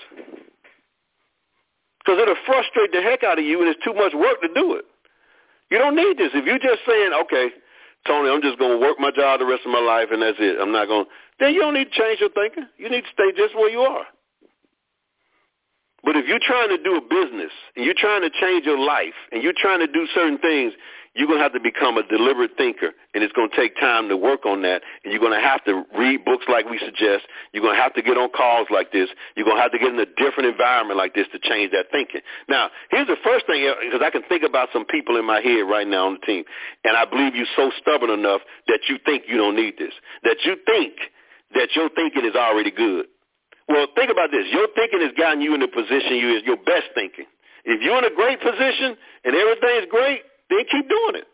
Because 2.05 2.21
it'll 2.21 2.37
frustrate 2.45 2.93
the 2.93 3.01
heck 3.01 3.23
out 3.23 3.39
of 3.39 3.45
you, 3.45 3.59
and 3.61 3.67
it's 3.67 3.83
too 3.83 3.93
much 3.93 4.13
work 4.13 4.39
to 4.41 4.49
do 4.53 4.75
it. 4.75 4.85
You 5.71 5.79
don't 5.79 5.95
need 5.95 6.17
this. 6.17 6.29
If 6.35 6.45
you're 6.45 6.61
just 6.61 6.85
saying, 6.85 7.11
okay, 7.25 7.49
Tony, 8.05 8.29
I'm 8.29 8.41
just 8.41 8.59
going 8.59 8.77
to 8.77 8.77
work 8.77 8.99
my 8.99 9.09
job 9.09 9.39
the 9.39 9.45
rest 9.49 9.65
of 9.65 9.71
my 9.71 9.81
life, 9.81 10.09
and 10.11 10.21
that's 10.21 10.37
it. 10.37 10.61
I'm 10.61 10.71
not 10.71 10.85
going. 10.85 11.05
Then 11.39 11.53
you 11.53 11.61
don't 11.61 11.73
need 11.73 11.89
to 11.89 11.97
change 11.97 12.21
your 12.21 12.29
thinking. 12.29 12.69
You 12.77 12.89
need 12.89 13.01
to 13.01 13.11
stay 13.11 13.33
just 13.35 13.55
where 13.55 13.69
you 13.69 13.81
are. 13.81 14.05
But 16.05 16.15
if 16.15 16.27
you're 16.27 16.43
trying 16.45 16.69
to 16.69 16.77
do 16.77 16.95
a 16.95 17.01
business 17.01 17.49
and 17.75 17.83
you're 17.83 17.97
trying 17.97 18.21
to 18.21 18.29
change 18.29 18.63
your 18.63 18.77
life 18.77 19.17
and 19.31 19.41
you're 19.41 19.57
trying 19.57 19.79
to 19.79 19.87
do 19.87 20.05
certain 20.13 20.37
things, 20.37 20.73
you're 21.15 21.27
going 21.27 21.39
to 21.39 21.43
have 21.43 21.53
to 21.53 21.63
become 21.63 21.97
a 21.97 22.03
deliberate 22.03 22.51
thinker, 22.57 22.91
and 23.13 23.23
it's 23.23 23.31
going 23.31 23.49
to 23.49 23.55
take 23.55 23.79
time 23.79 24.09
to 24.09 24.17
work 24.17 24.45
on 24.45 24.61
that. 24.63 24.83
And 25.03 25.13
you're 25.15 25.23
going 25.23 25.33
to 25.33 25.39
have 25.39 25.63
to 25.63 25.83
read 25.97 26.25
books 26.25 26.43
like 26.51 26.69
we 26.69 26.77
suggest. 26.77 27.23
You're 27.53 27.63
going 27.63 27.75
to 27.75 27.81
have 27.81 27.95
to 27.95 28.03
get 28.03 28.17
on 28.17 28.29
calls 28.35 28.67
like 28.69 28.91
this. 28.91 29.07
You're 29.35 29.45
going 29.45 29.55
to 29.55 29.63
have 29.63 29.71
to 29.71 29.79
get 29.79 29.95
in 29.95 29.99
a 29.99 30.05
different 30.05 30.51
environment 30.51 30.99
like 30.99 31.15
this 31.15 31.25
to 31.31 31.39
change 31.39 31.71
that 31.71 31.87
thinking. 31.89 32.19
Now, 32.49 32.69
here's 32.91 33.07
the 33.07 33.15
first 33.23 33.47
thing, 33.47 33.63
uh, 33.63 33.79
because 33.79 34.03
I 34.03 34.11
can 34.11 34.23
think 34.27 34.43
about 34.43 34.69
some 34.73 34.83
people 34.83 35.15
in 35.15 35.25
my 35.25 35.39
head 35.39 35.63
right 35.63 35.87
now 35.87 36.07
on 36.07 36.19
the 36.19 36.25
team, 36.27 36.43
and 36.83 36.97
I 36.97 37.05
believe 37.05 37.33
you're 37.33 37.49
so 37.55 37.71
stubborn 37.79 38.11
enough 38.11 38.41
that 38.67 38.81
you 38.89 38.99
think 39.05 39.23
you 39.27 39.37
don't 39.37 39.55
need 39.55 39.79
this, 39.79 39.93
that 40.23 40.43
you 40.43 40.59
think 40.67 40.99
that 41.55 41.71
your 41.75 41.87
thinking 41.95 42.25
is 42.25 42.35
already 42.35 42.71
good. 42.71 43.07
Well, 43.67 43.87
think 43.95 44.11
about 44.11 44.29
this. 44.31 44.45
Your 44.51 44.67
thinking 44.75 44.99
has 45.01 45.15
gotten 45.17 45.39
you 45.39 45.55
in 45.55 45.61
the 45.61 45.71
position 45.71 46.19
you 46.19 46.35
is 46.35 46.43
your 46.43 46.57
best 46.57 46.91
thinking. 46.93 47.25
If 47.63 47.81
you're 47.81 47.97
in 47.97 48.05
a 48.05 48.13
great 48.13 48.39
position 48.41 48.93
and 49.23 49.33
everything's 49.33 49.89
great, 49.89 50.21
then 50.49 50.59
keep 50.71 50.89
doing 50.89 51.15
it. 51.15 51.27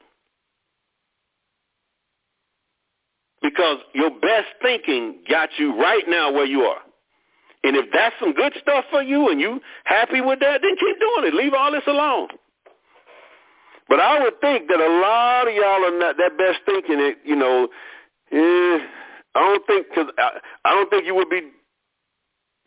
Because 3.41 3.79
your 3.93 4.11
best 4.11 4.47
thinking 4.61 5.23
got 5.29 5.49
you 5.57 5.79
right 5.79 6.03
now 6.07 6.31
where 6.31 6.45
you 6.45 6.61
are. 6.61 6.81
And 7.63 7.75
if 7.75 7.85
that's 7.93 8.15
some 8.19 8.33
good 8.33 8.53
stuff 8.61 8.85
for 8.89 9.01
you 9.01 9.29
and 9.29 9.39
you 9.39 9.59
happy 9.83 10.21
with 10.21 10.39
that, 10.39 10.61
then 10.61 10.75
keep 10.77 10.99
doing 10.99 11.27
it. 11.27 11.33
Leave 11.33 11.53
all 11.53 11.71
this 11.71 11.83
alone. 11.87 12.29
But 13.87 13.99
I 13.99 14.23
would 14.23 14.39
think 14.41 14.67
that 14.69 14.79
a 14.79 15.01
lot 15.01 15.47
of 15.47 15.53
y'all 15.53 15.85
are 15.85 15.99
not 15.99 16.17
that 16.17 16.37
best 16.37 16.59
thinking. 16.65 16.99
It, 16.99 17.17
you 17.25 17.35
know, 17.35 17.67
eh, 18.31 18.79
I 19.35 19.39
don't 19.39 19.67
think 19.67 19.87
because 19.89 20.11
I, 20.17 20.39
I 20.65 20.71
don't 20.71 20.89
think 20.89 21.05
you 21.05 21.13
would 21.15 21.29
be 21.29 21.41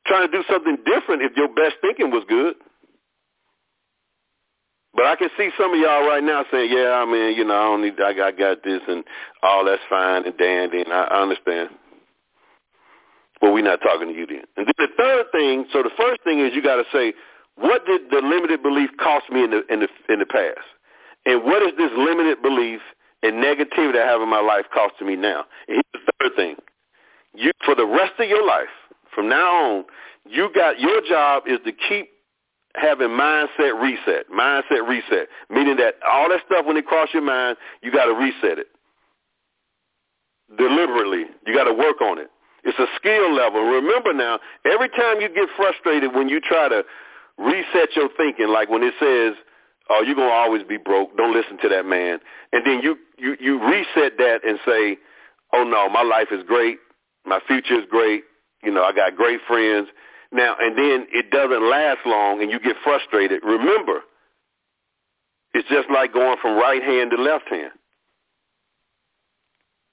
trying 0.07 0.31
to 0.31 0.33
do 0.33 0.45
something 0.51 0.77
different 0.85 1.23
if 1.23 1.37
your 1.37 1.49
best 1.49 1.77
thinking 1.81 2.11
was 2.11 2.25
good. 2.29 2.55
But 4.95 5.07
I 5.07 5.17
can 5.17 5.29
see 5.37 5.51
some 5.59 5.75
of 5.75 5.81
y'all 5.81 6.07
right 6.07 6.23
now 6.23 6.45
saying, 6.51 6.71
"Yeah, 6.71 7.03
I 7.03 7.05
mean, 7.05 7.37
you 7.37 7.45
know, 7.45 7.55
I 7.55 7.65
don't 7.65 7.83
need, 7.83 8.01
I 8.01 8.13
got, 8.13 8.35
I 8.35 8.37
got 8.37 8.63
this, 8.63 8.81
and 8.87 9.05
all 9.43 9.65
that's 9.65 9.83
fine 9.91 10.25
and 10.25 10.37
dandy, 10.37 10.83
and 10.83 10.93
I, 10.93 11.05
I 11.05 11.23
understand." 11.23 11.71
Well, 13.43 13.53
we're 13.53 13.65
not 13.65 13.81
talking 13.83 14.09
to 14.09 14.15
you 14.15 14.27
then. 14.27 14.45
And 14.57 14.67
then 14.67 14.75
the 14.79 14.89
third 14.97 15.27
thing, 15.33 15.67
so 15.73 15.83
the 15.83 15.91
first 15.99 16.23
thing 16.23 16.41
is 16.41 16.55
you 16.55 16.63
got 16.63 16.77
to 16.77 16.85
say, 16.93 17.13
what 17.57 17.85
did 17.85 18.03
the 18.11 18.23
limited 18.25 18.63
belief 18.63 18.91
cost 18.99 19.31
me 19.31 19.45
in 19.45 19.51
the 19.51 19.63
in 19.73 19.81
the 19.81 19.89
in 20.09 20.19
the 20.21 20.27
past, 20.27 20.67
and 21.27 21.45
what 21.45 21.63
is 21.63 21.73
this 21.77 21.91
limited 21.97 22.43
belief 22.43 22.81
and 23.23 23.35
negativity 23.35 24.01
I 24.01 24.07
have 24.07 24.21
in 24.21 24.29
my 24.29 24.41
life 24.41 24.67
costing 24.73 25.07
me 25.07 25.17
now? 25.17 25.45
And 25.69 25.83
here's 25.83 26.05
the 26.07 26.13
third 26.21 26.37
thing: 26.37 26.57
you 27.35 27.53
for 27.65 27.75
the 27.75 27.87
rest 27.87 28.15
of 28.19 28.29
your 28.29 28.47
life, 28.47 28.73
from 29.15 29.29
now 29.29 29.47
on, 29.47 29.85
you 30.29 30.51
got 30.55 30.81
your 30.81 31.01
job 31.07 31.45
is 31.47 31.59
to 31.65 31.73
keep 31.73 32.11
having 32.75 33.09
mindset 33.09 33.81
reset. 33.81 34.29
Mindset 34.31 34.89
reset, 34.89 35.29
meaning 35.51 35.77
that 35.77 35.95
all 36.09 36.29
that 36.29 36.41
stuff 36.47 36.67
when 36.67 36.77
it 36.77 36.87
cross 36.87 37.09
your 37.13 37.23
mind, 37.23 37.57
you 37.83 37.93
got 37.93 38.07
to 38.07 38.15
reset 38.15 38.59
it 38.59 38.69
deliberately. 40.57 41.25
You 41.47 41.55
got 41.55 41.65
to 41.65 41.73
work 41.73 42.01
on 42.01 42.19
it. 42.19 42.29
It's 42.65 42.79
a 42.79 42.87
skill 42.97 43.35
level. 43.35 43.63
Remember 43.63 44.13
now, 44.13 44.39
every 44.65 44.89
time 44.89 45.21
you 45.21 45.29
get 45.29 45.49
frustrated 45.57 46.15
when 46.15 46.29
you 46.29 46.41
try 46.41 46.69
to 46.69 46.85
reset 47.39 47.95
your 47.95 48.09
thinking, 48.17 48.49
like 48.49 48.71
when 48.71 48.83
it 48.83 48.95
says, 48.99 49.35
"Oh, 49.91 50.03
you're 50.03 50.15
gonna 50.15 50.33
always 50.33 50.63
be 50.63 50.79
broke. 50.79 51.17
Don't 51.17 51.35
listen 51.35 51.59
to 51.59 51.69
that 51.69 51.85
man," 51.85 52.21
and 52.53 52.65
then 52.65 52.81
you 52.81 52.99
you 53.19 53.37
you 53.39 53.59
reset 53.59 54.17
that 54.17 54.45
and 54.45 54.59
say, 54.65 54.99
"Oh 55.53 55.65
no, 55.65 55.91
my 55.91 56.03
life 56.03 56.33
is 56.33 56.43
great. 56.45 56.79
My 57.27 57.41
future 57.41 57.79
is 57.79 57.87
great. 57.87 58.25
You 58.63 58.71
know, 58.71 58.83
I 58.83 58.93
got 58.93 59.15
great 59.15 59.41
friends. 59.43 59.89
Now, 60.35 60.57
and 60.59 60.77
then 60.77 61.07
it 61.13 61.31
doesn't 61.31 61.71
last 61.71 62.01
long 62.05 62.43
and 62.43 62.51
you 62.51 62.59
get 62.59 62.75
frustrated. 62.83 63.41
Remember, 63.45 64.01
it's 65.55 65.69
just 65.69 65.89
like 65.89 66.13
going 66.13 66.37
from 66.43 66.59
right 66.59 66.83
hand 66.83 67.13
to 67.13 67.23
left 67.23 67.49
hand. 67.49 67.71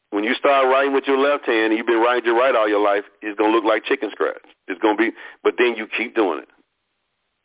When 0.09 0.23
you 0.23 0.33
start 0.33 0.65
writing 0.65 0.93
with 0.93 1.03
your 1.05 1.19
left 1.19 1.45
hand 1.45 1.71
and 1.71 1.77
you've 1.77 1.85
been 1.85 2.01
writing 2.01 2.25
your 2.25 2.39
right 2.39 2.55
all 2.55 2.67
your 2.67 2.83
life, 2.83 3.03
it's 3.21 3.37
going 3.37 3.51
to 3.51 3.55
look 3.55 3.63
like 3.63 3.85
chicken 3.85 4.09
scratch. 4.11 4.41
It's 4.67 4.81
going 4.81 4.97
to 4.97 5.03
be, 5.03 5.11
but 5.43 5.53
then 5.59 5.75
you 5.75 5.85
keep 5.85 6.15
doing 6.15 6.39
it. 6.39 6.49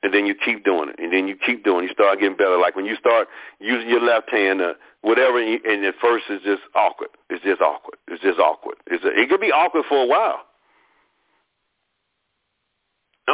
And 0.03 0.14
then 0.14 0.24
you 0.24 0.34
keep 0.34 0.64
doing 0.64 0.88
it. 0.88 0.97
And 0.99 1.12
then 1.12 1.28
you 1.28 1.36
keep 1.36 1.64
doing 1.64 1.84
it. 1.84 1.88
You 1.88 1.92
start 1.92 2.18
getting 2.18 2.36
better. 2.36 2.57
Like 2.57 2.76
when 2.76 2.86
you 2.86 2.97
start 2.97 3.28
using 3.61 3.90
your 3.90 4.01
left 4.01 4.30
hand, 4.30 4.62
uh, 4.62 4.72
whatever, 5.03 5.38
and 5.38 5.84
at 5.84 5.94
first 6.01 6.24
it's 6.30 6.44
just 6.44 6.62
awkward. 6.74 7.11
It's 7.28 7.44
just 7.44 7.61
awkward. 7.61 7.99
It's 8.09 8.22
just 8.22 8.38
awkward. 8.38 8.76
It's 8.86 9.05
a, 9.05 9.09
it 9.09 9.28
could 9.28 9.40
be 9.40 9.53
awkward 9.53 9.84
for 9.86 10.03
a 10.03 10.07
while. 10.07 10.45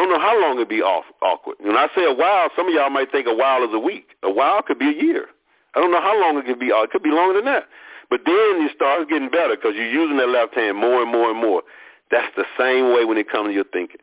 Don't 0.03 0.11
know 0.11 0.19
how 0.19 0.35
long 0.35 0.57
it'd 0.57 0.69
be 0.69 0.83
off, 0.83 1.05
awkward. 1.23 1.59
When 1.61 1.77
I 1.77 1.87
say 1.95 2.03
a 2.03 2.13
while, 2.13 2.51
some 2.57 2.67
of 2.67 2.75
y'all 2.75 2.91
might 2.91 3.13
think 3.13 3.29
a 3.29 3.33
while 3.33 3.63
is 3.63 3.71
a 3.73 3.79
week. 3.79 4.19
A 4.25 4.31
while 4.33 4.61
could 4.61 4.81
be 4.81 4.91
a 4.91 4.99
year. 5.01 5.27
I 5.77 5.81
don't 5.81 5.93
know 5.93 6.03
how 6.03 6.21
long 6.21 6.37
it 6.39 6.45
could 6.45 6.59
be. 6.59 6.73
Uh, 6.73 6.83
it 6.83 6.91
could 6.91 7.05
be 7.05 7.15
longer 7.15 7.39
than 7.39 7.45
that. 7.47 7.71
But 8.11 8.27
then 8.27 8.67
it 8.67 8.75
starts 8.75 9.07
getting 9.09 9.31
better 9.31 9.55
because 9.55 9.79
you're 9.79 9.95
using 9.95 10.17
that 10.17 10.27
left 10.27 10.59
hand 10.59 10.77
more 10.77 11.03
and 11.03 11.13
more 11.13 11.31
and 11.31 11.39
more. 11.39 11.63
That's 12.11 12.35
the 12.35 12.43
same 12.59 12.93
way 12.93 13.05
when 13.05 13.17
it 13.17 13.31
comes 13.31 13.51
to 13.51 13.55
your 13.55 13.71
thinking. 13.71 14.03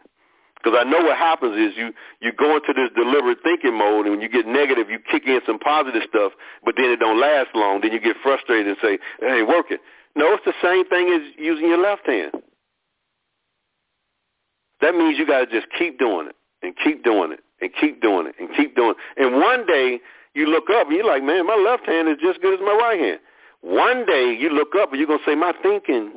Because 0.56 0.80
I 0.80 0.88
know 0.88 1.04
what 1.04 1.18
happens 1.18 1.60
is 1.60 1.76
you 1.76 1.92
you 2.24 2.32
go 2.32 2.56
into 2.56 2.72
this 2.72 2.96
deliberate 2.96 3.44
thinking 3.44 3.76
mode, 3.76 4.08
and 4.08 4.16
when 4.16 4.24
you 4.24 4.30
get 4.32 4.48
negative, 4.48 4.90
you 4.90 5.04
kick 5.04 5.28
in 5.28 5.44
some 5.46 5.60
positive 5.60 6.04
stuff, 6.08 6.32
but 6.64 6.76
then 6.80 6.96
it 6.96 7.04
don't 7.04 7.20
last 7.20 7.52
long. 7.54 7.82
Then 7.84 7.92
you 7.92 8.00
get 8.00 8.16
frustrated 8.24 8.72
and 8.72 8.78
say, 8.80 9.00
"It 9.20 9.28
ain't 9.28 9.52
working." 9.52 9.84
No, 10.16 10.32
it's 10.32 10.48
the 10.48 10.56
same 10.64 10.88
thing 10.88 11.12
as 11.12 11.28
using 11.36 11.68
your 11.68 11.84
left 11.84 12.08
hand. 12.08 12.40
That 14.82 14.96
means 14.96 15.18
you 15.18 15.26
got 15.26 15.40
to 15.40 15.46
just 15.48 15.68
keep 15.78 16.00
doing 16.00 16.28
it 16.28 16.36
and 16.62 16.76
keep 16.84 17.04
doing 17.04 17.32
it 17.32 17.40
and 17.62 17.72
keep 17.80 18.02
doing 18.02 18.28
it 18.28 18.36
and 18.40 18.50
keep 18.56 18.76
doing 18.76 18.92
it. 18.92 19.24
And 19.24 19.36
one 19.42 19.66
day 19.66 20.00
you 20.34 20.46
look 20.46 20.70
up 20.70 20.88
and 20.88 20.96
you're 20.96 21.06
like, 21.06 21.24
man, 21.24 21.46
my 21.46 21.56
left 21.56 21.86
hand 21.86 22.08
is 22.08 22.18
just 22.22 22.38
as 22.38 22.42
good 22.42 22.54
as 22.56 22.60
my 22.60 22.74
right 22.74 23.00
hand. 23.00 23.20
One 23.62 24.06
day 24.06 24.36
you 24.40 24.50
look 24.50 24.70
up 24.80 24.92
and 24.92 25.00
you're 25.00 25.08
going 25.08 25.20
to 25.20 25.26
say, 25.26 25.36
my 25.36 25.54
thinking 25.62 26.14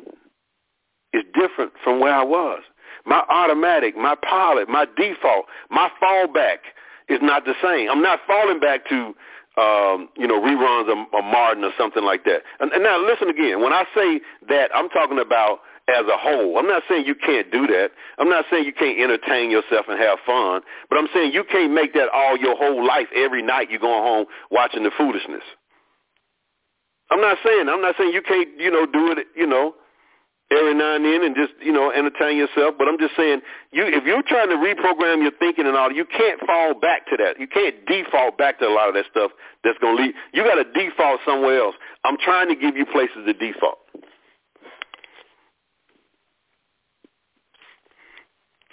is 1.12 1.24
different 1.34 1.72
from 1.82 2.00
where 2.00 2.14
I 2.14 2.22
was. 2.22 2.62
My 3.04 3.24
automatic, 3.28 3.96
my 3.96 4.14
pilot, 4.14 4.68
my 4.68 4.86
default, 4.96 5.46
my 5.70 5.90
fallback 6.00 6.58
is 7.08 7.18
not 7.20 7.44
the 7.44 7.54
same. 7.62 7.90
I'm 7.90 8.02
not 8.02 8.20
falling 8.26 8.60
back 8.60 8.86
to, 8.88 9.14
um, 9.60 10.08
you 10.16 10.28
know, 10.28 10.40
reruns 10.40 10.90
of, 10.90 10.98
of 11.12 11.24
Martin 11.24 11.64
or 11.64 11.72
something 11.76 12.04
like 12.04 12.24
that. 12.24 12.42
And, 12.60 12.72
and 12.72 12.84
now 12.84 13.04
listen 13.04 13.28
again. 13.28 13.60
When 13.60 13.72
I 13.72 13.84
say 13.94 14.20
that, 14.48 14.70
I'm 14.72 14.88
talking 14.88 15.18
about 15.18 15.60
as 15.88 16.06
a 16.06 16.16
whole. 16.16 16.58
I'm 16.58 16.68
not 16.68 16.82
saying 16.88 17.06
you 17.06 17.14
can't 17.14 17.50
do 17.50 17.66
that. 17.66 17.90
I'm 18.18 18.28
not 18.28 18.44
saying 18.50 18.64
you 18.64 18.72
can't 18.72 19.00
entertain 19.00 19.50
yourself 19.50 19.86
and 19.88 19.98
have 19.98 20.18
fun, 20.24 20.62
but 20.88 20.98
I'm 20.98 21.08
saying 21.12 21.32
you 21.32 21.44
can't 21.44 21.72
make 21.72 21.92
that 21.94 22.08
all 22.12 22.36
your 22.36 22.56
whole 22.56 22.86
life 22.86 23.08
every 23.14 23.42
night 23.42 23.70
you're 23.70 23.80
going 23.80 24.02
home 24.02 24.26
watching 24.50 24.84
the 24.84 24.92
foolishness. 24.96 25.42
I'm 27.10 27.20
not 27.20 27.38
saying 27.44 27.68
I'm 27.68 27.82
not 27.82 27.96
saying 27.98 28.12
you 28.14 28.22
can't, 28.22 28.48
you 28.58 28.70
know, 28.70 28.86
do 28.86 29.12
it, 29.12 29.26
you 29.34 29.46
know, 29.46 29.74
every 30.50 30.74
now 30.74 30.96
and 30.96 31.04
then 31.04 31.24
and 31.24 31.34
just, 31.34 31.52
you 31.60 31.72
know, 31.72 31.90
entertain 31.90 32.38
yourself, 32.38 32.76
but 32.78 32.86
I'm 32.86 32.98
just 32.98 33.16
saying 33.16 33.42
you 33.72 33.84
if 33.84 34.04
you're 34.04 34.22
trying 34.22 34.50
to 34.50 34.56
reprogram 34.56 35.20
your 35.20 35.32
thinking 35.38 35.66
and 35.66 35.76
all, 35.76 35.90
you 35.90 36.06
can't 36.06 36.40
fall 36.46 36.78
back 36.78 37.06
to 37.10 37.16
that. 37.18 37.40
You 37.40 37.48
can't 37.48 37.84
default 37.86 38.38
back 38.38 38.60
to 38.60 38.66
a 38.66 38.72
lot 38.72 38.88
of 38.88 38.94
that 38.94 39.06
stuff 39.10 39.32
that's 39.64 39.78
going 39.78 39.96
to 39.96 40.02
lead. 40.04 40.14
You 40.32 40.44
got 40.44 40.62
to 40.62 40.66
default 40.72 41.20
somewhere 41.26 41.58
else. 41.58 41.74
I'm 42.04 42.16
trying 42.16 42.48
to 42.48 42.56
give 42.56 42.76
you 42.76 42.86
places 42.86 43.26
to 43.26 43.34
default. 43.34 43.81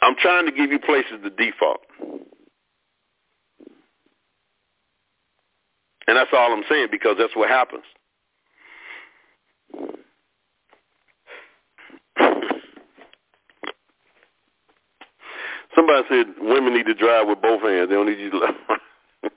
I'm 0.01 0.15
trying 0.15 0.45
to 0.45 0.51
give 0.51 0.71
you 0.71 0.79
places 0.79 1.19
to 1.23 1.29
default. 1.29 1.81
And 6.07 6.17
that's 6.17 6.31
all 6.33 6.53
I'm 6.53 6.63
saying 6.69 6.87
because 6.91 7.17
that's 7.19 7.35
what 7.35 7.49
happens. 7.49 7.83
Somebody 15.75 16.03
said 16.09 16.27
women 16.39 16.73
need 16.73 16.87
to 16.87 16.95
drive 16.95 17.27
with 17.27 17.41
both 17.41 17.61
hands. 17.61 17.89
They 17.89 17.95
don't 17.95 18.07
need 18.07 18.19
you 18.19 18.31
to 18.31 18.39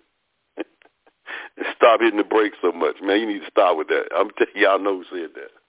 stop 1.76 2.00
hitting 2.00 2.18
the 2.18 2.24
brakes 2.24 2.56
so 2.62 2.72
much. 2.72 2.96
Man, 3.02 3.20
you 3.20 3.26
need 3.26 3.40
to 3.40 3.50
stop 3.50 3.76
with 3.76 3.88
that. 3.88 4.04
I'm 4.16 4.30
telling 4.38 4.54
y'all 4.56 4.78
know 4.78 5.02
who 5.02 5.04
said 5.10 5.30
that. 5.34 5.61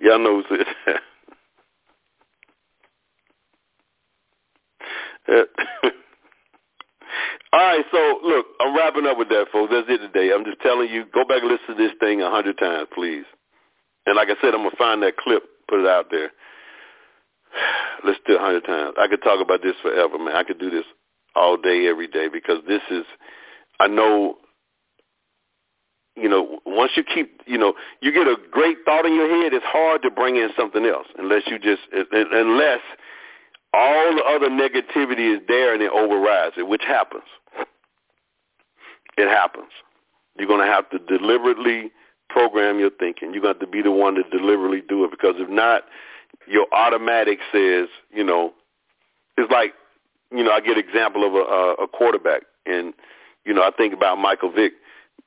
Y'all 0.00 0.18
know 0.18 0.42
who 0.42 0.56
said 0.56 0.66
that. 5.28 5.46
All 7.52 7.60
right, 7.60 7.84
so 7.92 8.20
look, 8.24 8.46
I'm 8.60 8.76
wrapping 8.76 9.06
up 9.06 9.18
with 9.18 9.28
that, 9.30 9.46
folks. 9.52 9.72
That's 9.72 9.88
it 9.88 9.98
today. 9.98 10.32
I'm 10.34 10.44
just 10.44 10.60
telling 10.60 10.88
you, 10.90 11.04
go 11.12 11.24
back 11.24 11.42
and 11.42 11.50
listen 11.50 11.76
to 11.76 11.82
this 11.82 11.92
thing 12.00 12.22
a 12.22 12.30
hundred 12.30 12.58
times, 12.58 12.88
please. 12.94 13.24
And 14.06 14.16
like 14.16 14.28
I 14.28 14.36
said, 14.40 14.54
I'm 14.54 14.64
gonna 14.64 14.76
find 14.78 15.02
that 15.02 15.16
clip, 15.18 15.42
put 15.68 15.80
it 15.80 15.86
out 15.86 16.06
there. 16.10 16.30
Listen 18.04 18.22
to 18.26 18.34
it 18.34 18.38
a 18.40 18.44
hundred 18.44 18.64
times. 18.66 18.94
I 18.98 19.08
could 19.08 19.22
talk 19.22 19.40
about 19.40 19.62
this 19.62 19.76
forever, 19.82 20.18
man. 20.18 20.36
I 20.36 20.44
could 20.44 20.58
do 20.60 20.70
this 20.70 20.84
all 21.36 21.56
day, 21.56 21.88
every 21.88 22.08
day, 22.08 22.28
because 22.28 22.58
this 22.68 22.82
is. 22.90 23.04
I 23.80 23.88
know 23.88 24.36
you 26.16 26.28
know, 26.28 26.60
once 26.66 26.92
you 26.96 27.04
keep, 27.04 27.40
you 27.46 27.56
know, 27.56 27.74
you 28.00 28.12
get 28.12 28.26
a 28.26 28.36
great 28.50 28.78
thought 28.84 29.06
in 29.06 29.14
your 29.14 29.28
head, 29.28 29.52
it's 29.54 29.64
hard 29.64 30.02
to 30.02 30.10
bring 30.10 30.36
in 30.36 30.50
something 30.56 30.84
else 30.84 31.06
unless 31.18 31.42
you 31.46 31.58
just, 31.58 31.82
unless 31.92 32.80
all 33.72 34.16
the 34.16 34.24
other 34.24 34.48
negativity 34.48 35.34
is 35.34 35.40
there 35.46 35.72
and 35.72 35.82
it 35.82 35.90
overrides 35.92 36.56
it, 36.58 36.66
which 36.68 36.82
happens. 36.86 37.24
It 39.16 39.28
happens. 39.28 39.70
You're 40.36 40.48
going 40.48 40.66
to 40.66 40.72
have 40.72 40.88
to 40.90 40.98
deliberately 40.98 41.90
program 42.28 42.78
your 42.78 42.90
thinking. 42.90 43.32
You're 43.32 43.42
going 43.42 43.54
to 43.54 43.60
have 43.60 43.66
to 43.68 43.70
be 43.70 43.82
the 43.82 43.90
one 43.90 44.14
to 44.14 44.22
deliberately 44.24 44.82
do 44.88 45.04
it 45.04 45.10
because 45.10 45.34
if 45.38 45.48
not, 45.48 45.84
your 46.46 46.66
automatic 46.72 47.38
says, 47.52 47.88
you 48.12 48.24
know, 48.24 48.52
it's 49.36 49.50
like, 49.50 49.74
you 50.32 50.44
know, 50.44 50.52
I 50.52 50.60
get 50.60 50.78
example 50.78 51.26
of 51.26 51.34
a, 51.34 51.82
a 51.82 51.88
quarterback 51.88 52.42
and, 52.66 52.94
you 53.44 53.54
know, 53.54 53.62
I 53.62 53.70
think 53.70 53.92
about 53.92 54.18
Michael 54.18 54.50
Vick 54.50 54.72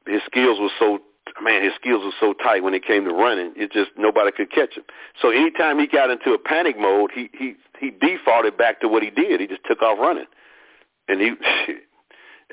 his 0.05 0.21
skills 0.25 0.59
were 0.59 0.71
so 0.79 0.99
man, 1.41 1.63
his 1.63 1.73
skills 1.75 2.03
were 2.03 2.15
so 2.19 2.33
tight 2.33 2.63
when 2.63 2.73
it 2.73 2.85
came 2.85 3.05
to 3.05 3.13
running, 3.13 3.53
it 3.55 3.71
just 3.71 3.91
nobody 3.97 4.31
could 4.31 4.51
catch 4.51 4.75
him. 4.75 4.83
So 5.21 5.29
anytime 5.29 5.79
he 5.79 5.87
got 5.87 6.11
into 6.11 6.33
a 6.33 6.37
panic 6.39 6.77
mode, 6.77 7.11
he 7.13 7.29
he 7.37 7.55
he 7.79 7.91
defaulted 7.91 8.57
back 8.57 8.81
to 8.81 8.87
what 8.87 9.03
he 9.03 9.09
did. 9.09 9.39
He 9.41 9.47
just 9.47 9.63
took 9.65 9.81
off 9.81 9.99
running, 9.99 10.27
and 11.07 11.21
he. 11.21 11.31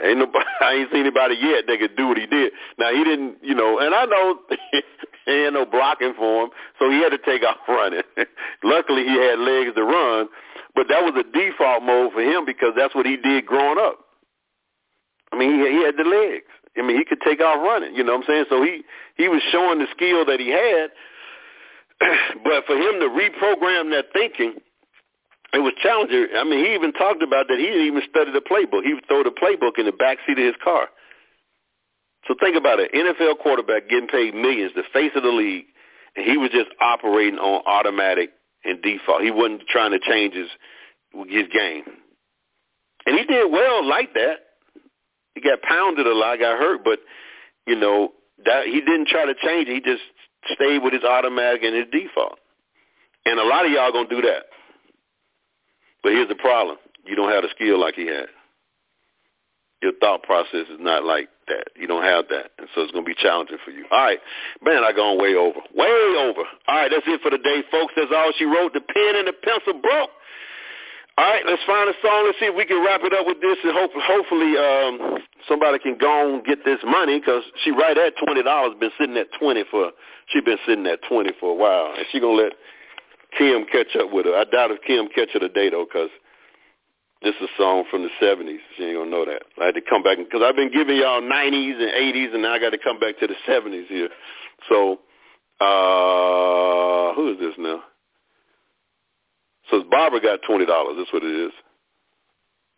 Ain't 0.02 0.18
nobody, 0.18 0.46
I 0.62 0.72
ain't 0.74 0.90
seen 0.90 1.00
anybody 1.00 1.34
yet 1.34 1.66
that 1.66 1.78
could 1.78 1.94
do 1.94 2.08
what 2.08 2.16
he 2.16 2.24
did. 2.24 2.52
Now 2.78 2.90
he 2.90 3.04
didn't, 3.04 3.36
you 3.42 3.54
know, 3.54 3.80
and 3.80 3.94
I 3.94 4.06
know 4.06 4.38
he 5.26 5.44
had 5.44 5.52
no 5.52 5.66
blocking 5.66 6.14
for 6.16 6.44
him, 6.44 6.50
so 6.78 6.88
he 6.88 7.02
had 7.02 7.10
to 7.10 7.18
take 7.18 7.42
off 7.42 7.58
running. 7.68 8.00
Luckily, 8.64 9.04
he 9.04 9.10
had 9.10 9.38
legs 9.38 9.74
to 9.74 9.84
run, 9.84 10.28
but 10.74 10.86
that 10.88 11.02
was 11.02 11.12
a 11.20 11.32
default 11.36 11.82
mode 11.82 12.12
for 12.14 12.22
him 12.22 12.46
because 12.46 12.72
that's 12.76 12.94
what 12.94 13.04
he 13.04 13.18
did 13.18 13.44
growing 13.44 13.78
up. 13.78 13.98
I 15.32 15.38
mean, 15.38 15.60
he, 15.60 15.70
he 15.70 15.84
had 15.84 15.96
the 15.98 16.08
legs. 16.08 16.46
I 16.76 16.82
mean, 16.82 16.96
he 16.96 17.04
could 17.04 17.20
take 17.20 17.40
off 17.40 17.62
running. 17.62 17.94
You 17.94 18.04
know 18.04 18.12
what 18.16 18.24
I'm 18.24 18.26
saying? 18.26 18.44
So 18.48 18.62
he 18.62 18.82
he 19.16 19.28
was 19.28 19.42
showing 19.50 19.78
the 19.78 19.86
skill 19.94 20.24
that 20.26 20.38
he 20.38 20.50
had, 20.50 20.90
but 22.44 22.64
for 22.66 22.76
him 22.76 23.00
to 23.00 23.08
reprogram 23.10 23.90
that 23.90 24.06
thinking, 24.12 24.54
it 25.52 25.58
was 25.58 25.72
challenging. 25.82 26.28
I 26.36 26.44
mean, 26.44 26.64
he 26.64 26.74
even 26.74 26.92
talked 26.92 27.22
about 27.22 27.48
that. 27.48 27.58
He 27.58 27.66
didn't 27.66 27.86
even 27.86 28.02
study 28.08 28.30
the 28.30 28.40
playbook. 28.40 28.84
He 28.84 28.94
would 28.94 29.06
throw 29.08 29.24
the 29.24 29.30
playbook 29.34 29.78
in 29.78 29.86
the 29.86 29.92
back 29.92 30.18
seat 30.26 30.38
of 30.38 30.44
his 30.44 30.54
car. 30.62 30.88
So 32.28 32.34
think 32.38 32.56
about 32.56 32.78
it: 32.78 32.92
NFL 32.92 33.38
quarterback 33.42 33.88
getting 33.88 34.08
paid 34.08 34.34
millions, 34.34 34.72
the 34.74 34.84
face 34.92 35.12
of 35.16 35.24
the 35.24 35.30
league, 35.30 35.66
and 36.14 36.24
he 36.24 36.36
was 36.36 36.50
just 36.50 36.70
operating 36.80 37.38
on 37.38 37.62
automatic 37.66 38.30
and 38.64 38.80
default. 38.82 39.22
He 39.22 39.30
wasn't 39.30 39.62
trying 39.68 39.90
to 39.90 39.98
change 39.98 40.34
his 40.34 40.48
his 41.28 41.48
game, 41.52 41.82
and 43.06 43.18
he 43.18 43.24
did 43.24 43.50
well 43.50 43.84
like 43.84 44.14
that 44.14 44.49
he 45.40 45.48
got 45.48 45.62
pounded 45.62 46.06
a 46.06 46.14
lot, 46.14 46.38
got 46.38 46.58
hurt, 46.58 46.84
but 46.84 46.98
you 47.66 47.76
know 47.76 48.12
that 48.44 48.66
he 48.66 48.80
didn't 48.80 49.08
try 49.08 49.24
to 49.24 49.34
change 49.34 49.68
it. 49.68 49.74
He 49.74 49.80
just 49.80 50.02
stayed 50.52 50.82
with 50.82 50.92
his 50.92 51.04
automatic 51.04 51.62
and 51.62 51.74
his 51.74 51.86
default. 51.92 52.38
And 53.24 53.38
a 53.38 53.44
lot 53.44 53.66
of 53.66 53.72
y'all 53.72 53.92
gonna 53.92 54.08
do 54.08 54.22
that. 54.22 54.44
But 56.02 56.12
here's 56.12 56.28
the 56.28 56.36
problem: 56.36 56.76
you 57.06 57.16
don't 57.16 57.30
have 57.30 57.42
the 57.42 57.48
skill 57.54 57.78
like 57.80 57.94
he 57.94 58.06
had. 58.06 58.26
Your 59.82 59.92
thought 59.98 60.22
process 60.24 60.68
is 60.68 60.78
not 60.78 61.04
like 61.04 61.30
that. 61.48 61.68
You 61.74 61.86
don't 61.86 62.04
have 62.04 62.26
that, 62.28 62.52
and 62.58 62.68
so 62.74 62.82
it's 62.82 62.92
gonna 62.92 63.04
be 63.04 63.14
challenging 63.14 63.58
for 63.64 63.70
you. 63.70 63.84
All 63.90 64.04
right, 64.04 64.18
man, 64.62 64.84
I 64.84 64.92
gone 64.92 65.18
way 65.18 65.34
over, 65.34 65.60
way 65.74 65.88
over. 65.88 66.44
All 66.68 66.76
right, 66.76 66.90
that's 66.90 67.06
it 67.06 67.20
for 67.22 67.30
the 67.30 67.38
day, 67.38 67.62
folks. 67.70 67.94
That's 67.96 68.12
all 68.14 68.32
she 68.36 68.44
wrote. 68.44 68.72
The 68.72 68.80
pen 68.80 69.16
and 69.16 69.28
the 69.28 69.32
pencil 69.32 69.80
broke. 69.80 70.10
All 71.18 71.26
right, 71.26 71.42
let's 71.44 71.62
find 71.66 71.88
a 71.88 71.92
song. 72.00 72.24
Let's 72.24 72.38
see 72.38 72.46
if 72.46 72.56
we 72.56 72.64
can 72.64 72.82
wrap 72.84 73.02
it 73.04 73.12
up 73.12 73.26
with 73.26 73.40
this, 73.42 73.58
and 73.62 73.72
hope, 73.76 73.90
hopefully 73.94 74.56
um, 74.56 75.18
somebody 75.48 75.78
can 75.78 75.98
go 75.98 76.34
and 76.34 76.44
get 76.44 76.64
this 76.64 76.78
money 76.84 77.20
because 77.20 77.42
she 77.62 77.70
right 77.72 77.98
at 77.98 78.14
twenty 78.24 78.42
dollars. 78.42 78.72
Been 78.80 78.90
sitting 78.98 79.16
at 79.18 79.28
twenty 79.38 79.64
for 79.70 79.92
she 80.28 80.40
been 80.40 80.58
sitting 80.66 80.86
at 80.86 81.00
twenty 81.08 81.32
for 81.38 81.52
a 81.52 81.54
while, 81.54 81.92
and 81.96 82.06
she 82.10 82.20
gonna 82.20 82.40
let 82.40 82.52
Kim 83.36 83.66
catch 83.70 83.94
up 84.00 84.12
with 84.12 84.26
her. 84.26 84.34
I 84.34 84.44
doubt 84.44 84.70
if 84.70 84.80
Kim 84.82 85.08
catch 85.14 85.30
her 85.34 85.40
today 85.40 85.68
though, 85.68 85.84
because 85.84 86.08
this 87.20 87.34
is 87.36 87.50
a 87.52 87.56
song 87.58 87.84
from 87.90 88.02
the 88.02 88.10
seventies. 88.18 88.60
She 88.76 88.84
ain't 88.84 88.96
gonna 88.96 89.10
know 89.10 89.26
that. 89.26 89.42
I 89.60 89.66
had 89.66 89.74
to 89.74 89.82
come 89.82 90.02
back 90.02 90.16
because 90.16 90.40
I've 90.42 90.56
been 90.56 90.72
giving 90.72 90.96
y'all 90.96 91.20
nineties 91.20 91.76
and 91.78 91.90
eighties, 91.90 92.30
and 92.32 92.42
now 92.42 92.54
I 92.54 92.58
got 92.58 92.70
to 92.70 92.78
come 92.78 92.98
back 92.98 93.18
to 93.20 93.26
the 93.26 93.36
seventies 93.44 93.86
here. 93.88 94.08
So 94.70 95.00
uh 95.60 97.12
who 97.12 97.32
is 97.32 97.38
this 97.38 97.54
now? 97.58 97.82
So 99.70 99.84
Barbara 99.90 100.20
got 100.20 100.40
twenty 100.46 100.66
dollars. 100.66 100.96
That's 100.98 101.12
what 101.12 101.22
it 101.22 101.34
is. 101.34 101.52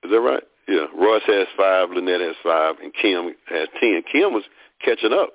Is 0.04 0.10
that 0.10 0.20
right? 0.20 0.42
Yeah. 0.68 0.86
Royce 0.96 1.22
has 1.26 1.46
five, 1.56 1.90
Lynette 1.90 2.20
has 2.20 2.36
five, 2.42 2.76
and 2.82 2.92
Kim 2.94 3.34
has 3.48 3.68
ten. 3.80 4.02
Kim 4.10 4.32
was 4.32 4.44
catching 4.84 5.12
up 5.12 5.30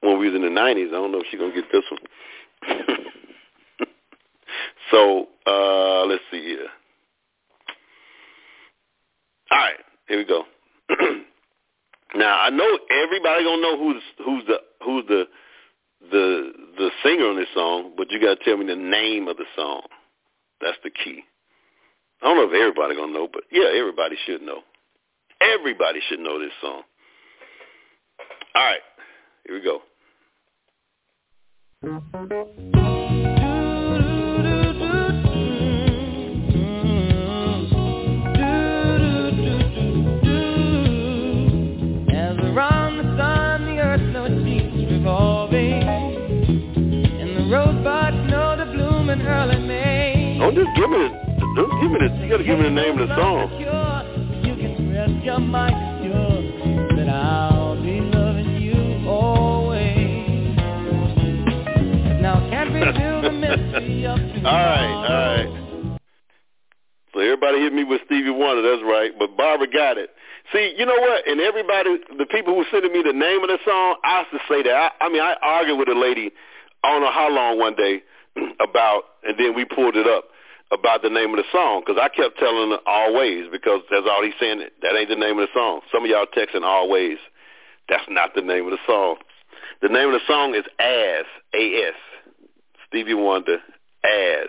when 0.00 0.18
we 0.18 0.26
was 0.26 0.36
in 0.36 0.42
the 0.42 0.50
nineties. 0.50 0.88
I 0.88 0.96
don't 0.96 1.12
know 1.12 1.20
if 1.20 1.26
she's 1.30 1.40
gonna 1.40 1.54
get 1.54 1.70
this 1.72 1.84
one. 1.90 2.00
so 4.90 5.28
uh 5.46 6.04
let's 6.06 6.22
see 6.30 6.42
here. 6.42 6.68
All 9.50 9.58
right, 9.58 9.76
here 10.08 10.18
we 10.18 10.24
go. 10.24 10.44
now 12.14 12.40
I 12.40 12.50
know 12.50 12.78
everybody 12.90 13.44
gonna 13.44 13.62
know 13.62 13.78
who's 13.78 14.02
who's 14.24 14.44
the 14.46 14.56
who's 14.84 15.04
the 15.08 15.24
the 16.10 16.52
the 16.76 16.90
singer 17.02 17.26
on 17.26 17.36
this 17.36 17.48
song, 17.54 17.92
but 17.96 18.10
you 18.10 18.20
got 18.20 18.38
to 18.38 18.44
tell 18.44 18.56
me 18.56 18.66
the 18.66 18.76
name 18.76 19.28
of 19.28 19.36
the 19.36 19.44
song. 19.56 19.82
That's 20.60 20.78
the 20.82 20.90
key. 20.90 21.24
I 22.22 22.26
don't 22.26 22.36
know 22.36 22.44
if 22.44 22.60
everybody 22.60 22.96
gonna 22.96 23.12
know, 23.12 23.28
but 23.32 23.44
yeah, 23.50 23.68
everybody 23.74 24.16
should 24.26 24.42
know. 24.42 24.62
Everybody 25.40 26.00
should 26.08 26.20
know 26.20 26.38
this 26.38 26.52
song. 26.60 26.82
All 28.54 28.64
right, 28.64 28.80
here 29.44 29.54
we 29.54 29.62
go. 29.62 29.82
Just 50.58 50.74
give 50.74 50.90
me 50.90 50.98
the, 50.98 51.08
don't 51.54 51.80
give 51.80 51.90
me 51.90 51.98
the, 52.02 52.08
you 52.18 52.28
gotta 52.28 52.42
give 52.42 52.58
me 52.58 52.64
the 52.64 52.70
name 52.70 52.98
of 52.98 53.08
the 53.08 53.14
song. 53.14 53.46
You 54.42 54.54
can 54.56 54.90
rest 54.90 55.24
your 55.24 55.38
mind 55.38 56.10
that 56.98 57.08
I'll 57.08 57.80
be 57.80 58.00
loving 58.00 58.60
you 58.60 59.08
always. 59.08 60.56
Now 62.18 62.42
can't 62.50 62.72
the 62.72 63.30
mystery 63.30 64.06
of 64.10 64.18
All 64.18 64.52
right, 64.52 64.94
all 65.06 65.46
right. 65.46 66.00
So 67.14 67.20
everybody 67.20 67.60
hit 67.60 67.72
me 67.72 67.84
with 67.84 68.00
Stevie 68.06 68.30
Wonder, 68.30 68.62
that's 68.62 68.82
right. 68.82 69.12
But 69.16 69.36
Barbara 69.36 69.68
got 69.70 69.96
it. 69.96 70.10
See, 70.52 70.74
you 70.76 70.86
know 70.86 70.98
what? 70.98 71.28
And 71.28 71.40
everybody, 71.40 71.98
the 72.18 72.26
people 72.26 72.54
who 72.54 72.64
sending 72.72 72.92
me 72.92 73.02
the 73.02 73.12
name 73.12 73.42
of 73.42 73.48
the 73.48 73.58
song, 73.64 73.96
I 74.02 74.20
used 74.20 74.32
to 74.32 74.38
say 74.52 74.62
that. 74.64 74.74
I, 74.74 75.04
I 75.04 75.08
mean, 75.08 75.22
I 75.22 75.36
argued 75.40 75.78
with 75.78 75.88
a 75.88 75.98
lady, 75.98 76.32
I 76.82 76.90
don't 76.90 77.02
know 77.02 77.12
how 77.12 77.30
long 77.30 77.58
one 77.60 77.76
day, 77.76 78.02
about, 78.60 79.04
and 79.22 79.38
then 79.38 79.54
we 79.54 79.64
pulled 79.64 79.94
it 79.94 80.06
up 80.06 80.24
about 80.70 81.02
the 81.02 81.10
name 81.10 81.30
of 81.30 81.36
the 81.36 81.44
song 81.50 81.82
because 81.84 82.00
I 82.00 82.08
kept 82.08 82.38
telling 82.38 82.70
her 82.70 82.78
always 82.86 83.46
because 83.50 83.80
that's 83.90 84.06
all 84.08 84.22
he's 84.22 84.34
saying. 84.38 84.62
That 84.82 84.96
ain't 84.96 85.08
the 85.08 85.16
name 85.16 85.38
of 85.38 85.48
the 85.48 85.54
song. 85.54 85.80
Some 85.92 86.04
of 86.04 86.10
y'all 86.10 86.26
texting 86.26 86.62
always. 86.62 87.18
That's 87.88 88.04
not 88.08 88.34
the 88.34 88.42
name 88.42 88.64
of 88.66 88.72
the 88.72 88.78
song. 88.86 89.16
The 89.80 89.88
name 89.88 90.08
of 90.08 90.20
the 90.20 90.26
song 90.26 90.54
is 90.54 90.64
As, 90.78 91.24
A-S. 91.54 91.94
Stevie 92.88 93.14
Wonder, 93.14 93.58
As. 94.04 94.48